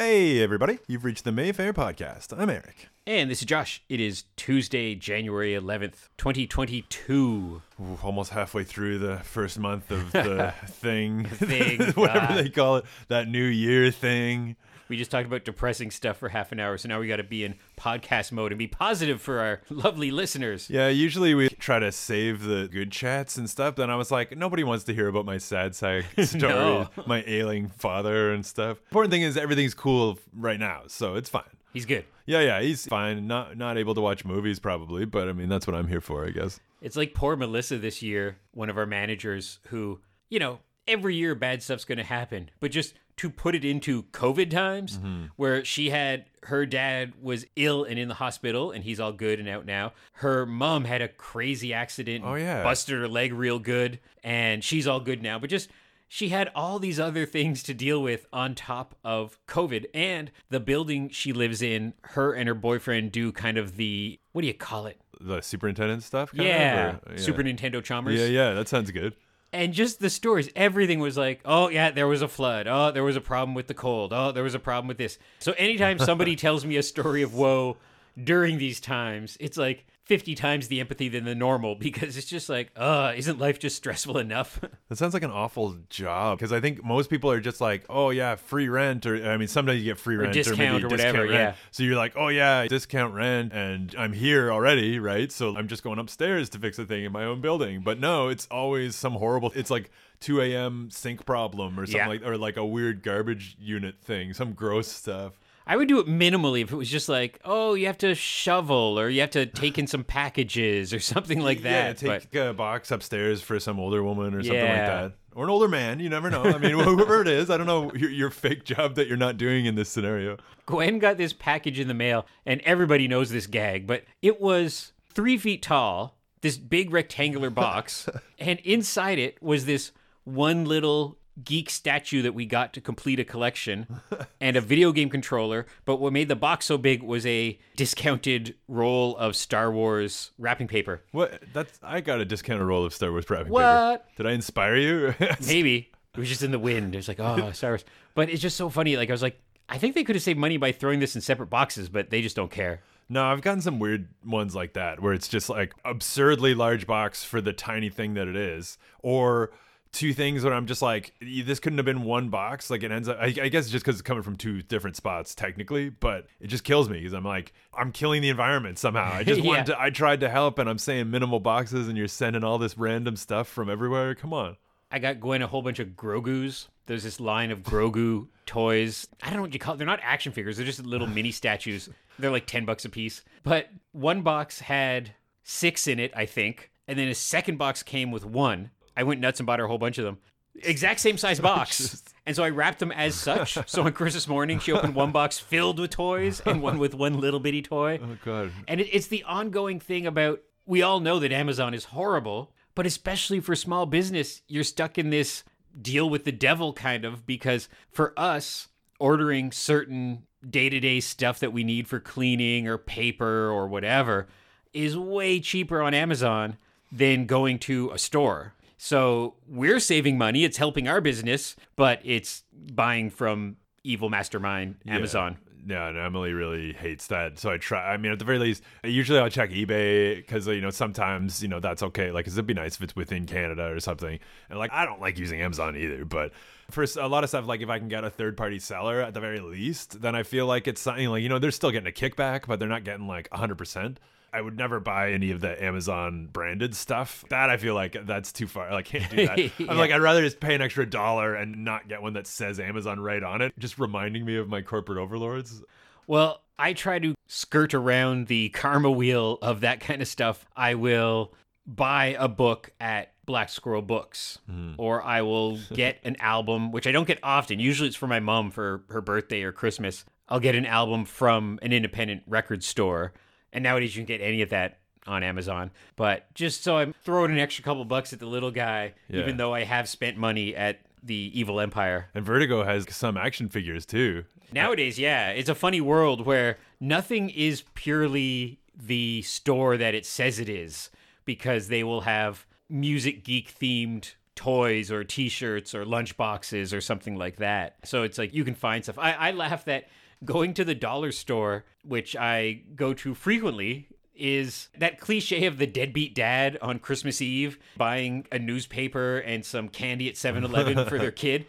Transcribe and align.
Hey, 0.00 0.42
everybody. 0.42 0.78
You've 0.86 1.06
reached 1.06 1.24
the 1.24 1.32
Mayfair 1.32 1.72
Podcast. 1.72 2.38
I'm 2.38 2.50
Eric. 2.50 2.88
And 3.06 3.30
this 3.30 3.38
is 3.40 3.46
Josh. 3.46 3.82
It 3.88 3.98
is 3.98 4.24
Tuesday, 4.36 4.94
January 4.94 5.52
11th, 5.54 6.10
2022. 6.18 7.62
Ooh, 7.80 7.98
almost 8.02 8.32
halfway 8.32 8.62
through 8.62 8.98
the 8.98 9.20
first 9.20 9.58
month 9.58 9.90
of 9.90 10.12
the 10.12 10.52
thing. 10.66 11.24
thing, 11.24 11.80
Whatever 11.94 12.26
God. 12.26 12.36
they 12.36 12.48
call 12.50 12.76
it. 12.76 12.84
That 13.08 13.28
New 13.28 13.42
Year 13.46 13.90
thing. 13.90 14.56
We 14.88 14.96
just 14.96 15.10
talked 15.10 15.26
about 15.26 15.44
depressing 15.44 15.90
stuff 15.90 16.16
for 16.18 16.28
half 16.28 16.52
an 16.52 16.60
hour, 16.60 16.78
so 16.78 16.88
now 16.88 17.00
we 17.00 17.08
got 17.08 17.16
to 17.16 17.24
be 17.24 17.44
in 17.44 17.54
podcast 17.78 18.32
mode 18.32 18.52
and 18.52 18.58
be 18.58 18.66
positive 18.66 19.20
for 19.20 19.40
our 19.40 19.60
lovely 19.70 20.10
listeners. 20.10 20.68
Yeah, 20.70 20.88
usually 20.88 21.34
we 21.34 21.48
try 21.48 21.78
to 21.78 21.90
save 21.92 22.42
the 22.44 22.68
good 22.70 22.90
chats 22.92 23.36
and 23.36 23.48
stuff. 23.50 23.76
Then 23.76 23.90
I 23.90 23.96
was 23.96 24.10
like, 24.10 24.36
nobody 24.36 24.64
wants 24.64 24.84
to 24.84 24.94
hear 24.94 25.08
about 25.08 25.24
my 25.24 25.38
sad 25.38 25.74
side 25.74 26.04
story, 26.24 26.52
No. 26.52 26.88
my 27.06 27.22
ailing 27.26 27.68
father 27.68 28.32
and 28.32 28.44
stuff. 28.46 28.78
Important 28.90 29.10
thing 29.12 29.22
is 29.22 29.36
everything's 29.36 29.74
cool 29.74 30.18
right 30.34 30.60
now, 30.60 30.82
so 30.86 31.14
it's 31.16 31.28
fine. 31.28 31.44
He's 31.72 31.84
good. 31.84 32.04
Yeah, 32.24 32.40
yeah, 32.40 32.60
he's 32.62 32.86
fine. 32.86 33.26
Not 33.26 33.56
not 33.56 33.76
able 33.78 33.94
to 33.94 34.00
watch 34.00 34.24
movies 34.24 34.58
probably, 34.58 35.04
but 35.04 35.28
I 35.28 35.32
mean 35.32 35.48
that's 35.48 35.66
what 35.66 35.76
I'm 35.76 35.86
here 35.88 36.00
for, 36.00 36.26
I 36.26 36.30
guess. 36.30 36.58
It's 36.80 36.96
like 36.96 37.12
poor 37.14 37.36
Melissa 37.36 37.76
this 37.78 38.02
year, 38.02 38.38
one 38.52 38.70
of 38.70 38.78
our 38.78 38.86
managers, 38.86 39.58
who, 39.68 40.00
you 40.30 40.38
know, 40.38 40.58
every 40.88 41.14
year 41.16 41.34
bad 41.34 41.62
stuff's 41.62 41.84
going 41.84 41.98
to 41.98 42.04
happen, 42.04 42.50
but 42.60 42.70
just 42.70 42.94
to 43.16 43.30
put 43.30 43.54
it 43.54 43.64
into 43.64 44.02
COVID 44.04 44.50
times, 44.50 44.98
mm-hmm. 44.98 45.26
where 45.36 45.64
she 45.64 45.90
had 45.90 46.26
her 46.44 46.66
dad 46.66 47.14
was 47.20 47.44
ill 47.56 47.84
and 47.84 47.98
in 47.98 48.08
the 48.08 48.14
hospital, 48.14 48.70
and 48.70 48.84
he's 48.84 49.00
all 49.00 49.12
good 49.12 49.40
and 49.40 49.48
out 49.48 49.66
now. 49.66 49.92
Her 50.14 50.46
mom 50.46 50.84
had 50.84 51.02
a 51.02 51.08
crazy 51.08 51.72
accident, 51.74 52.24
Oh, 52.24 52.34
yeah. 52.34 52.62
busted 52.62 52.98
her 52.98 53.08
leg 53.08 53.32
real 53.32 53.58
good, 53.58 53.98
and 54.22 54.62
she's 54.62 54.86
all 54.86 55.00
good 55.00 55.22
now. 55.22 55.38
But 55.38 55.50
just 55.50 55.70
she 56.08 56.28
had 56.28 56.50
all 56.54 56.78
these 56.78 57.00
other 57.00 57.26
things 57.26 57.62
to 57.64 57.74
deal 57.74 58.00
with 58.00 58.26
on 58.32 58.54
top 58.54 58.94
of 59.02 59.38
COVID 59.48 59.86
and 59.92 60.30
the 60.50 60.60
building 60.60 61.08
she 61.08 61.32
lives 61.32 61.62
in. 61.62 61.94
Her 62.02 62.32
and 62.32 62.46
her 62.48 62.54
boyfriend 62.54 63.12
do 63.12 63.32
kind 63.32 63.58
of 63.58 63.76
the 63.76 64.20
what 64.32 64.42
do 64.42 64.46
you 64.46 64.54
call 64.54 64.86
it? 64.86 65.00
The 65.20 65.40
superintendent 65.40 66.02
stuff. 66.02 66.30
kind 66.30 66.42
of, 66.42 66.46
Yeah, 66.46 67.16
Super 67.16 67.42
Nintendo 67.42 67.82
Chalmers. 67.82 68.20
Yeah, 68.20 68.26
yeah, 68.26 68.52
that 68.52 68.68
sounds 68.68 68.90
good. 68.90 69.14
And 69.52 69.72
just 69.72 70.00
the 70.00 70.10
stories, 70.10 70.50
everything 70.54 70.98
was 70.98 71.16
like, 71.16 71.40
oh, 71.44 71.68
yeah, 71.68 71.90
there 71.90 72.06
was 72.08 72.20
a 72.20 72.28
flood. 72.28 72.66
Oh, 72.66 72.90
there 72.90 73.04
was 73.04 73.16
a 73.16 73.20
problem 73.20 73.54
with 73.54 73.68
the 73.68 73.74
cold. 73.74 74.12
Oh, 74.12 74.32
there 74.32 74.42
was 74.42 74.54
a 74.54 74.58
problem 74.58 74.88
with 74.88 74.98
this. 74.98 75.18
So 75.38 75.52
anytime 75.52 75.98
somebody 75.98 76.36
tells 76.36 76.64
me 76.64 76.76
a 76.76 76.82
story 76.82 77.22
of 77.22 77.34
woe 77.34 77.76
during 78.22 78.58
these 78.58 78.80
times, 78.80 79.36
it's 79.40 79.56
like 79.56 79.86
50 80.06 80.34
times 80.36 80.68
the 80.68 80.78
empathy 80.80 81.08
than 81.08 81.24
the 81.24 81.34
normal 81.34 81.74
because 81.74 82.16
it's 82.16 82.26
just 82.28 82.48
like, 82.48 82.70
uh, 82.76 83.12
isn't 83.16 83.38
life 83.40 83.58
just 83.58 83.76
stressful 83.76 84.18
enough? 84.18 84.60
That 84.88 84.98
sounds 84.98 85.14
like 85.14 85.24
an 85.24 85.32
awful 85.32 85.76
job 85.90 86.38
because 86.38 86.52
I 86.52 86.60
think 86.60 86.84
most 86.84 87.10
people 87.10 87.28
are 87.28 87.40
just 87.40 87.60
like, 87.60 87.84
oh 87.90 88.10
yeah, 88.10 88.36
free 88.36 88.68
rent, 88.68 89.04
or 89.04 89.16
I 89.28 89.36
mean, 89.36 89.48
sometimes 89.48 89.80
you 89.80 89.84
get 89.84 89.98
free 89.98 90.14
rent 90.14 90.32
discount 90.32 90.58
maybe 90.60 90.84
or 90.84 90.88
discount 90.88 91.16
whatever, 91.16 91.18
rent. 91.22 91.32
yeah. 91.32 91.54
So 91.72 91.82
you're 91.82 91.96
like, 91.96 92.12
oh 92.16 92.28
yeah, 92.28 92.68
discount 92.68 93.12
rent, 93.14 93.52
and 93.52 93.92
I'm 93.98 94.12
here 94.12 94.52
already, 94.52 95.00
right? 95.00 95.32
So 95.32 95.56
I'm 95.56 95.66
just 95.66 95.82
going 95.82 95.98
upstairs 95.98 96.48
to 96.50 96.60
fix 96.60 96.78
a 96.78 96.84
thing 96.86 97.02
in 97.04 97.10
my 97.10 97.24
own 97.24 97.40
building. 97.40 97.80
But 97.80 97.98
no, 97.98 98.28
it's 98.28 98.46
always 98.48 98.94
some 98.94 99.14
horrible. 99.14 99.50
It's 99.56 99.70
like 99.72 99.90
2 100.20 100.40
a.m. 100.40 100.88
sink 100.92 101.26
problem 101.26 101.80
or 101.80 101.84
something 101.86 101.98
Yeah. 102.00 102.06
like, 102.06 102.22
or 102.24 102.38
like 102.38 102.56
a 102.56 102.64
weird 102.64 103.02
garbage 103.02 103.56
unit 103.58 103.96
thing, 104.00 104.34
some 104.34 104.52
gross 104.52 104.86
stuff. 104.86 105.32
I 105.66 105.76
would 105.76 105.88
do 105.88 105.98
it 105.98 106.06
minimally 106.06 106.62
if 106.62 106.72
it 106.72 106.76
was 106.76 106.88
just 106.88 107.08
like, 107.08 107.40
oh, 107.44 107.74
you 107.74 107.86
have 107.86 107.98
to 107.98 108.14
shovel 108.14 108.98
or 108.98 109.08
you 109.08 109.20
have 109.20 109.30
to 109.30 109.46
take 109.46 109.78
in 109.78 109.86
some 109.86 110.04
packages 110.20 110.94
or 110.94 111.00
something 111.00 111.40
like 111.40 111.62
Yeah, 111.64 111.92
that. 111.92 112.02
But 112.04 112.22
take 112.30 112.34
a 112.36 112.54
box 112.54 112.90
upstairs 112.90 113.42
for 113.42 113.58
some 113.58 113.80
older 113.80 114.02
woman 114.02 114.34
or 114.34 114.42
something 114.42 114.60
like 114.60 114.76
that. 114.86 115.12
Or 115.34 115.44
an 115.44 115.50
older 115.50 115.68
man, 115.68 116.00
you 116.00 116.08
never 116.08 116.30
know. 116.30 116.44
I 116.44 116.56
mean, 116.56 116.72
whoever 116.78 117.20
it 117.20 117.28
is, 117.28 117.50
I 117.50 117.56
don't 117.58 117.66
know 117.66 117.92
your, 117.94 118.10
your 118.10 118.30
fake 118.30 118.64
job 118.64 118.94
that 118.94 119.06
you're 119.08 119.16
not 119.18 119.36
doing 119.36 119.66
in 119.66 119.74
this 119.74 119.88
scenario. 119.88 120.38
Gwen 120.66 120.98
got 120.98 121.18
this 121.18 121.32
package 121.32 121.78
in 121.78 121.88
the 121.88 121.94
mail, 121.94 122.26
and 122.46 122.60
everybody 122.62 123.06
knows 123.06 123.30
this 123.30 123.46
gag, 123.46 123.86
but 123.86 124.04
it 124.22 124.40
was 124.40 124.92
three 125.12 125.36
feet 125.36 125.62
tall, 125.62 126.16
this 126.40 126.56
big 126.56 126.90
rectangular 126.90 127.50
box, 127.50 128.08
and 128.38 128.60
inside 128.60 129.18
it 129.18 129.42
was 129.42 129.66
this 129.66 129.92
one 130.24 130.64
little 130.64 131.18
geek 131.44 131.68
statue 131.70 132.22
that 132.22 132.34
we 132.34 132.46
got 132.46 132.72
to 132.72 132.80
complete 132.80 133.20
a 133.20 133.24
collection 133.24 134.00
and 134.40 134.56
a 134.56 134.60
video 134.60 134.92
game 134.92 135.08
controller. 135.10 135.66
But 135.84 135.96
what 135.96 136.12
made 136.12 136.28
the 136.28 136.36
box 136.36 136.66
so 136.66 136.78
big 136.78 137.02
was 137.02 137.26
a 137.26 137.58
discounted 137.76 138.54
roll 138.68 139.16
of 139.16 139.36
Star 139.36 139.70
Wars 139.70 140.30
wrapping 140.38 140.68
paper. 140.68 141.02
What? 141.12 141.42
That's 141.52 141.78
I 141.82 142.00
got 142.00 142.20
a 142.20 142.24
discounted 142.24 142.66
roll 142.66 142.84
of 142.84 142.94
Star 142.94 143.10
Wars 143.10 143.28
wrapping 143.28 143.46
paper. 143.46 143.54
What? 143.54 144.06
Did 144.16 144.26
I 144.26 144.32
inspire 144.32 144.76
you? 144.76 145.14
Maybe. 145.46 145.90
It 146.14 146.18
was 146.20 146.28
just 146.28 146.42
in 146.42 146.50
the 146.50 146.58
wind. 146.58 146.94
It 146.94 146.98
was 146.98 147.08
like, 147.08 147.20
oh, 147.20 147.52
Star 147.52 147.72
Wars. 147.72 147.84
But 148.14 148.30
it's 148.30 148.40
just 148.40 148.56
so 148.56 148.70
funny. 148.70 148.96
Like, 148.96 149.10
I 149.10 149.12
was 149.12 149.20
like, 149.22 149.38
I 149.68 149.76
think 149.78 149.94
they 149.94 150.04
could 150.04 150.16
have 150.16 150.22
saved 150.22 150.38
money 150.38 150.56
by 150.56 150.72
throwing 150.72 151.00
this 151.00 151.14
in 151.14 151.20
separate 151.20 151.48
boxes, 151.48 151.88
but 151.90 152.08
they 152.08 152.22
just 152.22 152.36
don't 152.36 152.50
care. 152.50 152.80
no, 153.08 153.24
I've 153.24 153.42
gotten 153.42 153.60
some 153.60 153.78
weird 153.78 154.08
ones 154.24 154.54
like 154.54 154.72
that 154.74 155.02
where 155.02 155.12
it's 155.12 155.28
just 155.28 155.50
like 155.50 155.74
absurdly 155.84 156.54
large 156.54 156.86
box 156.86 157.22
for 157.24 157.40
the 157.42 157.52
tiny 157.52 157.90
thing 157.90 158.14
that 158.14 158.28
it 158.28 158.36
is, 158.36 158.78
or 159.00 159.50
two 159.92 160.12
things 160.12 160.44
where 160.44 160.52
I'm 160.52 160.66
just 160.66 160.82
like, 160.82 161.14
this 161.20 161.58
couldn't 161.60 161.78
have 161.78 161.86
been 161.86 162.02
one 162.02 162.28
box. 162.28 162.70
Like 162.70 162.82
it 162.82 162.90
ends 162.90 163.08
up. 163.08 163.18
I, 163.20 163.26
I 163.26 163.48
guess 163.48 163.68
just 163.70 163.84
because 163.84 163.96
it's 163.96 164.02
coming 164.02 164.22
from 164.22 164.36
two 164.36 164.62
different 164.62 164.96
spots 164.96 165.34
technically, 165.34 165.88
but 165.88 166.26
it 166.40 166.48
just 166.48 166.64
kills 166.64 166.88
me 166.90 166.98
because 166.98 167.12
I'm 167.14 167.24
like, 167.24 167.52
I'm 167.74 167.92
killing 167.92 168.22
the 168.22 168.28
environment 168.28 168.78
somehow. 168.78 169.12
I 169.12 169.24
just 169.24 169.40
wanted 169.44 169.68
Yeah. 169.68 169.74
to. 169.74 169.80
I 169.80 169.90
tried 169.90 170.20
to 170.20 170.28
help, 170.28 170.58
and 170.58 170.68
I'm 170.68 170.78
saying 170.78 171.10
minimal 171.10 171.40
boxes, 171.40 171.88
and 171.88 171.96
you're 171.96 172.08
sending 172.08 172.44
all 172.44 172.58
this 172.58 172.76
random 172.76 173.16
stuff 173.16 173.48
from 173.48 173.70
everywhere. 173.70 174.14
Come 174.14 174.32
on. 174.32 174.56
I 174.90 174.98
got 175.00 175.18
Gwen 175.20 175.42
a 175.42 175.46
whole 175.46 175.62
bunch 175.62 175.78
of 175.80 175.88
Grogu's. 175.96 176.68
There's 176.86 177.02
this 177.02 177.18
line 177.18 177.50
of 177.50 177.62
Grogu 177.64 178.28
toys. 178.46 179.08
I 179.22 179.26
don't 179.26 179.36
know 179.36 179.42
what 179.42 179.52
you 179.52 179.58
call 179.58 179.74
it. 179.74 179.78
They're 179.78 179.86
not 179.86 179.98
action 180.02 180.30
figures. 180.32 180.56
They're 180.56 180.66
just 180.66 180.84
little 180.84 181.08
mini 181.08 181.30
statues. 181.32 181.88
They're 182.18 182.30
like 182.30 182.46
10 182.46 182.64
bucks 182.64 182.84
a 182.84 182.88
piece. 182.88 183.22
But 183.42 183.68
one 183.92 184.22
box 184.22 184.60
had 184.60 185.14
six 185.42 185.86
in 185.88 185.98
it, 185.98 186.12
I 186.14 186.24
think. 186.26 186.70
And 186.88 186.96
then 186.98 187.08
a 187.08 187.14
second 187.16 187.58
box 187.58 187.82
came 187.82 188.12
with 188.12 188.24
one. 188.24 188.70
I 188.96 189.02
went 189.02 189.20
nuts 189.20 189.40
and 189.40 189.46
bought 189.46 189.58
her 189.58 189.64
a 189.64 189.68
whole 189.68 189.78
bunch 189.78 189.98
of 189.98 190.04
them. 190.04 190.18
Exact 190.62 191.00
same 191.00 191.18
size 191.18 191.38
box. 191.38 192.02
And 192.24 192.34
so 192.34 192.42
I 192.42 192.48
wrapped 192.48 192.78
them 192.78 192.90
as 192.90 193.14
such. 193.14 193.58
So 193.68 193.82
on 193.82 193.92
Christmas 193.92 194.26
morning, 194.26 194.58
she 194.58 194.72
opened 194.72 194.94
one 194.94 195.12
box 195.12 195.38
filled 195.38 195.78
with 195.78 195.90
toys 195.90 196.40
and 196.46 196.62
one 196.62 196.78
with 196.78 196.94
one 196.94 197.20
little 197.20 197.40
bitty 197.40 197.60
toy. 197.60 198.00
Oh 198.02 198.16
god. 198.24 198.52
And 198.66 198.80
it, 198.80 198.88
it's 198.90 199.08
the 199.08 199.22
ongoing 199.24 199.80
thing 199.80 200.06
about 200.06 200.40
we 200.64 200.80
all 200.80 201.00
know 201.00 201.18
that 201.18 201.30
Amazon 201.30 201.74
is 201.74 201.84
horrible, 201.84 202.52
but 202.74 202.86
especially 202.86 203.38
for 203.38 203.54
small 203.54 203.84
business, 203.84 204.40
you're 204.48 204.64
stuck 204.64 204.96
in 204.96 205.10
this 205.10 205.44
deal 205.80 206.08
with 206.08 206.24
the 206.24 206.32
devil 206.32 206.72
kind 206.72 207.04
of 207.04 207.26
because 207.26 207.68
for 207.90 208.14
us, 208.18 208.68
ordering 208.98 209.52
certain 209.52 210.22
day 210.48 210.68
to 210.68 210.80
day 210.80 211.00
stuff 211.00 211.38
that 211.40 211.52
we 211.52 211.64
need 211.64 211.86
for 211.86 212.00
cleaning 212.00 212.66
or 212.66 212.78
paper 212.78 213.50
or 213.50 213.66
whatever 213.68 214.26
is 214.72 214.96
way 214.96 215.40
cheaper 215.40 215.82
on 215.82 215.94
Amazon 215.94 216.56
than 216.92 217.26
going 217.26 217.58
to 217.58 217.90
a 217.90 217.98
store. 217.98 218.54
So 218.76 219.34
we're 219.48 219.80
saving 219.80 220.18
money, 220.18 220.44
it's 220.44 220.58
helping 220.58 220.88
our 220.88 221.00
business, 221.00 221.56
but 221.76 222.00
it's 222.04 222.44
buying 222.52 223.10
from 223.10 223.56
evil 223.84 224.10
mastermind 224.10 224.76
Amazon. 224.86 225.38
Yeah, 225.68 225.88
and 225.88 225.98
Emily 225.98 226.32
really 226.32 226.74
hates 226.74 227.08
that. 227.08 227.40
So 227.40 227.50
I 227.50 227.56
try. 227.56 227.92
I 227.92 227.96
mean, 227.96 228.12
at 228.12 228.20
the 228.20 228.24
very 228.24 228.38
least, 228.38 228.62
usually 228.84 229.18
I'll 229.18 229.28
check 229.28 229.50
eBay 229.50 230.16
because 230.16 230.46
you 230.46 230.60
know 230.60 230.70
sometimes 230.70 231.42
you 231.42 231.48
know 231.48 231.58
that's 231.58 231.82
okay. 231.82 232.12
Like, 232.12 232.28
it'd 232.28 232.46
be 232.46 232.54
nice 232.54 232.76
if 232.76 232.82
it's 232.82 232.94
within 232.94 233.26
Canada 233.26 233.64
or 233.64 233.80
something. 233.80 234.20
And 234.48 234.58
like, 234.60 234.72
I 234.72 234.84
don't 234.84 235.00
like 235.00 235.18
using 235.18 235.40
Amazon 235.40 235.76
either, 235.76 236.04
but 236.04 236.30
for 236.70 236.84
a 236.98 237.08
lot 237.08 237.24
of 237.24 237.30
stuff, 237.30 237.46
like 237.46 237.62
if 237.62 237.68
I 237.68 237.80
can 237.80 237.88
get 237.88 238.04
a 238.04 238.10
third 238.10 238.36
party 238.36 238.60
seller 238.60 239.00
at 239.00 239.14
the 239.14 239.20
very 239.20 239.40
least, 239.40 240.00
then 240.02 240.14
I 240.14 240.22
feel 240.22 240.46
like 240.46 240.68
it's 240.68 240.80
something 240.80 241.08
like 241.08 241.22
you 241.24 241.28
know 241.28 241.40
they're 241.40 241.50
still 241.50 241.72
getting 241.72 241.88
a 241.88 241.92
kickback, 241.92 242.46
but 242.46 242.60
they're 242.60 242.68
not 242.68 242.84
getting 242.84 243.08
like 243.08 243.28
hundred 243.32 243.58
percent. 243.58 243.98
I 244.36 244.40
would 244.42 244.58
never 244.58 244.80
buy 244.80 245.12
any 245.12 245.30
of 245.30 245.40
the 245.40 245.62
Amazon 245.64 246.28
branded 246.30 246.74
stuff. 246.74 247.24
That 247.30 247.48
I 247.48 247.56
feel 247.56 247.74
like 247.74 247.96
that's 248.04 248.32
too 248.32 248.46
far. 248.46 248.70
Like 248.70 248.84
can't 248.84 249.10
do 249.10 249.26
that. 249.26 249.38
Yeah. 249.58 249.70
I'm 249.70 249.78
like 249.78 249.90
I'd 249.90 250.02
rather 250.02 250.22
just 250.22 250.40
pay 250.40 250.54
an 250.54 250.60
extra 250.60 250.84
dollar 250.84 251.34
and 251.34 251.64
not 251.64 251.88
get 251.88 252.02
one 252.02 252.12
that 252.14 252.26
says 252.26 252.60
Amazon 252.60 253.00
right 253.00 253.22
on 253.22 253.40
it, 253.40 253.54
just 253.58 253.78
reminding 253.78 254.24
me 254.24 254.36
of 254.36 254.48
my 254.48 254.60
corporate 254.60 254.98
overlords. 254.98 255.62
Well, 256.06 256.42
I 256.58 256.74
try 256.74 256.98
to 256.98 257.14
skirt 257.26 257.72
around 257.72 258.26
the 258.26 258.50
karma 258.50 258.90
wheel 258.90 259.38
of 259.40 259.60
that 259.60 259.80
kind 259.80 260.02
of 260.02 260.08
stuff. 260.08 260.44
I 260.54 260.74
will 260.74 261.32
buy 261.66 262.16
a 262.18 262.28
book 262.28 262.70
at 262.80 263.12
Black 263.24 263.48
Squirrel 263.48 263.82
Books, 263.82 264.38
hmm. 264.46 264.72
or 264.76 265.02
I 265.02 265.22
will 265.22 265.58
get 265.72 265.98
an 266.04 266.16
album, 266.20 266.72
which 266.72 266.86
I 266.86 266.92
don't 266.92 267.06
get 267.06 267.18
often. 267.22 267.58
Usually 267.58 267.88
it's 267.88 267.96
for 267.96 268.06
my 268.06 268.20
mom 268.20 268.50
for 268.50 268.84
her 268.90 269.00
birthday 269.00 269.42
or 269.42 269.52
Christmas. 269.52 270.04
I'll 270.28 270.40
get 270.40 270.54
an 270.54 270.66
album 270.66 271.04
from 271.04 271.58
an 271.62 271.72
independent 271.72 272.22
record 272.26 272.62
store. 272.64 273.12
And 273.52 273.62
nowadays 273.62 273.96
you 273.96 274.00
can 274.02 274.06
get 274.06 274.20
any 274.24 274.42
of 274.42 274.50
that 274.50 274.78
on 275.06 275.22
Amazon. 275.22 275.70
But 275.96 276.32
just 276.34 276.62
so 276.64 276.76
I'm 276.78 276.92
throwing 277.04 277.30
an 277.30 277.38
extra 277.38 277.62
couple 277.64 277.84
bucks 277.84 278.12
at 278.12 278.18
the 278.18 278.26
little 278.26 278.50
guy, 278.50 278.94
Yeah. 279.08 279.20
even 279.20 279.36
though 279.36 279.54
I 279.54 279.64
have 279.64 279.88
spent 279.88 280.16
money 280.16 280.54
at 280.54 280.80
the 281.02 281.30
Evil 281.38 281.60
Empire. 281.60 282.08
And 282.14 282.24
Vertigo 282.24 282.64
has 282.64 282.86
some 282.94 283.16
action 283.16 283.48
figures 283.48 283.86
too. 283.86 284.24
Nowadays, 284.52 284.98
yeah, 284.98 285.30
it's 285.30 285.48
a 285.48 285.54
funny 285.54 285.80
world 285.80 286.26
where 286.26 286.58
nothing 286.80 287.30
is 287.30 287.62
purely 287.74 288.58
the 288.76 289.22
store 289.22 289.76
that 289.76 289.94
it 289.94 290.04
says 290.04 290.38
it 290.38 290.48
is 290.48 290.90
because 291.24 291.68
they 291.68 291.82
will 291.84 292.02
have 292.02 292.44
music 292.68 293.24
geek 293.24 293.54
themed 293.58 294.14
toys 294.34 294.90
or 294.90 295.02
t-shirts 295.02 295.74
or 295.74 295.84
lunch 295.84 296.16
boxes 296.16 296.74
or 296.74 296.80
something 296.80 297.16
like 297.16 297.36
that. 297.36 297.76
So 297.84 298.02
it's 298.02 298.18
like 298.18 298.34
you 298.34 298.44
can 298.44 298.54
find 298.54 298.82
stuff. 298.84 298.98
I, 298.98 299.12
I 299.12 299.30
laugh 299.30 299.64
that 299.66 299.88
going 300.24 300.54
to 300.54 300.64
the 300.64 300.74
dollar 300.74 301.12
store, 301.12 301.64
which 301.84 302.16
I 302.16 302.62
go 302.74 302.94
to 302.94 303.14
frequently, 303.14 303.88
is 304.14 304.68
that 304.78 304.98
cliche 304.98 305.46
of 305.46 305.58
the 305.58 305.66
deadbeat 305.66 306.14
dad 306.14 306.58
on 306.62 306.78
Christmas 306.78 307.20
Eve 307.20 307.58
buying 307.76 308.26
a 308.32 308.38
newspaper 308.38 309.18
and 309.18 309.44
some 309.44 309.68
candy 309.68 310.08
at 310.08 310.14
7-Eleven 310.16 310.86
for 310.86 310.98
their 310.98 311.10
kid. 311.10 311.46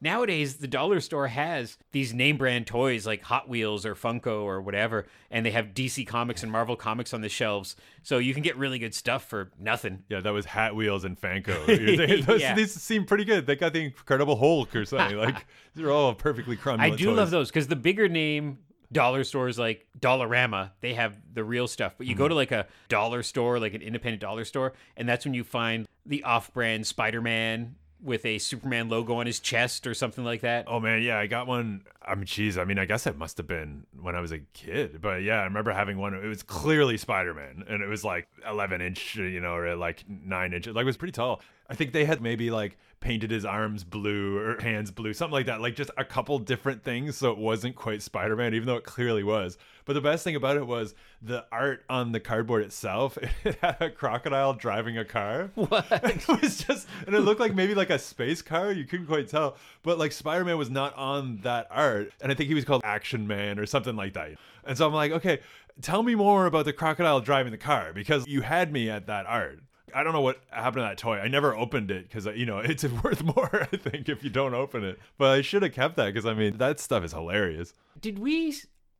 Nowadays, 0.00 0.56
the 0.56 0.68
dollar 0.68 1.00
store 1.00 1.28
has 1.28 1.78
these 1.92 2.12
name 2.12 2.36
brand 2.36 2.66
toys 2.66 3.06
like 3.06 3.22
Hot 3.22 3.48
Wheels 3.48 3.86
or 3.86 3.94
Funko 3.94 4.42
or 4.42 4.60
whatever, 4.60 5.06
and 5.30 5.44
they 5.46 5.50
have 5.52 5.68
DC 5.68 6.06
Comics 6.06 6.42
and 6.42 6.52
Marvel 6.52 6.76
Comics 6.76 7.14
on 7.14 7.22
the 7.22 7.28
shelves. 7.30 7.76
So 8.02 8.18
you 8.18 8.34
can 8.34 8.42
get 8.42 8.56
really 8.58 8.78
good 8.78 8.94
stuff 8.94 9.24
for 9.24 9.50
nothing. 9.58 10.04
Yeah, 10.10 10.20
that 10.20 10.30
was 10.34 10.44
Hat 10.44 10.76
Wheels 10.76 11.04
and 11.04 11.18
Funko. 11.20 11.66
Those- 12.26 12.40
Yeah. 12.42 12.54
These 12.54 12.74
seem 12.74 13.06
pretty 13.06 13.24
good. 13.24 13.46
They 13.46 13.56
got 13.56 13.72
the 13.72 13.84
Incredible 13.84 14.36
Hulk 14.36 14.76
or 14.76 14.84
something. 14.84 15.16
Like 15.16 15.46
they're 15.74 15.90
all 15.90 16.12
perfectly 16.14 16.56
crummy. 16.56 16.82
I 16.84 16.90
do 16.90 17.12
love 17.12 17.30
those 17.30 17.48
because 17.48 17.66
the 17.68 17.76
bigger 17.76 18.08
name 18.08 18.58
dollar 18.92 19.24
stores 19.24 19.58
like 19.58 19.86
Dollarama, 19.98 20.70
they 20.80 20.94
have 20.94 21.16
the 21.32 21.42
real 21.42 21.66
stuff. 21.66 21.94
But 21.96 22.06
you 22.06 22.12
Mm-hmm. 22.14 22.22
go 22.22 22.28
to 22.28 22.34
like 22.34 22.52
a 22.52 22.66
dollar 22.88 23.22
store, 23.22 23.58
like 23.58 23.72
an 23.74 23.82
independent 23.82 24.20
dollar 24.20 24.44
store, 24.44 24.74
and 24.96 25.08
that's 25.08 25.24
when 25.24 25.32
you 25.34 25.42
find 25.42 25.88
the 26.04 26.22
off 26.22 26.52
brand 26.52 26.86
Spider 26.86 27.20
Man 27.22 27.76
with 28.02 28.24
a 28.24 28.38
Superman 28.38 28.88
logo 28.88 29.14
on 29.16 29.26
his 29.26 29.40
chest 29.40 29.86
or 29.86 29.94
something 29.94 30.24
like 30.24 30.42
that. 30.42 30.66
Oh 30.68 30.80
man, 30.80 31.02
yeah, 31.02 31.18
I 31.18 31.26
got 31.26 31.46
one. 31.46 31.82
I 32.02 32.14
mean, 32.14 32.26
geez, 32.26 32.58
I 32.58 32.64
mean, 32.64 32.78
I 32.78 32.84
guess 32.84 33.06
it 33.06 33.16
must 33.16 33.36
have 33.38 33.46
been 33.46 33.86
when 34.00 34.14
I 34.14 34.20
was 34.20 34.32
a 34.32 34.38
kid, 34.52 35.00
but 35.00 35.22
yeah, 35.22 35.40
I 35.40 35.44
remember 35.44 35.72
having 35.72 35.98
one. 35.98 36.14
It 36.14 36.26
was 36.26 36.42
clearly 36.42 36.96
Spider 36.96 37.34
Man, 37.34 37.64
and 37.68 37.82
it 37.82 37.88
was 37.88 38.04
like 38.04 38.28
11 38.48 38.80
inch, 38.80 39.16
you 39.16 39.40
know, 39.40 39.54
or 39.54 39.76
like 39.76 40.04
nine 40.08 40.52
inches. 40.52 40.74
Like 40.74 40.82
it 40.82 40.86
was 40.86 40.96
pretty 40.96 41.12
tall. 41.12 41.40
I 41.68 41.74
think 41.74 41.92
they 41.92 42.04
had 42.04 42.20
maybe 42.20 42.50
like 42.50 42.78
painted 43.00 43.30
his 43.30 43.44
arms 43.44 43.84
blue 43.84 44.38
or 44.38 44.60
hands 44.60 44.90
blue, 44.90 45.12
something 45.12 45.32
like 45.32 45.46
that. 45.46 45.60
Like 45.60 45.76
just 45.76 45.90
a 45.96 46.04
couple 46.04 46.38
different 46.38 46.82
things, 46.82 47.16
so 47.16 47.30
it 47.30 47.38
wasn't 47.38 47.76
quite 47.76 48.02
Spider 48.02 48.36
Man, 48.36 48.54
even 48.54 48.66
though 48.66 48.76
it 48.76 48.84
clearly 48.84 49.22
was. 49.22 49.58
But 49.84 49.92
the 49.92 50.00
best 50.00 50.24
thing 50.24 50.34
about 50.34 50.56
it 50.56 50.66
was 50.66 50.94
the 51.22 51.44
art 51.52 51.84
on 51.88 52.12
the 52.12 52.20
cardboard 52.20 52.64
itself. 52.64 53.16
It 53.44 53.56
had 53.60 53.80
a 53.80 53.90
crocodile 53.90 54.54
driving 54.54 54.98
a 54.98 55.04
car. 55.04 55.50
What? 55.54 55.86
it 55.90 56.26
was 56.28 56.58
just 56.58 56.88
and 57.06 57.14
it 57.14 57.20
looked 57.20 57.40
like 57.40 57.54
maybe 57.54 57.74
like 57.74 57.90
a 57.90 57.98
space 57.98 58.42
car 58.42 58.72
you 58.72 58.84
couldn't 58.84 59.06
quite 59.06 59.28
tell 59.28 59.56
but 59.82 59.98
like 59.98 60.12
spider-man 60.12 60.56
was 60.56 60.70
not 60.70 60.94
on 60.96 61.38
that 61.42 61.66
art 61.70 62.12
and 62.20 62.30
i 62.30 62.34
think 62.34 62.48
he 62.48 62.54
was 62.54 62.64
called 62.64 62.82
action 62.84 63.26
man 63.26 63.58
or 63.58 63.66
something 63.66 63.96
like 63.96 64.14
that 64.14 64.32
and 64.64 64.76
so 64.76 64.86
i'm 64.86 64.92
like 64.92 65.12
okay 65.12 65.40
tell 65.82 66.02
me 66.02 66.14
more 66.14 66.46
about 66.46 66.64
the 66.64 66.72
crocodile 66.72 67.20
driving 67.20 67.52
the 67.52 67.58
car 67.58 67.92
because 67.92 68.26
you 68.26 68.42
had 68.42 68.72
me 68.72 68.88
at 68.88 69.06
that 69.06 69.26
art 69.26 69.60
I 69.96 70.02
don't 70.02 70.12
know 70.12 70.20
what 70.20 70.38
happened 70.50 70.74
to 70.74 70.80
that 70.82 70.98
toy. 70.98 71.16
I 71.18 71.28
never 71.28 71.56
opened 71.56 71.90
it 71.90 72.02
because 72.08 72.26
you 72.36 72.44
know 72.44 72.58
it's 72.64 72.84
worth 72.84 73.22
more. 73.22 73.66
I 73.72 73.76
think 73.76 74.10
if 74.10 74.22
you 74.22 74.28
don't 74.28 74.52
open 74.54 74.84
it, 74.84 74.98
but 75.16 75.30
I 75.30 75.40
should 75.40 75.62
have 75.62 75.72
kept 75.72 75.96
that 75.96 76.06
because 76.12 76.26
I 76.26 76.34
mean 76.34 76.58
that 76.58 76.78
stuff 76.78 77.02
is 77.02 77.12
hilarious. 77.12 77.72
Did 77.98 78.18
we? 78.18 78.54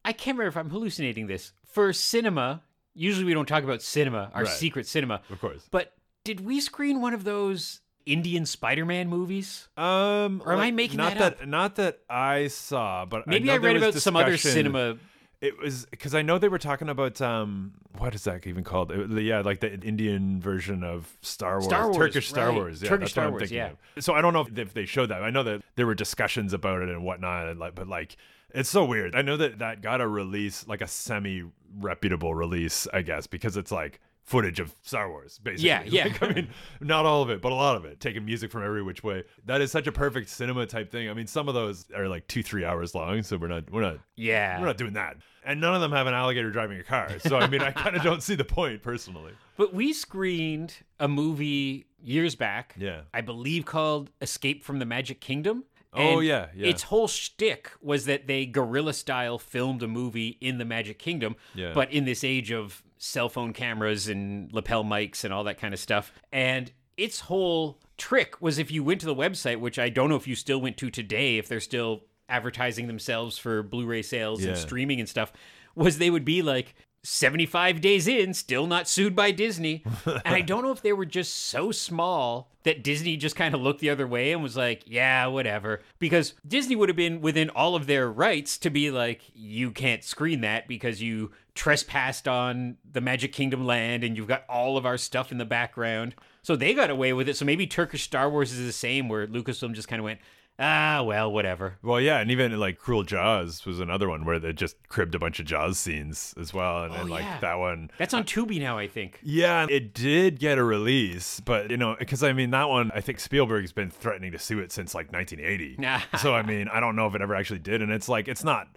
I 0.06 0.12
can't 0.12 0.38
remember 0.38 0.48
if 0.48 0.56
I'm 0.56 0.70
hallucinating 0.70 1.26
this. 1.26 1.52
For 1.66 1.92
cinema, 1.92 2.62
usually 2.94 3.26
we 3.26 3.34
don't 3.34 3.46
talk 3.46 3.62
about 3.62 3.82
cinema, 3.82 4.30
our 4.32 4.44
Right. 4.44 4.52
secret 4.52 4.86
cinema. 4.86 5.20
Of 5.30 5.40
course. 5.40 5.68
But 5.70 5.92
did 6.24 6.40
we 6.40 6.60
screen 6.60 7.02
one 7.02 7.12
of 7.12 7.24
those 7.24 7.80
Indian 8.06 8.46
Spider 8.46 8.86
Man 8.86 9.08
movies? 9.08 9.68
Um, 9.76 10.42
Or 10.46 10.54
am 10.54 10.60
I 10.60 10.70
making 10.70 10.96
not 10.96 11.18
that 11.18 11.46
Not 11.46 11.76
that 11.76 11.98
I 12.08 12.46
saw, 12.48 13.04
but 13.04 13.26
Maybe 13.26 13.46
know 13.46 13.54
I, 13.54 13.58
there 13.58 13.74
read 13.74 13.82
about 13.82 13.94
some 13.94 14.16
other 14.16 14.36
cinema. 14.38 14.96
It 15.40 15.58
was 15.58 15.86
because 15.90 16.14
I 16.14 16.22
know 16.22 16.38
they 16.38 16.48
were 16.48 16.58
talking 16.58 16.88
about 16.88 17.20
um 17.20 17.72
what 17.98 18.14
is 18.14 18.24
that 18.24 18.46
even 18.46 18.64
called? 18.64 18.90
It- 18.90 19.22
yeah, 19.22 19.40
like 19.40 19.60
the 19.60 19.78
Indian 19.80 20.40
version 20.40 20.82
of 20.82 21.16
Star 21.20 21.54
Wars, 21.54 21.66
Star 21.66 21.84
Wars, 21.84 21.96
Turkish 21.96 22.28
Star 22.28 22.48
right. 22.48 22.54
Wars. 22.54 22.82
Yeah, 22.82 22.88
Turkish 22.88 23.10
Star 23.10 23.30
Wars, 23.30 23.52
yeah. 23.52 23.70
of. 23.96 24.04
So 24.04 24.14
I 24.14 24.22
don't 24.22 24.32
know 24.32 24.46
if, 24.56 24.72
they 24.72 24.86
showed 24.86 25.10
that. 25.10 25.22
I 25.22 25.30
know 25.30 25.42
that 25.42 25.62
there 25.76 25.86
were 25.86 25.94
discussions 25.94 26.52
about 26.52 26.82
it 26.82 26.88
and 26.88 27.04
whatnot, 27.04 27.48
and 27.48 27.60
like, 27.60 27.74
but 27.74 27.86
like 27.88 28.16
it's 28.54 28.70
so 28.70 28.84
weird. 28.84 29.14
I 29.14 29.22
know 29.22 29.36
that 29.36 29.58
that 29.58 29.82
got 29.82 30.00
a 30.00 30.08
release, 30.08 30.66
like 30.66 30.80
a 30.80 30.86
semi 30.86 31.44
reputable 31.78 32.34
release, 32.34 32.86
I 32.92 33.02
guess, 33.02 33.26
because 33.26 33.56
it's 33.56 33.70
like 33.70 34.00
footage 34.26 34.60
of 34.60 34.74
Star 34.82 35.08
Wars, 35.08 35.38
basically. 35.42 35.66
Yeah, 35.68 35.82
yeah. 35.86 36.04
Like, 36.04 36.22
I 36.22 36.32
mean, 36.32 36.48
not 36.80 37.06
all 37.06 37.22
of 37.22 37.30
it, 37.30 37.40
but 37.40 37.52
a 37.52 37.54
lot 37.54 37.76
of 37.76 37.84
it. 37.84 38.00
Taking 38.00 38.24
music 38.24 38.50
from 38.50 38.64
every 38.64 38.82
which 38.82 39.02
way. 39.02 39.22
That 39.46 39.60
is 39.60 39.70
such 39.70 39.86
a 39.86 39.92
perfect 39.92 40.28
cinema 40.28 40.66
type 40.66 40.90
thing. 40.90 41.08
I 41.08 41.14
mean, 41.14 41.26
some 41.28 41.48
of 41.48 41.54
those 41.54 41.86
are 41.96 42.08
like 42.08 42.26
two, 42.26 42.42
three 42.42 42.64
hours 42.64 42.94
long, 42.94 43.22
so 43.22 43.36
we're 43.38 43.46
not, 43.48 43.70
we're 43.70 43.80
not 43.82 43.98
Yeah. 44.16 44.58
we're 44.60 44.66
not 44.66 44.76
doing 44.76 44.92
that. 44.94 45.16
And 45.44 45.60
none 45.60 45.74
of 45.76 45.80
them 45.80 45.92
have 45.92 46.08
an 46.08 46.14
alligator 46.14 46.50
driving 46.50 46.78
a 46.78 46.82
car. 46.82 47.18
So 47.20 47.38
I 47.38 47.46
mean, 47.46 47.62
I 47.62 47.70
kind 47.84 47.94
of 47.96 48.02
don't 48.02 48.22
see 48.22 48.34
the 48.34 48.44
point 48.44 48.82
personally. 48.82 49.32
But 49.56 49.72
we 49.72 49.92
screened 49.92 50.74
a 50.98 51.06
movie 51.06 51.86
years 52.02 52.34
back. 52.34 52.74
Yeah. 52.76 53.02
I 53.14 53.20
believe 53.20 53.64
called 53.64 54.10
Escape 54.20 54.64
from 54.64 54.80
the 54.80 54.84
Magic 54.86 55.20
Kingdom. 55.20 55.64
Oh, 55.92 56.20
yeah, 56.20 56.48
yeah. 56.54 56.68
Its 56.68 56.84
whole 56.84 57.08
shtick 57.08 57.70
was 57.80 58.04
that 58.04 58.26
they 58.26 58.44
guerrilla 58.46 58.92
style 58.92 59.38
filmed 59.38 59.82
a 59.82 59.88
movie 59.88 60.36
in 60.40 60.58
the 60.58 60.64
Magic 60.64 60.98
Kingdom, 60.98 61.36
Yeah. 61.54 61.72
but 61.74 61.90
in 61.92 62.04
this 62.04 62.22
age 62.22 62.50
of 62.52 62.82
cell 62.98 63.28
phone 63.28 63.52
cameras 63.52 64.08
and 64.08 64.52
lapel 64.52 64.84
mics 64.84 65.24
and 65.24 65.32
all 65.32 65.44
that 65.44 65.58
kind 65.58 65.72
of 65.72 65.80
stuff. 65.80 66.12
And 66.32 66.72
its 66.96 67.20
whole 67.20 67.78
trick 67.98 68.40
was 68.40 68.58
if 68.58 68.70
you 68.70 68.82
went 68.84 69.00
to 69.00 69.06
the 69.06 69.14
website, 69.14 69.60
which 69.60 69.78
I 69.78 69.88
don't 69.88 70.08
know 70.08 70.16
if 70.16 70.26
you 70.26 70.34
still 70.34 70.60
went 70.60 70.76
to 70.78 70.90
today, 70.90 71.38
if 71.38 71.48
they're 71.48 71.60
still 71.60 72.04
advertising 72.28 72.86
themselves 72.86 73.38
for 73.38 73.62
Blu-ray 73.62 74.02
sales 74.02 74.44
and 74.44 74.56
streaming 74.58 74.98
and 75.00 75.08
stuff, 75.08 75.32
was 75.74 75.98
they 75.98 76.10
would 76.10 76.24
be 76.24 76.42
like 76.42 76.74
75 77.06 77.80
days 77.80 78.08
in, 78.08 78.34
still 78.34 78.66
not 78.66 78.88
sued 78.88 79.14
by 79.14 79.30
Disney. 79.30 79.84
and 80.06 80.34
I 80.34 80.40
don't 80.40 80.64
know 80.64 80.72
if 80.72 80.82
they 80.82 80.92
were 80.92 81.06
just 81.06 81.34
so 81.34 81.70
small 81.70 82.50
that 82.64 82.82
Disney 82.82 83.16
just 83.16 83.36
kind 83.36 83.54
of 83.54 83.60
looked 83.60 83.80
the 83.80 83.90
other 83.90 84.08
way 84.08 84.32
and 84.32 84.42
was 84.42 84.56
like, 84.56 84.82
yeah, 84.86 85.26
whatever. 85.26 85.82
Because 86.00 86.34
Disney 86.46 86.74
would 86.74 86.88
have 86.88 86.96
been 86.96 87.20
within 87.20 87.48
all 87.50 87.76
of 87.76 87.86
their 87.86 88.10
rights 88.10 88.58
to 88.58 88.70
be 88.70 88.90
like, 88.90 89.22
you 89.34 89.70
can't 89.70 90.02
screen 90.02 90.40
that 90.40 90.66
because 90.66 91.00
you 91.00 91.30
trespassed 91.54 92.26
on 92.26 92.76
the 92.90 93.00
Magic 93.00 93.32
Kingdom 93.32 93.64
land 93.64 94.02
and 94.02 94.16
you've 94.16 94.26
got 94.26 94.44
all 94.48 94.76
of 94.76 94.84
our 94.84 94.98
stuff 94.98 95.30
in 95.30 95.38
the 95.38 95.44
background. 95.44 96.16
So 96.42 96.56
they 96.56 96.74
got 96.74 96.90
away 96.90 97.12
with 97.12 97.28
it. 97.28 97.36
So 97.36 97.44
maybe 97.44 97.68
Turkish 97.68 98.02
Star 98.02 98.28
Wars 98.28 98.52
is 98.52 98.66
the 98.66 98.72
same, 98.72 99.08
where 99.08 99.28
Lucasfilm 99.28 99.74
just 99.74 99.88
kind 99.88 100.00
of 100.00 100.04
went, 100.04 100.20
ah, 100.58 101.02
well, 101.02 101.30
whatever. 101.32 101.78
Well, 101.82 102.00
yeah, 102.00 102.18
and 102.18 102.30
even 102.30 102.58
like 102.58 102.78
Cruel 102.78 103.02
Jaws 103.02 103.64
was 103.66 103.80
another 103.80 104.08
one 104.08 104.24
where 104.24 104.38
they 104.38 104.52
just 104.52 104.76
cribbed 104.88 105.14
a 105.14 105.18
bunch 105.18 105.38
of 105.40 105.46
Jaws 105.46 105.78
scenes 105.78 106.34
as 106.40 106.52
well, 106.54 106.84
and, 106.84 106.94
and 106.94 107.08
Oh, 107.08 107.12
like 107.12 107.24
yeah. 107.24 107.40
that 107.40 107.54
one. 107.58 107.90
That's 107.98 108.14
on 108.14 108.24
Tubi 108.24 108.58
now, 108.60 108.78
I 108.78 108.88
think. 108.88 109.18
Yeah, 109.22 109.66
it 109.68 109.92
did 109.94 110.38
get 110.38 110.58
a 110.58 110.64
release, 110.64 111.40
but 111.40 111.70
you 111.70 111.76
know, 111.76 111.96
because 111.98 112.22
I 112.22 112.32
mean 112.32 112.50
that 112.50 112.68
one, 112.68 112.90
I 112.94 113.00
think 113.00 113.20
Spielberg's 113.20 113.72
been 113.72 113.90
threatening 113.90 114.32
to 114.32 114.38
sue 114.38 114.58
it 114.60 114.72
since 114.72 114.94
like 114.94 115.12
1980. 115.12 115.78
so 116.18 116.34
I 116.34 116.42
mean, 116.42 116.68
I 116.68 116.80
don't 116.80 116.96
know 116.96 117.06
if 117.06 117.14
it 117.14 117.22
ever 117.22 117.34
actually 117.34 117.58
did, 117.60 117.82
and 117.82 117.92
it's 117.92 118.08
like 118.08 118.28
it's 118.28 118.44
not. 118.44 118.68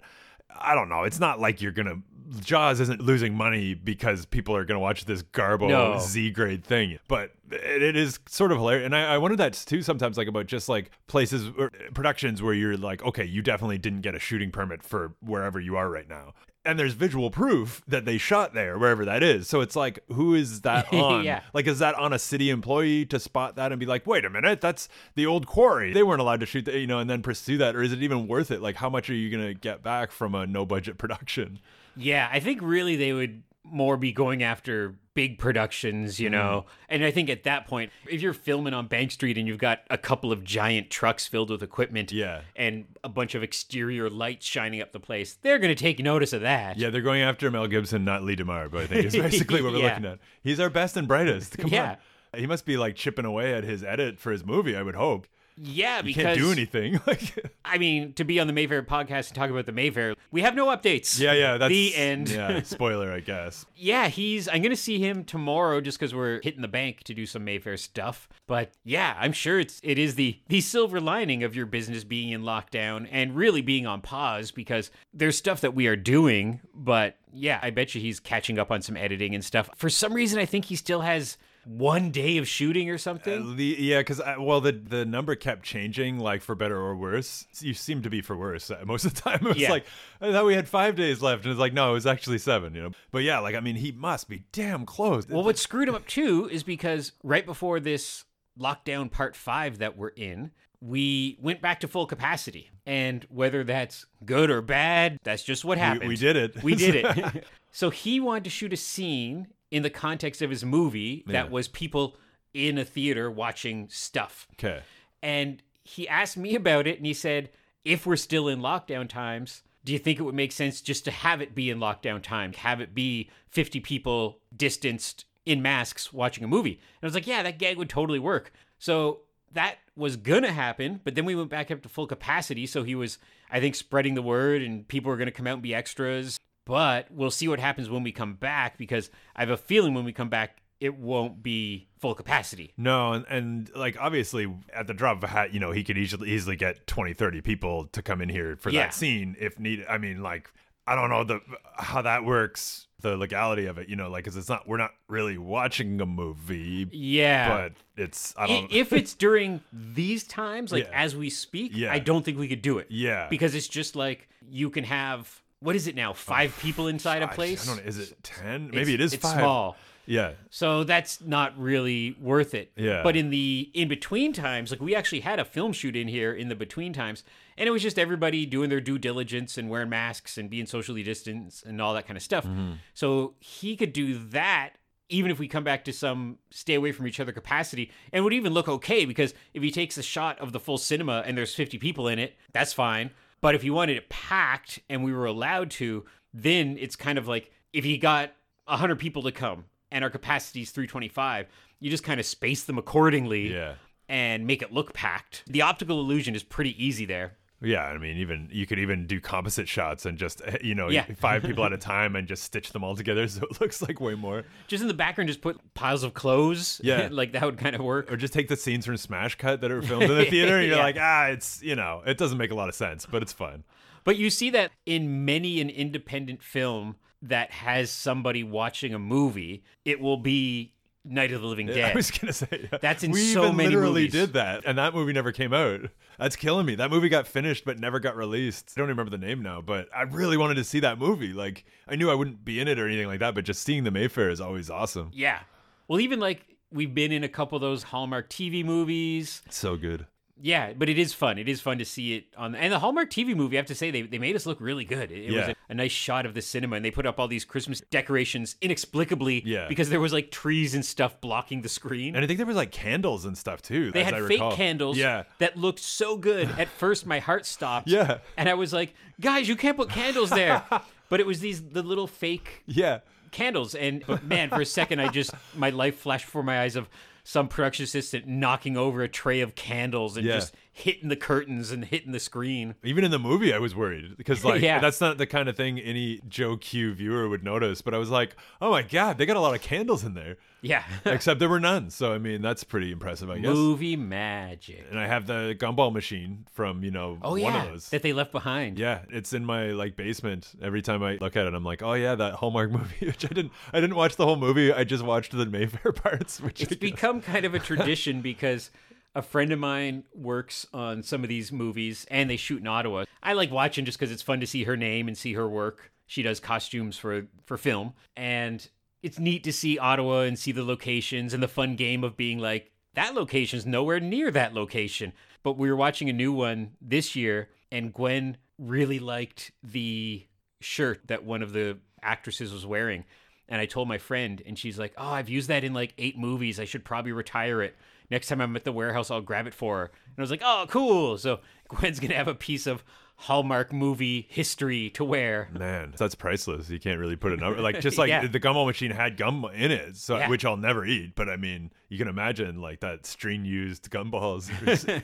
I 0.58 0.74
don't 0.74 0.88
know. 0.88 1.04
It's 1.04 1.20
not 1.20 1.40
like 1.40 1.60
you're 1.60 1.72
gonna. 1.72 2.02
Jaws 2.40 2.78
isn't 2.78 3.00
losing 3.00 3.34
money 3.34 3.74
because 3.74 4.24
people 4.24 4.54
are 4.54 4.64
gonna 4.64 4.78
watch 4.78 5.04
this 5.04 5.22
Garbo 5.22 5.68
No. 5.68 5.98
Z 5.98 6.30
grade 6.30 6.64
thing, 6.64 6.98
but 7.08 7.32
it, 7.50 7.82
it 7.82 7.96
is 7.96 8.20
sort 8.28 8.52
of 8.52 8.58
hilarious. 8.58 8.86
And 8.86 8.94
I, 8.94 9.14
I 9.14 9.18
wonder 9.18 9.36
that 9.38 9.54
too 9.54 9.82
sometimes, 9.82 10.16
like 10.16 10.28
about 10.28 10.46
just 10.46 10.68
like 10.68 10.90
places 11.08 11.50
or 11.58 11.66
eh, 11.74 11.88
productions 11.92 12.40
where 12.40 12.54
you're 12.54 12.76
like, 12.76 13.02
okay, 13.02 13.24
you 13.24 13.42
definitely 13.42 13.78
didn't 13.78 14.02
get 14.02 14.14
a 14.14 14.20
shooting 14.20 14.52
permit 14.52 14.82
for 14.82 15.14
wherever 15.20 15.58
you 15.58 15.76
are 15.76 15.90
right 15.90 16.08
now. 16.08 16.34
And 16.62 16.78
there's 16.78 16.92
visual 16.92 17.30
proof 17.30 17.82
that 17.88 18.04
they 18.04 18.18
shot 18.18 18.52
there, 18.52 18.78
wherever 18.78 19.06
that 19.06 19.22
is. 19.22 19.48
So 19.48 19.62
it's 19.62 19.74
like, 19.74 20.00
who 20.12 20.34
is 20.34 20.60
that 20.60 20.92
on? 20.92 21.24
Yeah. 21.24 21.40
Like, 21.54 21.66
is 21.66 21.78
that 21.78 21.94
on 21.94 22.12
a 22.12 22.18
city 22.18 22.50
employee 22.50 23.06
to 23.06 23.18
spot 23.18 23.56
that 23.56 23.72
and 23.72 23.80
be 23.80 23.86
like, 23.86 24.06
wait 24.06 24.26
a 24.26 24.30
minute, 24.30 24.60
that's 24.60 24.88
the 25.14 25.24
old 25.24 25.46
quarry. 25.46 25.94
They 25.94 26.02
weren't 26.02 26.20
allowed 26.20 26.40
to 26.40 26.46
shoot 26.46 26.66
that, 26.66 26.74
you 26.74 26.86
know, 26.86 26.98
and 26.98 27.08
then 27.08 27.22
pursue 27.22 27.56
that. 27.58 27.74
Or 27.74 27.82
is 27.82 27.92
it 27.92 28.02
even 28.02 28.28
worth 28.28 28.50
it? 28.50 28.60
Like, 28.60 28.76
how 28.76 28.90
much 28.90 29.08
are 29.08 29.14
you 29.14 29.30
going 29.30 29.46
to 29.46 29.54
get 29.54 29.82
back 29.82 30.12
from 30.12 30.34
a 30.34 30.46
no 30.46 30.66
budget 30.66 30.98
production? 30.98 31.60
Yeah, 31.96 32.28
I 32.30 32.40
think 32.40 32.60
really 32.62 32.96
they 32.96 33.12
would 33.12 33.42
more 33.64 33.96
be 33.96 34.12
going 34.12 34.42
after 34.42 34.94
big 35.14 35.38
productions, 35.38 36.18
you 36.18 36.30
know. 36.30 36.64
Mm. 36.66 36.72
And 36.88 37.04
I 37.04 37.10
think 37.10 37.28
at 37.28 37.44
that 37.44 37.66
point, 37.66 37.90
if 38.08 38.22
you're 38.22 38.32
filming 38.32 38.72
on 38.72 38.86
Bank 38.86 39.10
Street 39.10 39.36
and 39.36 39.46
you've 39.46 39.58
got 39.58 39.80
a 39.90 39.98
couple 39.98 40.32
of 40.32 40.44
giant 40.44 40.88
trucks 40.88 41.26
filled 41.26 41.50
with 41.50 41.62
equipment 41.62 42.10
Yeah. 42.10 42.40
and 42.56 42.86
a 43.04 43.08
bunch 43.08 43.34
of 43.34 43.42
exterior 43.42 44.08
lights 44.08 44.46
shining 44.46 44.80
up 44.80 44.92
the 44.92 45.00
place, 45.00 45.34
they're 45.42 45.58
going 45.58 45.74
to 45.74 45.80
take 45.80 45.98
notice 45.98 46.32
of 46.32 46.40
that. 46.42 46.78
Yeah, 46.78 46.90
they're 46.90 47.02
going 47.02 47.22
after 47.22 47.50
Mel 47.50 47.66
Gibson, 47.66 48.04
not 48.04 48.22
Lee 48.22 48.36
DeMar, 48.36 48.68
but 48.70 48.82
I 48.82 48.86
think 48.86 49.04
is 49.06 49.12
basically 49.16 49.60
what 49.62 49.72
we're 49.72 49.80
Yeah. 49.80 49.88
looking 49.90 50.06
at. 50.06 50.18
He's 50.42 50.58
our 50.60 50.70
best 50.70 50.96
and 50.96 51.06
brightest. 51.06 51.58
Come 51.58 51.70
Yeah. 51.70 51.96
on. 52.32 52.40
He 52.40 52.46
must 52.46 52.64
be 52.64 52.76
like 52.76 52.94
chipping 52.94 53.24
away 53.24 53.52
at 53.52 53.64
his 53.64 53.82
edit 53.84 54.18
for 54.20 54.30
his 54.32 54.44
movie, 54.44 54.74
I 54.76 54.82
would 54.82 54.94
hope. 54.94 55.26
Yeah, 55.62 56.00
because 56.00 56.22
can't 56.22 56.38
do 56.38 56.52
anything. 56.52 57.00
like 57.06 57.52
I 57.64 57.76
mean, 57.76 58.14
to 58.14 58.24
be 58.24 58.40
on 58.40 58.46
the 58.46 58.52
Mayfair 58.52 58.82
podcast 58.82 59.28
and 59.28 59.34
talk 59.34 59.50
about 59.50 59.66
the 59.66 59.72
Mayfair, 59.72 60.14
we 60.30 60.40
have 60.40 60.54
no 60.54 60.66
updates. 60.66 61.20
Yeah, 61.20 61.34
yeah, 61.34 61.58
that's 61.58 61.70
the 61.70 61.94
end. 61.94 62.30
Yeah, 62.30 62.62
spoiler, 62.64 63.12
I 63.12 63.20
guess. 63.20 63.66
Yeah, 63.76 64.08
he's. 64.08 64.48
I'm 64.48 64.62
gonna 64.62 64.76
see 64.76 64.98
him 64.98 65.24
tomorrow 65.24 65.80
just 65.80 65.98
because 65.98 66.14
we're 66.14 66.40
hitting 66.42 66.62
the 66.62 66.68
bank 66.68 67.02
to 67.04 67.14
do 67.14 67.26
some 67.26 67.44
Mayfair 67.44 67.76
stuff. 67.76 68.28
But 68.46 68.72
yeah, 68.84 69.16
I'm 69.18 69.32
sure 69.32 69.60
it's 69.60 69.80
it 69.82 69.98
is 69.98 70.14
the 70.14 70.38
the 70.48 70.60
silver 70.62 71.00
lining 71.00 71.44
of 71.44 71.54
your 71.54 71.66
business 71.66 72.04
being 72.04 72.30
in 72.30 72.42
lockdown 72.42 73.06
and 73.10 73.36
really 73.36 73.62
being 73.62 73.86
on 73.86 74.00
pause 74.00 74.50
because 74.50 74.90
there's 75.12 75.36
stuff 75.36 75.60
that 75.60 75.74
we 75.74 75.86
are 75.86 75.96
doing. 75.96 76.60
But 76.74 77.16
yeah, 77.32 77.58
I 77.62 77.70
bet 77.70 77.94
you 77.94 78.00
he's 78.00 78.18
catching 78.18 78.58
up 78.58 78.70
on 78.70 78.80
some 78.82 78.96
editing 78.96 79.34
and 79.34 79.44
stuff. 79.44 79.68
For 79.76 79.90
some 79.90 80.14
reason, 80.14 80.38
I 80.38 80.46
think 80.46 80.64
he 80.66 80.76
still 80.76 81.02
has 81.02 81.36
one 81.64 82.10
day 82.10 82.38
of 82.38 82.48
shooting 82.48 82.88
or 82.90 82.98
something. 82.98 83.52
Uh, 83.52 83.54
the, 83.56 83.76
yeah, 83.78 83.98
because 83.98 84.20
well, 84.38 84.60
the 84.60 84.72
the 84.72 85.04
number 85.04 85.34
kept 85.34 85.62
changing, 85.62 86.18
like 86.18 86.42
for 86.42 86.54
better 86.54 86.76
or 86.78 86.96
worse. 86.96 87.46
You 87.60 87.74
seem 87.74 88.02
to 88.02 88.10
be 88.10 88.20
for 88.22 88.36
worse 88.36 88.70
uh, 88.70 88.82
most 88.84 89.04
of 89.04 89.14
the 89.14 89.20
time. 89.20 89.40
It 89.46 89.48
was 89.48 89.56
Yeah. 89.58 89.70
like 89.70 89.86
I 90.20 90.32
thought 90.32 90.46
we 90.46 90.54
had 90.54 90.68
five 90.68 90.96
days 90.96 91.20
left, 91.22 91.44
and 91.44 91.50
it's 91.52 91.60
like 91.60 91.72
no, 91.72 91.90
it 91.90 91.94
was 91.94 92.06
actually 92.06 92.38
seven. 92.38 92.74
You 92.74 92.82
know, 92.84 92.90
but 93.12 93.22
yeah, 93.22 93.38
like 93.40 93.54
I 93.54 93.60
mean, 93.60 93.76
he 93.76 93.92
must 93.92 94.28
be 94.28 94.44
damn 94.52 94.86
close. 94.86 95.28
Well, 95.28 95.44
what 95.44 95.58
screwed 95.58 95.88
him 95.88 95.94
up 95.94 96.06
too 96.06 96.48
is 96.50 96.62
because 96.62 97.12
right 97.22 97.44
before 97.46 97.80
this 97.80 98.24
lockdown 98.58 99.10
part 99.10 99.36
five 99.36 99.78
that 99.78 99.96
we're 99.96 100.08
in, 100.08 100.50
we 100.80 101.38
went 101.40 101.60
back 101.60 101.80
to 101.80 101.88
full 101.88 102.06
capacity. 102.06 102.70
And 102.86 103.24
whether 103.30 103.62
that's 103.62 104.06
good 104.24 104.50
or 104.50 104.62
bad, 104.62 105.18
that's 105.22 105.42
just 105.44 105.64
what 105.64 105.78
happened. 105.78 106.08
we 106.08 106.16
did 106.16 106.36
it. 106.36 106.62
We 106.62 106.74
did 106.74 106.96
it. 106.96 107.44
so 107.70 107.90
he 107.90 108.18
wanted 108.18 108.44
to 108.44 108.50
shoot 108.50 108.72
a 108.72 108.76
scene 108.76 109.46
in 109.70 109.82
the 109.82 109.90
context 109.90 110.42
of 110.42 110.50
his 110.50 110.64
movie 110.64 111.24
Yeah. 111.26 111.32
that 111.34 111.50
was 111.50 111.68
people 111.68 112.16
in 112.52 112.78
a 112.78 112.84
theater 112.84 113.30
watching 113.30 113.88
stuff. 113.90 114.48
okay. 114.54 114.80
And 115.22 115.62
he 115.84 116.08
asked 116.08 116.36
me 116.36 116.54
about 116.54 116.86
it 116.86 116.96
and 116.96 117.06
he 117.06 117.14
said, 117.14 117.50
if 117.84 118.06
we're 118.06 118.16
still 118.16 118.48
in 118.48 118.60
lockdown 118.60 119.08
times, 119.08 119.62
do 119.84 119.92
you 119.92 119.98
think 119.98 120.18
it 120.18 120.22
would 120.22 120.34
make 120.34 120.52
sense 120.52 120.80
just 120.80 121.04
to 121.06 121.10
have 121.10 121.40
it 121.40 121.54
be 121.54 121.70
in 121.70 121.78
lockdown 121.78 122.20
time, 122.22 122.52
have 122.54 122.80
it 122.80 122.94
be 122.94 123.30
50 123.48 123.80
people 123.80 124.40
distanced 124.54 125.24
in 125.46 125.62
masks 125.62 126.12
watching 126.12 126.44
a 126.44 126.48
movie? 126.48 126.72
And 126.72 127.02
I 127.02 127.06
was 127.06 127.14
like, 127.14 127.26
yeah, 127.26 127.42
that 127.42 127.58
gag 127.58 127.78
would 127.78 127.88
totally 127.88 128.18
work. 128.18 128.52
So 128.78 129.20
that 129.52 129.76
was 129.96 130.16
going 130.16 130.42
to 130.42 130.52
happen, 130.52 131.00
but 131.04 131.14
then 131.14 131.24
we 131.24 131.34
went 131.34 131.50
back 131.50 131.70
up 131.70 131.82
to 131.82 131.88
full 131.88 132.06
capacity. 132.06 132.66
So 132.66 132.82
he 132.82 132.94
was, 132.94 133.18
I 133.50 133.58
think, 133.60 133.74
spreading 133.74 134.14
the 134.14 134.22
word 134.22 134.62
and 134.62 134.86
people 134.86 135.10
were 135.10 135.16
going 135.16 135.26
to 135.26 135.32
come 135.32 135.46
out 135.46 135.54
and 135.54 135.62
be 135.62 135.74
extras. 135.74 136.38
But 136.64 137.10
we'll 137.10 137.30
see 137.30 137.48
what 137.48 137.58
happens 137.58 137.88
when 137.90 138.02
we 138.02 138.12
come 138.12 138.34
back 138.34 138.78
because 138.78 139.10
I 139.34 139.40
have 139.40 139.50
a 139.50 139.56
feeling 139.56 139.94
when 139.94 140.04
we 140.04 140.12
come 140.12 140.28
back, 140.28 140.62
it 140.78 140.94
won't 140.96 141.42
be 141.42 141.88
full 141.98 142.14
capacity. 142.14 142.72
No, 142.76 143.12
and, 143.12 143.26
and 143.28 143.70
like 143.74 143.96
obviously 144.00 144.46
at 144.72 144.86
the 144.86 144.94
drop 144.94 145.18
of 145.18 145.24
a 145.24 145.26
hat, 145.28 145.52
you 145.52 145.60
know, 145.60 145.72
he 145.72 145.82
could 145.84 145.98
easily 145.98 146.30
easily 146.30 146.56
get 146.56 146.86
20, 146.86 147.12
30 147.12 147.40
people 147.42 147.86
to 147.92 148.02
come 148.02 148.20
in 148.20 148.28
here 148.28 148.56
for 148.56 148.70
Yeah. 148.70 148.82
that 148.82 148.94
scene 148.94 149.36
if 149.38 149.58
needed. 149.58 149.86
I 149.88 149.98
mean, 149.98 150.22
like 150.22 150.50
I 150.86 150.94
don't 150.94 151.10
know 151.10 151.24
the 151.24 151.40
how 151.76 152.02
that 152.02 152.24
works, 152.24 152.86
the 153.00 153.16
legality 153.16 153.66
of 153.66 153.76
it, 153.78 153.88
you 153.88 153.96
know, 153.96 154.08
like 154.08 154.24
cuz 154.24 154.36
it's 154.36 154.48
not 154.48 154.66
we're 154.66 154.78
not 154.78 154.92
really 155.08 155.36
watching 155.38 156.00
a 156.00 156.06
movie, 156.06 156.88
Yeah. 156.92 157.48
but 157.48 157.72
it's 158.02 158.32
I 158.38 158.46
don't 158.46 158.72
if 158.72 158.92
it's 159.00 159.12
during 159.14 159.60
these 159.72 160.24
times, 160.24 160.72
like 160.72 160.84
Yeah. 160.84 160.90
as 161.04 161.14
we 161.16 161.28
speak, 161.30 161.72
Yeah. 161.74 161.92
I 161.92 161.98
don't 161.98 162.24
think 162.24 162.38
we 162.38 162.48
could 162.48 162.62
do 162.62 162.78
it. 162.78 162.86
yeah. 162.90 163.26
Because 163.28 163.54
it's 163.54 163.68
just 163.68 163.96
like 163.96 164.28
you 164.48 164.70
can 164.70 164.84
have 164.84 165.42
what 165.60 165.76
is 165.76 165.86
it 165.86 165.94
now? 165.94 166.12
Five 166.12 166.56
people 166.60 166.88
inside 166.88 167.22
a 167.22 167.28
place. 167.28 167.68
I 167.68 167.74
don't 167.74 167.84
know, 167.84 167.88
is 167.88 167.98
it 167.98 168.22
10? 168.22 168.46
It's- 168.66 168.74
Maybe 168.74 168.94
it 168.94 169.00
is 169.00 169.12
it's 169.12 169.22
5. 169.22 169.38
small. 169.38 169.76
Yeah. 170.06 170.32
So 170.48 170.82
that's 170.82 171.20
not 171.20 171.56
really 171.56 172.16
worth 172.20 172.52
it. 172.54 172.72
Yeah. 172.74 173.02
But 173.04 173.14
in 173.16 173.30
the 173.30 173.70
in 173.74 173.86
between 173.86 174.32
times, 174.32 174.72
like 174.72 174.80
we 174.80 174.94
actually 174.94 175.20
had 175.20 175.38
a 175.38 175.44
film 175.44 175.72
shoot 175.72 175.94
in 175.94 176.08
here 176.08 176.32
in 176.32 176.48
the 176.48 176.56
between 176.56 176.92
times, 176.92 177.22
and 177.56 177.68
it 177.68 177.70
was 177.70 177.80
just 177.82 177.96
everybody 177.96 178.44
doing 178.44 178.70
their 178.70 178.80
due 178.80 178.98
diligence 178.98 179.56
and 179.56 179.68
wearing 179.70 179.88
masks 179.88 180.36
and 180.36 180.50
being 180.50 180.66
socially 180.66 181.04
distanced 181.04 181.64
and 181.64 181.80
all 181.80 181.94
that 181.94 182.08
kind 182.08 182.16
of 182.16 182.24
stuff. 182.24 182.44
Mm-hmm. 182.44 182.72
So 182.92 183.34
he 183.38 183.76
could 183.76 183.92
do 183.92 184.18
that 184.30 184.70
even 185.10 185.30
if 185.30 185.38
we 185.38 185.46
come 185.48 185.64
back 185.64 185.84
to 185.84 185.92
some 185.92 186.38
stay 186.50 186.74
away 186.74 186.92
from 186.92 187.06
each 187.06 187.20
other 187.20 187.32
capacity 187.32 187.90
and 188.12 188.24
would 188.24 188.32
even 188.32 188.52
look 188.52 188.68
okay 188.68 189.04
because 189.04 189.34
if 189.54 189.62
he 189.62 189.70
takes 189.70 189.98
a 189.98 190.02
shot 190.02 190.38
of 190.38 190.52
the 190.52 190.60
full 190.60 190.78
cinema 190.78 191.22
and 191.26 191.36
there's 191.36 191.54
50 191.54 191.78
people 191.78 192.06
in 192.08 192.18
it, 192.18 192.34
that's 192.52 192.72
fine. 192.72 193.10
But 193.40 193.54
if 193.54 193.64
you 193.64 193.72
wanted 193.72 193.96
it 193.96 194.08
packed 194.08 194.80
and 194.88 195.02
we 195.04 195.12
were 195.12 195.26
allowed 195.26 195.70
to, 195.72 196.04
then 196.34 196.76
it's 196.78 196.96
kind 196.96 197.18
of 197.18 197.26
like 197.26 197.50
if 197.72 197.84
you 197.86 197.98
got 197.98 198.32
100 198.66 198.96
people 198.98 199.22
to 199.22 199.32
come 199.32 199.64
and 199.90 200.04
our 200.04 200.10
capacity 200.10 200.62
is 200.62 200.70
325, 200.70 201.46
you 201.80 201.90
just 201.90 202.04
kind 202.04 202.20
of 202.20 202.26
space 202.26 202.64
them 202.64 202.78
accordingly 202.78 203.52
Yeah. 203.52 203.74
and 204.08 204.46
make 204.46 204.62
it 204.62 204.72
look 204.72 204.92
packed. 204.92 205.42
The 205.46 205.62
optical 205.62 206.00
illusion 206.00 206.34
is 206.34 206.42
pretty 206.42 206.82
easy 206.84 207.04
there. 207.06 207.36
Yeah, 207.62 207.84
I 207.84 207.98
mean, 207.98 208.16
even 208.16 208.48
you 208.50 208.66
could 208.66 208.78
even 208.78 209.06
do 209.06 209.20
composite 209.20 209.68
shots 209.68 210.06
and 210.06 210.16
just 210.16 210.40
you 210.62 210.74
know 210.74 210.88
Yeah. 210.88 211.04
five 211.18 211.42
people 211.42 211.64
at 211.64 211.72
a 211.72 211.78
time 211.94 212.16
and 212.16 212.26
just 212.26 212.42
stitch 212.42 212.72
them 212.72 212.82
all 212.82 212.96
together 212.96 213.28
so 213.28 213.42
it 213.50 213.60
looks 213.60 213.82
like 213.82 214.00
way 214.00 214.14
more. 214.14 214.44
Just 214.66 214.80
in 214.82 214.88
the 214.88 214.94
background, 214.94 215.28
just 215.28 215.42
put 215.42 215.58
piles 215.74 216.02
of 216.02 216.14
clothes. 216.14 216.80
Yeah. 216.82 217.08
like 217.10 217.32
that 217.32 217.44
would 217.44 217.58
kind 217.58 217.76
of 217.76 217.82
work. 217.82 218.10
Or 218.10 218.16
just 218.16 218.32
take 218.32 218.48
the 218.48 218.56
scenes 218.56 218.86
from 218.86 218.96
Smash 218.96 219.34
Cut 219.36 219.60
that 219.60 219.70
are 219.70 219.82
filmed 219.82 220.04
in 220.04 220.16
the 220.16 220.24
theater. 220.24 220.56
And 220.58 220.66
you're 220.68 220.76
Yeah. 220.76 220.82
like, 220.82 220.96
ah, 220.98 221.26
it's 221.26 221.62
you 221.62 221.76
know, 221.76 222.02
it 222.06 222.16
doesn't 222.18 222.38
make 222.38 222.50
a 222.50 222.54
lot 222.54 222.68
of 222.68 222.74
sense, 222.74 223.04
but 223.06 223.22
it's 223.22 223.32
fun. 223.32 223.64
But 224.04 224.16
you 224.16 224.30
see 224.30 224.48
that 224.50 224.72
in 224.86 225.26
many 225.26 225.60
an 225.60 225.68
independent 225.68 226.42
film 226.42 226.96
that 227.20 227.50
has 227.50 227.90
somebody 227.90 228.42
watching 228.42 228.94
a 228.94 228.98
movie, 228.98 229.62
it 229.84 230.00
will 230.00 230.16
be 230.16 230.72
Night 231.04 231.32
of 231.32 231.40
the 231.40 231.46
Living 231.46 231.66
Dead. 231.66 231.92
I 231.92 231.94
was 231.94 232.10
gonna 232.10 232.32
say 232.32 232.68
yeah. 232.70 232.78
That's 232.80 233.02
in 233.02 233.10
we 233.10 233.32
so 233.32 233.44
even 233.44 233.56
many 233.56 233.68
literally 233.70 234.02
movies. 234.02 234.12
did 234.12 234.32
that, 234.34 234.64
and 234.66 234.76
that 234.78 234.94
movie 234.94 235.12
never 235.12 235.32
came 235.32 235.52
out. 235.52 235.80
That's 236.18 236.36
killing 236.36 236.66
me. 236.66 236.74
That 236.74 236.90
movie 236.90 237.08
got 237.08 237.26
finished 237.26 237.64
but 237.64 237.78
never 237.78 238.00
got 238.00 238.16
released. 238.16 238.74
I 238.76 238.80
don't 238.80 238.88
remember 238.88 239.10
the 239.10 239.18
name 239.18 239.42
now, 239.42 239.62
but 239.62 239.88
I 239.96 240.02
really 240.02 240.36
wanted 240.36 240.56
to 240.56 240.64
see 240.64 240.80
that 240.80 240.98
movie. 240.98 241.32
Like 241.32 241.64
I 241.88 241.96
knew 241.96 242.10
I 242.10 242.14
wouldn't 242.14 242.44
be 242.44 242.60
in 242.60 242.68
it 242.68 242.78
or 242.78 242.86
anything 242.86 243.06
like 243.06 243.20
that, 243.20 243.34
but 243.34 243.44
just 243.44 243.62
seeing 243.62 243.84
the 243.84 243.90
Mayfair 243.90 244.28
is 244.30 244.40
always 244.40 244.68
awesome. 244.68 245.10
yeah. 245.14 245.40
Well, 245.88 246.00
even 246.00 246.20
like 246.20 246.46
we've 246.70 246.94
been 246.94 247.10
in 247.12 247.24
a 247.24 247.28
couple 247.28 247.56
of 247.56 247.62
those 247.62 247.82
Hallmark 247.82 248.28
TV 248.30 248.64
movies. 248.64 249.42
It's 249.46 249.56
so 249.56 249.76
good. 249.76 250.06
Yeah, 250.42 250.72
but 250.72 250.88
it 250.88 250.98
is 250.98 251.12
fun. 251.12 251.38
It 251.38 251.48
is 251.48 251.60
fun 251.60 251.78
to 251.78 251.84
see 251.84 252.16
it 252.16 252.24
on. 252.36 252.54
And 252.54 252.72
the 252.72 252.78
Hallmark 252.78 253.10
TV 253.10 253.34
movie, 253.36 253.56
I 253.56 253.58
have 253.58 253.66
to 253.66 253.74
say, 253.74 253.90
they, 253.90 254.02
they 254.02 254.18
made 254.18 254.34
us 254.36 254.46
look 254.46 254.60
really 254.60 254.84
good. 254.84 255.10
It, 255.12 255.26
it 255.26 255.32
was 255.32 255.48
a, 255.48 255.54
a 255.68 255.74
nice 255.74 255.92
shot 255.92 256.24
of 256.26 256.34
the 256.34 256.40
cinema, 256.42 256.76
and 256.76 256.84
they 256.84 256.90
put 256.90 257.04
up 257.06 257.20
all 257.20 257.28
these 257.28 257.44
Christmas 257.44 257.80
decorations 257.90 258.56
inexplicably 258.62 259.42
Yeah. 259.44 259.68
because 259.68 259.90
there 259.90 260.00
was 260.00 260.12
like 260.12 260.30
trees 260.30 260.74
and 260.74 260.84
stuff 260.84 261.20
blocking 261.20 261.62
the 261.62 261.68
screen. 261.68 262.14
And 262.16 262.24
I 262.24 262.26
think 262.26 262.38
there 262.38 262.46
was 262.46 262.56
like 262.56 262.72
candles 262.72 263.24
and 263.24 263.36
stuff 263.36 263.60
too. 263.62 263.90
they 263.92 264.02
had 264.04 264.14
fake 264.14 264.28
recall. 264.30 264.52
candles 264.56 264.96
Yeah. 264.96 265.24
that 265.38 265.56
looked 265.56 265.80
so 265.80 266.16
good. 266.16 266.48
At 266.58 266.68
first, 266.68 267.04
my 267.06 267.18
heart 267.18 267.44
stopped. 267.46 267.88
Yeah. 267.88 268.18
And 268.36 268.48
I 268.48 268.54
was 268.54 268.72
like, 268.72 268.94
guys, 269.20 269.48
you 269.48 269.56
can't 269.56 269.76
put 269.76 269.90
candles 269.90 270.30
there. 270.30 270.62
but 271.10 271.20
it 271.20 271.26
was 271.26 271.40
these 271.40 271.62
the 271.62 271.82
little 271.82 272.06
fake 272.06 272.62
Yeah. 272.66 273.00
candles. 273.30 273.74
And 273.74 274.02
but 274.06 274.24
man, 274.24 274.48
for 274.48 274.60
a 274.62 274.66
second, 274.66 275.00
I 275.00 275.08
just 275.08 275.32
my 275.54 275.70
life 275.70 275.96
flashed 275.98 276.24
before 276.26 276.42
my 276.42 276.60
eyes 276.62 276.76
of 276.76 276.88
some 277.24 277.48
production 277.48 277.84
assistant 277.84 278.26
knocking 278.26 278.76
over 278.76 279.02
a 279.02 279.08
tray 279.08 279.40
of 279.40 279.54
candles 279.54 280.16
and 280.16 280.26
Yeah. 280.26 280.36
just 280.36 280.54
hitting 280.72 281.08
the 281.08 281.16
curtains 281.16 281.70
and 281.72 281.84
hitting 281.84 282.12
the 282.12 282.20
screen. 282.20 282.74
Even 282.84 283.04
in 283.04 283.10
the 283.10 283.18
movie, 283.18 283.52
I 283.52 283.58
was 283.58 283.74
worried 283.74 284.16
because 284.16 284.44
like 284.44 284.62
Yeah. 284.62 284.78
that's 284.78 285.00
not 285.00 285.18
the 285.18 285.26
kind 285.26 285.48
of 285.48 285.56
thing 285.56 285.78
any 285.78 286.20
Joe 286.28 286.56
Q 286.56 286.94
viewer 286.94 287.28
would 287.28 287.42
notice. 287.42 287.82
But 287.82 287.92
I 287.94 287.98
was 287.98 288.08
like, 288.10 288.36
oh 288.60 288.70
my 288.70 288.82
god, 288.82 289.18
they 289.18 289.26
got 289.26 289.36
a 289.36 289.40
lot 289.40 289.54
of 289.54 289.60
candles 289.62 290.04
in 290.04 290.14
there. 290.14 290.36
Yeah. 290.62 290.84
Except 291.06 291.40
there 291.40 291.48
were 291.48 291.58
none. 291.60 291.90
So 291.90 292.12
I 292.12 292.18
mean, 292.18 292.40
that's 292.42 292.62
pretty 292.64 292.92
impressive, 292.92 293.28
I 293.30 293.38
guess. 293.38 293.52
Movie 293.52 293.96
magic. 293.96 294.86
And 294.90 294.98
I 294.98 295.06
have 295.06 295.26
the 295.26 295.56
gumball 295.58 295.92
machine 295.92 296.46
from 296.52 296.84
you 296.84 296.90
know 296.90 297.18
Oh 297.22 297.30
one 297.32 297.40
yeah, 297.40 297.64
of 297.64 297.70
those. 297.72 297.88
that 297.90 298.02
they 298.02 298.12
left 298.12 298.30
behind. 298.32 298.78
yeah, 298.78 299.00
it's 299.10 299.32
in 299.32 299.44
my 299.44 299.70
like 299.72 299.96
basement. 299.96 300.52
Every 300.62 300.82
time 300.82 301.02
I 301.02 301.16
look 301.20 301.36
at 301.36 301.46
it, 301.46 301.54
I'm 301.54 301.64
like, 301.64 301.82
oh 301.82 301.94
yeah, 301.94 302.14
that 302.14 302.34
Hallmark 302.34 302.70
movie. 302.78 303.06
Which 303.06 303.24
I 303.24 303.28
didn't. 303.28 303.52
I 303.72 303.80
didn't 303.80 303.96
watch 303.96 304.16
the 304.16 304.24
whole 304.24 304.36
movie. 304.36 304.72
I 304.72 304.84
just 304.84 305.02
watched 305.02 305.32
the 305.32 305.46
Mayfair 305.46 305.92
parts. 305.94 306.40
Which 306.40 306.60
It's 306.62 306.76
become 306.76 307.20
kind 307.20 307.44
of 307.44 307.54
a 307.54 307.58
tradition 307.58 308.20
because 308.20 308.70
a 309.14 309.22
friend 309.22 309.52
of 309.52 309.58
mine 309.58 310.04
works 310.14 310.66
on 310.72 311.02
some 311.02 311.22
of 311.22 311.28
these 311.28 311.50
movies 311.50 312.06
and 312.10 312.30
they 312.30 312.36
shoot 312.36 312.60
in 312.60 312.66
Ottawa. 312.66 313.04
I 313.22 313.32
like 313.32 313.50
watching 313.50 313.84
just 313.84 313.98
because 313.98 314.12
it's 314.12 314.22
fun 314.22 314.40
to 314.40 314.46
see 314.46 314.64
her 314.64 314.76
name 314.76 315.08
and 315.08 315.16
see 315.16 315.34
her 315.34 315.48
work. 315.48 315.92
She 316.06 316.22
does 316.22 316.40
costumes 316.40 316.96
for 316.96 317.26
for 317.44 317.56
film, 317.56 317.94
and 318.16 318.66
it's 319.02 319.18
neat 319.18 319.44
to 319.44 319.52
see 319.52 319.78
Ottawa 319.78 320.22
and 320.22 320.38
see 320.38 320.52
the 320.52 320.64
locations 320.64 321.32
and 321.32 321.42
the 321.42 321.48
fun 321.48 321.76
game 321.76 322.02
of 322.02 322.16
being 322.16 322.38
like 322.38 322.72
that 322.94 323.14
location's 323.14 323.64
nowhere 323.64 324.00
near 324.00 324.30
that 324.32 324.54
location. 324.54 325.12
But 325.42 325.56
we 325.56 325.70
were 325.70 325.76
watching 325.76 326.08
a 326.08 326.12
new 326.12 326.32
one 326.32 326.72
this 326.80 327.14
year, 327.14 327.48
and 327.70 327.92
Gwen 327.92 328.36
really 328.58 328.98
liked 328.98 329.52
the 329.62 330.26
shirt 330.60 331.06
that 331.06 331.24
one 331.24 331.42
of 331.42 331.52
the 331.52 331.78
actresses 332.02 332.52
was 332.52 332.66
wearing. 332.66 333.04
And 333.48 333.60
I 333.60 333.66
told 333.66 333.88
my 333.88 333.98
friend, 333.98 334.42
and 334.44 334.58
she's 334.58 334.78
like, 334.78 334.94
"Oh, 334.96 335.10
I've 335.10 335.28
used 335.28 335.48
that 335.48 335.64
in 335.64 335.74
like 335.74 335.94
eight 335.96 336.18
movies. 336.18 336.58
I 336.58 336.64
should 336.64 336.84
probably 336.84 337.12
retire 337.12 337.62
it. 337.62 337.76
Next 338.10 338.28
time 338.28 338.40
I'm 338.40 338.56
at 338.56 338.64
the 338.64 338.72
warehouse, 338.72 339.10
I'll 339.10 339.20
grab 339.20 339.46
it 339.46 339.54
for 339.54 339.78
her." 339.78 339.84
And 339.84 340.14
I 340.18 340.20
was 340.22 340.30
like, 340.30 340.42
"Oh, 340.44 340.66
cool." 340.68 341.16
So 341.18 341.40
Gwen's 341.68 342.00
gonna 342.00 342.14
have 342.14 342.28
a 342.28 342.34
piece 342.34 342.66
of 342.66 342.82
Hallmark 343.16 343.70
movie 343.72 344.26
history 344.30 344.88
to 344.90 345.04
wear. 345.04 345.48
Man, 345.52 345.92
that's 345.98 346.14
priceless. 346.14 346.70
You 346.70 346.80
can't 346.80 346.98
really 346.98 347.16
put 347.16 347.32
a 347.32 347.36
number 347.36 347.60
like 347.60 347.80
just 347.80 347.98
like 347.98 348.08
Yeah. 348.08 348.26
the 348.26 348.40
gumball 348.40 348.66
machine 348.66 348.90
had 348.90 349.16
gum 349.18 349.44
in 349.54 349.70
it, 349.70 349.96
so 349.96 350.16
Yeah. 350.16 350.28
which 350.30 350.44
I'll 350.44 350.56
never 350.56 350.84
eat. 350.86 351.14
But 351.14 351.28
I 351.28 351.36
mean, 351.36 351.70
you 351.90 351.98
can 351.98 352.08
imagine 352.08 352.60
like 352.62 352.80
that 352.80 353.04
screen 353.06 353.44
used 353.44 353.90
gumballs, 353.90 354.50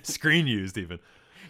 screen 0.06 0.46
used 0.46 0.78
even. 0.78 0.98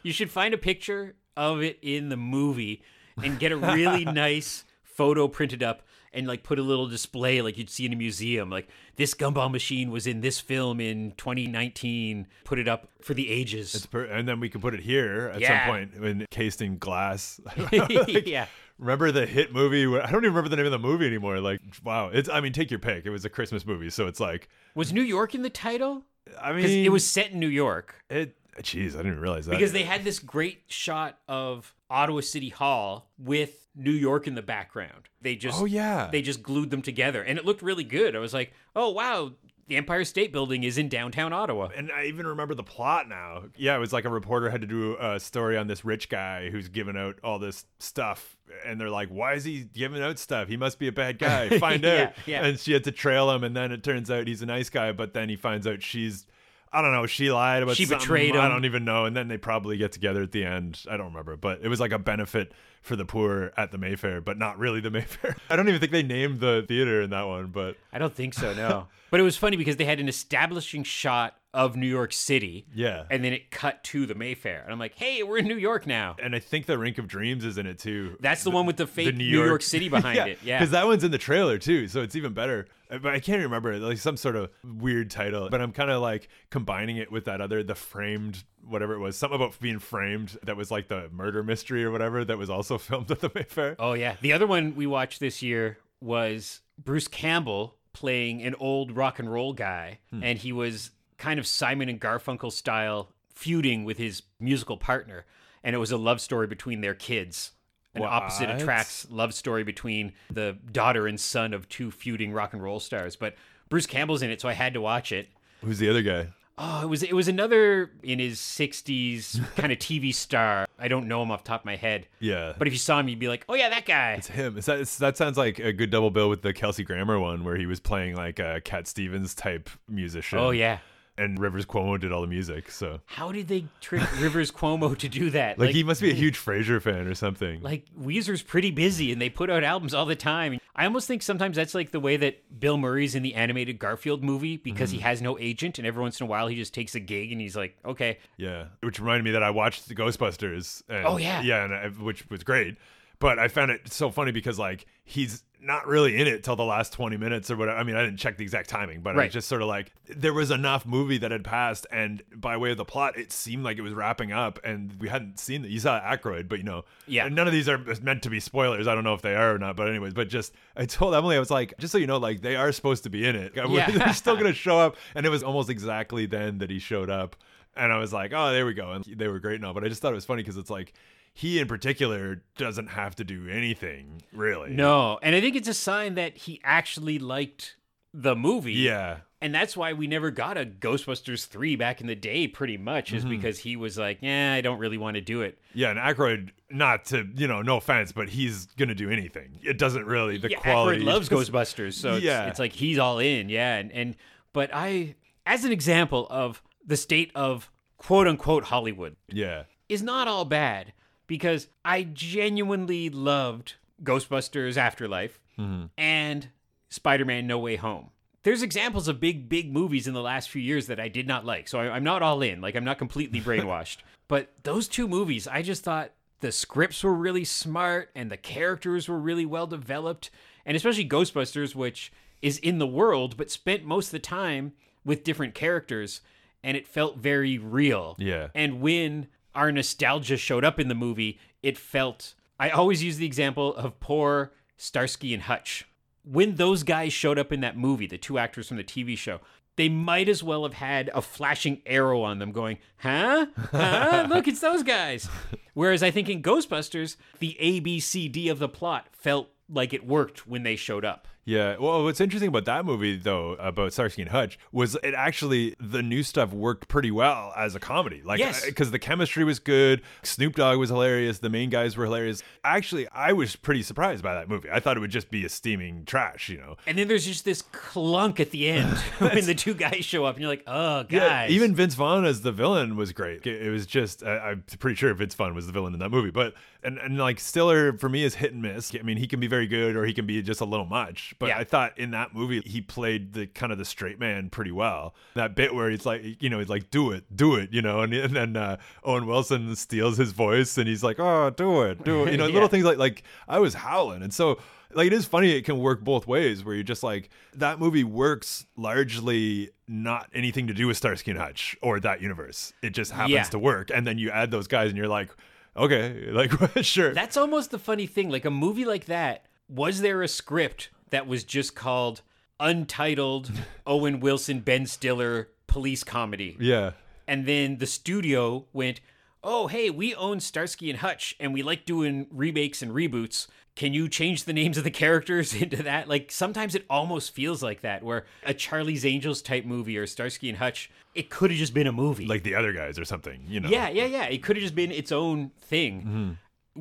You 0.02 0.12
should 0.12 0.30
find 0.30 0.52
a 0.54 0.58
picture 0.58 1.14
of 1.36 1.62
it 1.62 1.78
in 1.82 2.08
the 2.08 2.16
movie 2.16 2.82
and 3.22 3.38
get 3.38 3.52
a 3.52 3.56
really 3.56 4.04
nice 4.04 4.64
photo 4.82 5.28
printed 5.28 5.62
up 5.62 5.82
and 6.16 6.26
like 6.26 6.42
put 6.42 6.58
a 6.58 6.62
little 6.62 6.86
display 6.88 7.40
like 7.42 7.56
you'd 7.58 7.70
see 7.70 7.86
in 7.86 7.92
a 7.92 7.96
museum. 7.96 8.50
Like 8.50 8.68
this 8.96 9.14
gumball 9.14 9.50
machine 9.50 9.90
was 9.90 10.06
in 10.06 10.20
this 10.20 10.40
film 10.40 10.80
in 10.80 11.12
2019. 11.16 12.26
Put 12.44 12.58
it 12.58 12.68
up 12.68 12.88
for 13.02 13.14
the 13.14 13.30
ages. 13.30 13.74
It's 13.74 13.86
per- 13.86 14.04
and 14.04 14.26
then 14.28 14.40
we 14.40 14.48
can 14.48 14.60
put 14.60 14.74
it 14.74 14.80
here 14.80 15.30
at 15.34 15.40
Yeah. 15.40 15.66
some 15.66 15.70
point, 16.00 16.20
encased 16.22 16.62
in 16.62 16.78
glass. 16.78 17.40
Like, 17.56 18.26
yeah. 18.26 18.46
Remember 18.78 19.10
the 19.10 19.24
hit 19.26 19.52
movie? 19.52 19.86
where- 19.86 20.02
I 20.06 20.10
don't 20.10 20.24
even 20.24 20.34
remember 20.34 20.48
the 20.50 20.56
name 20.56 20.66
of 20.66 20.72
the 20.72 20.78
movie 20.78 21.06
anymore. 21.06 21.40
Like, 21.40 21.60
wow, 21.84 22.08
it's. 22.12 22.28
I 22.28 22.40
mean, 22.40 22.52
take 22.52 22.70
your 22.70 22.80
pick. 22.80 23.06
It 23.06 23.10
was 23.10 23.24
a 23.24 23.30
Christmas 23.30 23.64
movie, 23.66 23.90
so 23.90 24.06
it's 24.06 24.20
like. 24.20 24.48
Was 24.74 24.92
New 24.92 25.02
York 25.02 25.34
in 25.34 25.42
the 25.42 25.50
title? 25.50 26.02
I 26.40 26.52
mean, 26.52 26.66
it 26.84 26.90
was 26.90 27.06
set 27.06 27.30
in 27.30 27.40
New 27.40 27.48
York. 27.48 28.02
It. 28.10 28.36
Jeez, 28.60 28.94
I 28.94 29.02
didn't 29.02 29.20
realize 29.20 29.46
that. 29.46 29.52
Because 29.52 29.72
they 29.72 29.82
had 29.84 30.04
this 30.04 30.18
great 30.18 30.62
shot 30.68 31.18
of 31.28 31.74
Ottawa 31.90 32.20
City 32.20 32.48
Hall 32.48 33.10
with 33.18 33.68
New 33.74 33.90
York 33.92 34.26
in 34.26 34.34
the 34.34 34.42
background. 34.42 35.08
They 35.20 35.36
just 35.36 35.60
Oh 35.60 35.64
yeah. 35.66 36.08
they 36.10 36.22
just 36.22 36.42
glued 36.42 36.70
them 36.70 36.82
together 36.82 37.22
and 37.22 37.38
it 37.38 37.44
looked 37.44 37.62
really 37.62 37.84
good. 37.84 38.16
I 38.16 38.18
was 38.18 38.32
like, 38.32 38.52
"Oh 38.74 38.90
wow, 38.90 39.32
the 39.68 39.76
Empire 39.76 40.04
State 40.04 40.32
Building 40.32 40.62
is 40.64 40.78
in 40.78 40.88
downtown 40.88 41.32
Ottawa." 41.34 41.68
and 41.76 41.92
I 41.92 42.04
even 42.04 42.26
remember 42.26 42.54
the 42.54 42.62
plot 42.62 43.08
now. 43.08 43.42
Yeah, 43.56 43.76
it 43.76 43.78
was 43.80 43.92
like 43.92 44.04
a 44.06 44.08
reporter 44.10 44.48
had 44.48 44.62
to 44.62 44.66
do 44.66 44.96
a 44.98 45.20
story 45.20 45.58
on 45.58 45.66
this 45.66 45.84
rich 45.84 46.08
guy 46.08 46.48
who's 46.50 46.68
giving 46.68 46.96
out 46.96 47.16
all 47.22 47.38
this 47.38 47.66
stuff, 47.78 48.38
and 48.64 48.80
they're 48.80 48.88
like, 48.90 49.08
"Why 49.10 49.34
is 49.34 49.44
he 49.44 49.64
giving 49.74 50.02
out 50.02 50.18
stuff? 50.18 50.48
He 50.48 50.56
must 50.56 50.78
be 50.78 50.88
a 50.88 50.92
bad 50.92 51.18
guy. 51.18 51.58
Find 51.58 51.82
Yeah, 51.82 52.04
out." 52.04 52.12
yeah. 52.26 52.44
And 52.46 52.58
she 52.58 52.72
had 52.72 52.84
to 52.84 52.92
trail 52.92 53.30
him, 53.30 53.44
and 53.44 53.54
then 53.54 53.70
it 53.72 53.82
turns 53.82 54.10
out 54.10 54.26
he's 54.26 54.40
a 54.42 54.46
nice 54.46 54.70
guy, 54.70 54.92
but 54.92 55.12
then 55.12 55.28
he 55.28 55.36
finds 55.36 55.66
out 55.66 55.82
she's. 55.82 56.24
I 56.72 56.82
don't 56.82 56.92
know. 56.92 57.06
She 57.06 57.30
lied 57.30 57.62
about 57.62 57.76
She 57.76 57.84
something. 57.84 57.98
betrayed 58.00 58.36
I 58.36 58.48
don't 58.48 58.64
even 58.64 58.84
know. 58.84 59.04
And 59.04 59.16
then 59.16 59.28
they 59.28 59.38
probably 59.38 59.76
get 59.76 59.92
together 59.92 60.22
at 60.22 60.32
the 60.32 60.44
end. 60.44 60.82
I 60.90 60.96
don't 60.96 61.06
remember, 61.06 61.36
but 61.36 61.60
it 61.62 61.68
was 61.68 61.80
like 61.80 61.92
a 61.92 61.98
benefit 61.98 62.52
for 62.82 62.96
the 62.96 63.04
poor 63.04 63.52
at 63.56 63.72
the 63.72 63.78
Mayfair, 63.78 64.20
but 64.20 64.36
not 64.38 64.58
really 64.58 64.80
the 64.80 64.90
Mayfair. 64.92 65.36
I 65.48 65.56
don't 65.56 65.68
even 65.68 65.80
think 65.80 65.92
they 65.92 66.02
named 66.02 66.40
the 66.40 66.64
theater 66.66 67.00
in 67.02 67.10
that 67.10 67.26
one, 67.26 67.46
but 67.48 67.76
I 67.92 67.98
don't 67.98 68.14
think 68.14 68.34
so, 68.34 68.52
no. 68.54 68.88
but 69.10 69.20
it 69.20 69.22
was 69.22 69.36
funny 69.36 69.56
because 69.56 69.76
they 69.76 69.84
had 69.84 70.00
an 70.00 70.08
establishing 70.08 70.82
shot 70.82 71.36
of 71.56 71.74
New 71.74 71.86
York 71.88 72.12
City 72.12 72.66
yeah. 72.74 73.04
and 73.10 73.24
then 73.24 73.32
it 73.32 73.50
cut 73.50 73.82
to 73.84 74.04
the 74.06 74.14
Mayfair. 74.14 74.62
And 74.62 74.70
I'm 74.70 74.78
like, 74.78 74.94
"Hey, 74.94 75.22
we're 75.22 75.38
in 75.38 75.46
New 75.48 75.56
York 75.56 75.86
now." 75.86 76.14
and 76.22 76.36
I 76.36 76.38
think 76.38 76.66
the 76.66 76.76
Rink 76.78 76.98
of 76.98 77.08
Dreams 77.08 77.44
is 77.44 77.56
in 77.58 77.66
it 77.66 77.78
too. 77.78 78.16
That's 78.20 78.44
the 78.44 78.50
one 78.50 78.66
with 78.66 78.76
the 78.76 78.86
fake 78.86 79.14
New 79.16 79.24
New 79.24 79.36
York, 79.38 79.46
York- 79.48 79.62
City 79.62 79.88
behind 79.98 80.18
it. 80.18 80.38
Yeah. 80.44 80.58
because 80.58 80.70
that 80.72 80.86
one's 80.86 81.02
in 81.02 81.10
the 81.10 81.18
trailer 81.18 81.58
too, 81.58 81.88
so 81.88 82.02
it's 82.02 82.14
even 82.14 82.34
better. 82.34 82.66
Uh, 82.90 82.98
But 82.98 83.14
I 83.14 83.18
can't 83.20 83.42
remember 83.42 83.76
like 83.78 83.98
some 83.98 84.16
sort 84.16 84.36
of 84.36 84.50
weird 84.64 85.10
title. 85.10 85.48
But 85.50 85.60
I'm 85.62 85.72
kind 85.72 85.90
of 85.90 86.02
like 86.02 86.28
combining 86.50 86.98
it 86.98 87.10
with 87.10 87.24
that 87.24 87.40
other, 87.40 87.62
the 87.62 87.74
framed, 87.74 88.44
whatever 88.64 88.94
it 88.94 88.98
was, 89.00 89.16
something 89.16 89.34
about 89.36 89.58
being 89.58 89.78
framed. 89.78 90.36
That 90.44 90.56
was 90.56 90.70
like 90.70 90.88
the 90.88 91.08
murder 91.10 91.42
mystery 91.42 91.82
or 91.84 91.90
whatever. 91.90 92.24
That 92.24 92.36
was 92.38 92.50
also 92.50 92.76
filmed 92.86 93.10
at 93.10 93.20
the 93.20 93.30
Mayfair. 93.34 93.76
Oh 93.78 93.94
yeah. 93.94 94.16
The 94.20 94.32
other 94.34 94.46
one 94.46 94.74
we 94.76 94.86
watched 94.86 95.20
this 95.20 95.42
year 95.42 95.78
was 96.02 96.60
Bruce 96.78 97.08
Campbell 97.08 97.76
playing 97.94 98.42
an 98.42 98.54
old 98.60 98.94
rock 98.94 99.18
and 99.18 99.32
roll 99.32 99.54
guy, 99.54 99.98
Hmm. 100.10 100.22
and 100.22 100.38
he 100.38 100.52
was 100.52 100.90
kind 101.18 101.38
of 101.38 101.46
Simon 101.46 101.88
and 101.88 102.00
Garfunkel 102.00 102.52
style 102.52 103.10
feuding 103.34 103.84
with 103.84 103.98
his 103.98 104.22
musical 104.40 104.76
partner, 104.76 105.24
and 105.62 105.74
it 105.74 105.78
was 105.78 105.90
a 105.92 105.96
love 105.96 106.20
story 106.20 106.46
between 106.46 106.80
their 106.80 106.94
kids. 106.94 107.52
An 107.94 108.02
opposite 108.02 108.50
attracts 108.50 109.06
love 109.10 109.32
story 109.32 109.64
between 109.64 110.12
the 110.30 110.58
daughter 110.70 111.06
and 111.06 111.18
son 111.18 111.54
of 111.54 111.66
two 111.70 111.90
feuding 111.90 112.30
rock 112.32 112.52
and 112.52 112.62
roll 112.62 112.78
stars. 112.78 113.16
But 113.16 113.36
Bruce 113.70 113.86
Campbell's 113.86 114.20
in 114.22 114.30
it, 114.30 114.38
so 114.40 114.50
I 114.50 114.52
had 114.52 114.74
to 114.74 114.82
watch 114.82 115.12
it. 115.12 115.28
Who's 115.64 115.78
the 115.78 115.88
other 115.88 116.02
guy? 116.02 116.28
Oh, 116.58 116.82
it 116.82 116.86
was 116.88 117.02
it 117.02 117.14
was 117.14 117.26
another 117.28 117.90
in 118.02 118.18
his 118.18 118.38
'60s 118.38 119.40
kind 119.56 119.72
of 119.72 119.78
TV 119.78 120.14
star. 120.14 120.66
I 120.78 120.88
don't 120.88 121.08
know 121.08 121.22
him 121.22 121.30
off 121.30 121.44
the 121.44 121.48
top 121.48 121.62
of 121.62 121.64
my 121.66 121.76
head, 121.76 122.06
Yeah. 122.20 122.52
but 122.58 122.66
if 122.66 122.72
you 122.74 122.78
saw 122.78 122.98
him, 123.00 123.08
you'd 123.08 123.18
be 123.18 123.28
like, 123.28 123.44
"Oh 123.48 123.54
yeah, 123.54 123.68
that 123.70 123.86
guy." 123.86 124.12
it's 124.14 124.28
him. 124.28 124.56
Is 124.58 124.66
that, 124.66 124.80
is- 124.80 124.98
that 124.98 125.16
sounds 125.16 125.36
like 125.38 125.58
a 125.58 125.72
good 125.72 125.90
double 125.90 126.10
bill 126.10 126.28
with 126.28 126.42
the 126.42 126.52
Kelsey 126.52 126.84
Grammer 126.84 127.18
one, 127.18 127.44
where 127.44 127.56
he 127.56 127.66
was 127.66 127.80
playing 127.80 128.14
like 128.16 128.38
a 128.38 128.60
Cat 128.62 128.86
Stevens 128.86 129.34
type 129.34 129.68
musician. 129.88 130.38
Oh 130.38 130.50
yeah. 130.50 130.78
And 131.18 131.38
Rivers 131.38 131.64
Cuomo 131.66 131.98
did 132.00 132.12
all 132.12 132.20
the 132.20 132.26
music. 132.26 132.70
So 132.70 133.00
How 133.06 133.32
did 133.32 133.48
they 133.48 133.64
trick 133.80 134.02
Rivers 134.20 134.50
Cuomo 134.50 134.96
to 134.98 135.08
do 135.08 135.30
that? 135.30 135.58
like, 135.58 135.70
he 135.74 135.82
must 135.84 136.00
be 136.00 136.10
a 136.10 136.14
huge 136.14 136.38
Frasier 136.38 136.80
fan 136.82 137.06
or 137.06 137.14
something. 137.14 137.62
like 137.62 137.84
Weezer's 137.98 138.42
pretty 138.42 138.70
busy 138.70 139.12
and 139.12 139.20
they 139.20 139.30
put 139.30 139.48
out 139.50 139.64
albums 139.64 139.94
all 139.94 140.06
the 140.06 140.16
time. 140.16 140.58
I 140.78 140.84
almost 140.84 141.08
think 141.08 141.22
sometimes 141.22 141.56
that's 141.56 141.74
like 141.74 141.90
the 141.90 142.00
way 142.00 142.18
that 142.18 142.60
Bill 142.60 142.76
Murray's 142.76 143.14
in 143.14 143.22
the 143.22 143.34
animated 143.34 143.78
Garfield 143.78 144.22
movie 144.22 144.56
because 144.58 144.90
Mm-hmm. 144.90 144.96
he 144.98 145.02
has 145.04 145.22
no 145.22 145.38
agent 145.38 145.78
and 145.78 145.86
every 145.86 146.02
once 146.02 146.20
in 146.20 146.26
a 146.26 146.28
while 146.28 146.48
he 146.48 146.56
just 146.56 146.74
takes 146.74 146.94
a 146.94 147.00
gig 147.00 147.32
and 147.32 147.40
he's 147.40 147.56
like, 147.56 147.76
okay, 147.84 148.18
Yeah, 148.36 148.66
which 148.82 149.00
reminded 149.00 149.24
me 149.24 149.30
that 149.32 149.42
I 149.42 149.50
watched 149.50 149.88
the 149.88 149.94
Ghostbusters. 149.94 150.82
And, 150.88 151.06
Oh, 151.06 151.16
yeah. 151.16 151.40
yeah, 151.42 151.64
and 151.64 151.74
I, 151.74 151.88
which 151.88 152.28
was 152.28 152.42
great. 152.44 152.76
But 153.18 153.38
I 153.38 153.48
found 153.48 153.70
it 153.70 153.92
so 153.92 154.10
funny 154.10 154.32
because 154.32 154.58
like 154.58 154.86
he's 155.04 155.42
not 155.58 155.86
really 155.86 156.16
in 156.20 156.26
it 156.26 156.44
till 156.44 156.54
the 156.54 156.64
last 156.64 156.92
twenty 156.92 157.16
minutes 157.16 157.50
or 157.50 157.56
whatever. 157.56 157.78
I 157.78 157.82
mean, 157.82 157.96
I 157.96 158.04
didn't 158.04 158.18
check 158.18 158.36
the 158.36 158.42
exact 158.44 158.68
timing, 158.68 159.00
but 159.00 159.14
I 159.14 159.18
Right. 159.18 159.24
was 159.28 159.32
just 159.32 159.48
sort 159.48 159.62
of 159.62 159.68
like 159.68 159.90
there 160.06 160.34
was 160.34 160.50
enough 160.50 160.84
movie 160.84 161.16
that 161.18 161.30
had 161.30 161.42
passed, 161.42 161.86
and 161.90 162.22
by 162.34 162.58
way 162.58 162.70
of 162.72 162.76
the 162.76 162.84
plot, 162.84 163.16
it 163.18 163.32
seemed 163.32 163.64
like 163.64 163.78
it 163.78 163.80
was 163.80 163.94
wrapping 163.94 164.32
up, 164.32 164.58
and 164.62 164.92
we 165.00 165.08
hadn't 165.08 165.40
seen 165.40 165.62
that. 165.62 165.70
You 165.70 165.80
saw 165.80 165.98
Aykroyd, 165.98 166.48
but 166.48 166.58
you 166.58 166.64
know, 166.64 166.84
Yeah. 167.06 167.26
none 167.28 167.46
of 167.46 167.54
these 167.54 167.70
are 167.70 167.78
meant 168.02 168.22
to 168.24 168.30
be 168.30 168.38
spoilers. 168.38 168.86
I 168.86 168.94
don't 168.94 169.02
know 169.02 169.14
if 169.14 169.22
they 169.22 169.34
are 169.34 169.54
or 169.54 169.58
not, 169.58 169.76
but 169.76 169.88
anyways, 169.88 170.12
but 170.12 170.28
just 170.28 170.52
I 170.76 170.84
told 170.84 171.14
Emily 171.14 171.36
I 171.36 171.40
was 171.40 171.50
like, 171.50 171.72
just 171.78 171.92
so 171.92 171.98
you 171.98 172.06
know, 172.06 172.18
like 172.18 172.42
they 172.42 172.54
are 172.54 172.70
supposed 172.70 173.02
to 173.04 173.10
be 173.10 173.26
in 173.26 173.34
it. 173.34 173.54
Yeah. 173.68 173.90
They're 173.90 174.12
still 174.12 174.36
gonna 174.36 174.52
show 174.52 174.78
up, 174.78 174.96
and 175.14 175.24
it 175.24 175.30
was 175.30 175.42
almost 175.42 175.70
exactly 175.70 176.26
then 176.26 176.58
that 176.58 176.68
he 176.68 176.78
showed 176.78 177.08
up. 177.08 177.34
And 177.74 177.92
I 177.92 177.98
was 177.98 178.12
like, 178.12 178.32
oh, 178.34 178.52
there 178.52 178.64
we 178.66 178.72
go. 178.74 178.92
And 178.92 179.04
they 179.04 179.28
were 179.28 179.38
great 179.40 179.60
now. 179.60 179.72
But 179.72 179.84
I 179.84 179.88
just 179.88 180.00
thought 180.00 180.12
it 180.12 180.14
was 180.14 180.24
funny 180.24 180.42
because 180.42 180.56
it's 180.58 180.70
like 180.70 180.92
he 181.38 181.58
in 181.60 181.68
particular 181.68 182.42
doesn't 182.56 182.86
have 182.88 183.14
to 183.16 183.22
do 183.24 183.46
anything, 183.46 184.22
really. 184.32 184.70
no. 184.70 185.18
And 185.20 185.36
I 185.36 185.40
think 185.42 185.54
it's 185.54 185.68
a 185.68 185.74
sign 185.74 186.14
that 186.14 186.34
he 186.38 186.62
actually 186.64 187.18
liked 187.18 187.76
the 188.14 188.34
movie. 188.34 188.72
Yeah. 188.72 189.18
And 189.42 189.54
that's 189.54 189.76
why 189.76 189.92
we 189.92 190.06
never 190.06 190.30
got 190.30 190.56
a 190.56 190.64
Ghostbusters 190.64 191.46
3 191.46 191.76
back 191.76 192.00
in 192.00 192.06
the 192.06 192.14
day, 192.14 192.48
pretty 192.48 192.78
much, 192.78 193.08
Mm-hmm. 193.08 193.16
is 193.18 193.24
because 193.26 193.58
he 193.58 193.76
was 193.76 193.98
like, 193.98 194.20
yeah, 194.22 194.54
I 194.54 194.62
don't 194.62 194.78
really 194.78 194.96
want 194.96 195.16
to 195.16 195.20
do 195.20 195.42
it. 195.42 195.58
Yeah. 195.74 195.90
And 195.90 195.98
Aykroyd, 195.98 196.52
not 196.70 197.04
to, 197.06 197.28
you 197.36 197.46
know, 197.46 197.60
no 197.60 197.76
offense, 197.76 198.12
but 198.12 198.30
he's 198.30 198.64
going 198.78 198.88
to 198.88 198.94
do 198.94 199.10
anything. 199.10 199.58
It 199.62 199.76
doesn't 199.76 200.06
really, 200.06 200.38
the 200.38 200.48
yeah, 200.52 200.58
quality. 200.60 201.02
Aykroyd 201.02 201.04
loves 201.04 201.28
Ghostbusters, 201.28 201.92
so 201.92 202.14
it's, 202.14 202.24
Yeah. 202.24 202.46
it's 202.46 202.58
like 202.58 202.72
he's 202.72 202.98
all 202.98 203.18
in, 203.18 203.50
yeah. 203.50 203.76
And, 203.76 203.92
and 203.92 204.16
but 204.54 204.70
I, 204.72 205.16
as 205.44 205.66
an 205.66 205.70
example 205.72 206.26
of 206.30 206.62
the 206.86 206.96
state 206.96 207.30
of 207.34 207.70
quote 207.98 208.26
unquote 208.26 208.64
Hollywood, 208.64 209.16
Yeah. 209.28 209.64
is 209.90 210.02
not 210.02 210.28
all 210.28 210.46
bad 210.46 210.94
because 211.26 211.68
I 211.84 212.02
genuinely 212.02 213.10
loved 213.10 213.74
Ghostbusters 214.02 214.76
Afterlife 214.76 215.40
mm-hmm. 215.58 215.86
and 215.96 216.48
Spider-Man 216.88 217.46
No 217.46 217.58
Way 217.58 217.76
Home. 217.76 218.10
There's 218.42 218.62
examples 218.62 219.08
of 219.08 219.18
big, 219.18 219.48
big 219.48 219.72
movies 219.72 220.06
in 220.06 220.14
the 220.14 220.22
last 220.22 220.50
few 220.50 220.62
years 220.62 220.86
that 220.86 221.00
I 221.00 221.08
did 221.08 221.26
not 221.26 221.44
like, 221.44 221.66
so 221.66 221.80
I, 221.80 221.90
I'm 221.90 222.04
not 222.04 222.22
all 222.22 222.42
in. 222.42 222.60
Like 222.60 222.76
I'm 222.76 222.84
not 222.84 222.98
completely 222.98 223.40
brainwashed. 223.40 223.98
but 224.28 224.52
those 224.62 224.86
two 224.86 225.08
movies, 225.08 225.48
I 225.48 225.62
just 225.62 225.82
thought 225.82 226.12
the 226.40 226.52
scripts 226.52 227.02
were 227.02 227.14
really 227.14 227.44
smart 227.44 228.10
and 228.14 228.30
the 228.30 228.36
characters 228.36 229.08
were 229.08 229.18
really 229.18 229.46
well 229.46 229.66
developed, 229.66 230.30
and 230.64 230.76
especially 230.76 231.08
Ghostbusters, 231.08 231.74
which 231.74 232.12
is 232.42 232.58
in 232.58 232.78
the 232.78 232.86
world 232.86 233.36
but 233.36 233.50
spent 233.50 233.84
most 233.84 234.08
of 234.08 234.12
the 234.12 234.18
time 234.20 234.72
with 235.04 235.24
different 235.24 235.54
characters, 235.54 236.20
and 236.62 236.76
it 236.76 236.86
felt 236.86 237.16
very 237.16 237.58
real. 237.58 238.14
Yeah. 238.18 238.48
And 238.54 238.80
when 238.80 239.28
our 239.56 239.72
nostalgia 239.72 240.36
showed 240.36 240.64
up 240.64 240.78
in 240.78 240.88
the 240.88 240.94
movie, 240.94 241.38
it 241.62 241.76
felt. 241.76 242.34
I 242.60 242.70
always 242.70 243.02
use 243.02 243.16
the 243.16 243.26
example 243.26 243.74
of 243.74 243.98
poor 243.98 244.52
Starsky 244.76 245.34
and 245.34 245.42
Hutch. 245.42 245.88
When 246.24 246.56
those 246.56 246.82
guys 246.82 247.12
showed 247.12 247.38
up 247.38 247.52
in 247.52 247.60
that 247.60 247.76
movie, 247.76 248.06
the 248.06 248.18
two 248.18 248.38
actors 248.38 248.68
from 248.68 248.76
the 248.76 248.84
TV 248.84 249.16
show, 249.16 249.40
they 249.76 249.88
might 249.88 250.28
as 250.28 250.42
well 250.42 250.62
have 250.64 250.74
had 250.74 251.10
a 251.14 251.22
flashing 251.22 251.82
arrow 251.86 252.22
on 252.22 252.38
them 252.38 252.50
going, 252.52 252.78
huh? 252.98 253.46
Huh? 253.70 254.26
Look, 254.30 254.48
it's 254.48 254.60
those 254.60 254.82
guys. 254.82 255.28
Whereas 255.74 256.02
I 256.02 256.10
think 256.10 256.28
in 256.28 256.42
Ghostbusters, 256.42 257.16
the 257.38 257.56
A, 257.60 257.80
B, 257.80 258.00
C, 258.00 258.28
D 258.28 258.48
of 258.48 258.58
the 258.58 258.68
plot 258.68 259.08
felt 259.12 259.50
like 259.68 259.92
it 259.92 260.06
worked 260.06 260.46
when 260.46 260.62
they 260.62 260.76
showed 260.76 261.04
up. 261.04 261.28
Yeah. 261.46 261.76
Well, 261.78 262.02
what's 262.04 262.20
interesting 262.20 262.48
about 262.48 262.64
that 262.66 262.84
movie, 262.84 263.16
though, 263.16 263.52
about 263.52 263.92
Starsky 263.92 264.20
and 264.22 264.30
Hutch, 264.30 264.58
was 264.72 264.96
it 265.02 265.14
actually 265.14 265.76
the 265.80 266.02
new 266.02 266.22
stuff 266.22 266.52
worked 266.52 266.88
pretty 266.88 267.10
well 267.12 267.52
as 267.56 267.74
a 267.74 267.80
comedy. 267.80 268.20
Like, 268.24 268.40
Yes. 268.40 268.62
Uh, 268.62 268.66
because 268.66 268.90
the 268.90 268.98
chemistry 268.98 269.44
was 269.44 269.58
good. 269.60 270.02
Snoop 270.24 270.56
Dogg 270.56 270.78
was 270.78 270.90
hilarious. 270.90 271.38
The 271.38 271.48
main 271.48 271.70
guys 271.70 271.96
were 271.96 272.04
hilarious. 272.04 272.42
Actually, 272.64 273.08
I 273.10 273.32
was 273.32 273.54
pretty 273.56 273.82
surprised 273.82 274.22
by 274.22 274.34
that 274.34 274.48
movie. 274.48 274.68
I 274.70 274.80
thought 274.80 274.96
it 274.96 275.00
would 275.00 275.10
just 275.10 275.30
be 275.30 275.44
a 275.44 275.48
steaming 275.48 276.04
trash, 276.04 276.48
you 276.48 276.58
know. 276.58 276.76
And 276.86 276.98
then 276.98 277.06
there's 277.06 277.24
just 277.24 277.44
this 277.44 277.62
clunk 277.62 278.40
at 278.40 278.50
the 278.50 278.68
end 278.68 278.96
when 279.18 279.46
the 279.46 279.54
two 279.54 279.74
guys 279.74 280.04
show 280.04 280.24
up, 280.24 280.34
and 280.34 280.42
you're 280.42 280.50
like, 280.50 280.64
oh, 280.66 281.04
guys. 281.04 281.50
even 281.50 281.74
Vince 281.76 281.94
Vaughn 281.94 282.24
as 282.24 282.42
the 282.42 282.52
villain 282.52 282.96
was 282.96 283.12
great. 283.12 283.46
It 283.46 283.62
it 283.66 283.70
was 283.70 283.86
just 283.86 284.24
I, 284.24 284.38
I'm 284.50 284.64
pretty 284.80 284.96
sure 284.96 285.14
Vince 285.14 285.34
Vaughn 285.34 285.54
was 285.54 285.66
the 285.66 285.72
villain 285.72 285.92
in 285.94 286.00
that 286.00 286.10
movie, 286.10 286.30
but 286.30 286.54
and 286.86 286.98
and 286.98 287.18
like 287.18 287.38
Stiller 287.40 287.92
for 287.98 288.08
me 288.08 288.24
is 288.24 288.36
hit 288.36 288.52
and 288.52 288.62
miss. 288.62 288.94
I 288.94 289.02
mean, 289.02 289.16
he 289.18 289.26
can 289.26 289.40
be 289.40 289.46
very 289.46 289.66
good 289.66 289.96
or 289.96 290.06
he 290.06 290.14
can 290.14 290.26
be 290.26 290.40
just 290.42 290.60
a 290.60 290.64
little 290.64 290.86
much. 290.86 291.34
but 291.38 291.48
Yeah. 291.48 291.58
I 291.58 291.64
thought 291.64 291.98
in 291.98 292.12
that 292.12 292.34
movie 292.34 292.62
he 292.64 292.80
played 292.80 293.32
the 293.34 293.46
kind 293.46 293.72
of 293.72 293.78
the 293.78 293.84
straight 293.84 294.18
man 294.18 294.48
pretty 294.48 294.72
well. 294.72 295.14
That 295.34 295.54
bit 295.54 295.74
where 295.74 295.90
he's 295.90 296.06
like, 296.06 296.22
you 296.42 296.48
know, 296.48 296.58
he's 296.60 296.68
like, 296.70 296.90
"Do 296.90 297.10
it, 297.10 297.24
do 297.36 297.56
it," 297.56 297.72
you 297.72 297.82
know, 297.82 298.00
and, 298.00 298.14
and 298.14 298.34
then 298.34 298.56
uh, 298.56 298.76
Owen 299.04 299.26
Wilson 299.26 299.74
steals 299.76 300.16
his 300.16 300.32
voice 300.32 300.78
and 300.78 300.88
he's 300.88 301.02
like, 301.02 301.18
"Oh, 301.20 301.50
do 301.50 301.82
it, 301.82 302.04
do 302.04 302.24
it," 302.24 302.30
you 302.32 302.36
know, 302.38 302.46
Yeah. 302.46 302.54
little 302.54 302.68
things 302.68 302.84
like 302.84 302.98
like 302.98 303.22
I 303.48 303.58
was 303.58 303.74
howling, 303.74 304.22
and 304.22 304.32
so 304.32 304.58
like 304.94 305.08
it 305.08 305.12
is 305.12 305.26
funny 305.26 305.50
it 305.50 305.64
can 305.64 305.78
work 305.78 306.02
both 306.04 306.26
ways 306.28 306.64
where 306.64 306.74
you're 306.74 306.84
just 306.84 307.02
like 307.02 307.28
that 307.54 307.78
movie 307.80 308.04
works 308.04 308.64
largely 308.76 309.70
not 309.88 310.28
anything 310.32 310.66
to 310.68 310.74
do 310.74 310.86
with 310.86 310.96
Starsky 310.96 311.30
and 311.32 311.38
Hutch 311.40 311.76
or 311.82 312.00
that 312.00 312.20
universe. 312.22 312.72
It 312.82 312.90
just 312.90 313.12
happens 313.12 313.32
Yeah. 313.32 313.42
to 313.44 313.58
work, 313.58 313.90
and 313.92 314.06
then 314.06 314.18
you 314.18 314.30
add 314.30 314.50
those 314.50 314.66
guys 314.68 314.88
and 314.88 314.96
you're 314.96 315.08
like, 315.08 315.30
okay, 315.76 316.30
like 316.30 316.52
sure, 316.82 317.12
That's 317.14 317.36
almost 317.36 317.70
the 317.70 317.78
funny 317.78 318.06
thing. 318.06 318.30
Like 318.30 318.44
a 318.44 318.50
movie 318.50 318.84
like 318.84 319.06
that, 319.06 319.46
was 319.68 320.00
there 320.00 320.22
a 320.22 320.28
script 320.28 320.90
that 321.10 321.26
was 321.26 321.44
just 321.44 321.74
called 321.74 322.22
Untitled 322.60 323.50
Owen 323.86 324.20
Wilson 324.20 324.60
Ben 324.60 324.86
Stiller 324.86 325.48
police 325.66 326.04
comedy? 326.04 326.56
yeah. 326.60 326.92
And 327.28 327.44
then 327.44 327.78
the 327.78 327.86
studio 327.86 328.66
went, 328.72 329.00
"Oh, 329.42 329.66
hey, 329.66 329.90
we 329.90 330.14
own 330.14 330.38
Starsky 330.38 330.90
and 330.90 331.00
Hutch 331.00 331.34
and 331.40 331.52
we 331.52 331.60
like 331.62 331.84
doing 331.84 332.28
remakes 332.30 332.82
and 332.82 332.92
reboots. 332.92 333.48
Can 333.76 333.94
you 333.94 334.08
change 334.08 334.44
the 334.44 334.52
names 334.52 334.76
of 334.76 334.84
the 334.84 334.90
characters 334.90 335.54
into 335.62 335.82
that?" 335.84 336.08
Like 336.08 336.32
sometimes 336.32 336.74
it 336.74 336.84
almost 336.90 337.32
feels 337.32 337.62
like 337.62 337.82
that 337.82 338.02
where 338.02 338.24
a 338.44 338.52
Charlie's 338.52 339.04
Angels 339.06 339.40
type 339.42 339.64
movie 339.64 339.96
or 339.96 340.06
Starsky 340.06 340.48
and 340.48 340.58
Hutch, 340.58 340.90
it 341.14 341.30
could 341.30 341.50
have 341.50 341.58
just 341.58 341.74
been 341.74 341.86
a 341.86 341.92
movie. 341.92 342.26
like 342.26 342.42
the 342.42 342.54
other 342.56 342.72
guys 342.72 342.98
or 342.98 343.04
something, 343.04 343.44
you 343.46 343.60
know. 343.60 343.68
Yeah, 343.68 343.88
yeah, 343.88 344.06
yeah. 344.06 344.24
It 344.24 344.42
could 344.42 344.56
have 344.56 344.62
just 344.62 344.74
been 344.74 344.90
its 344.90 345.12
own 345.12 345.52
thing. 345.60 346.00
Mm-hmm. 346.00 346.30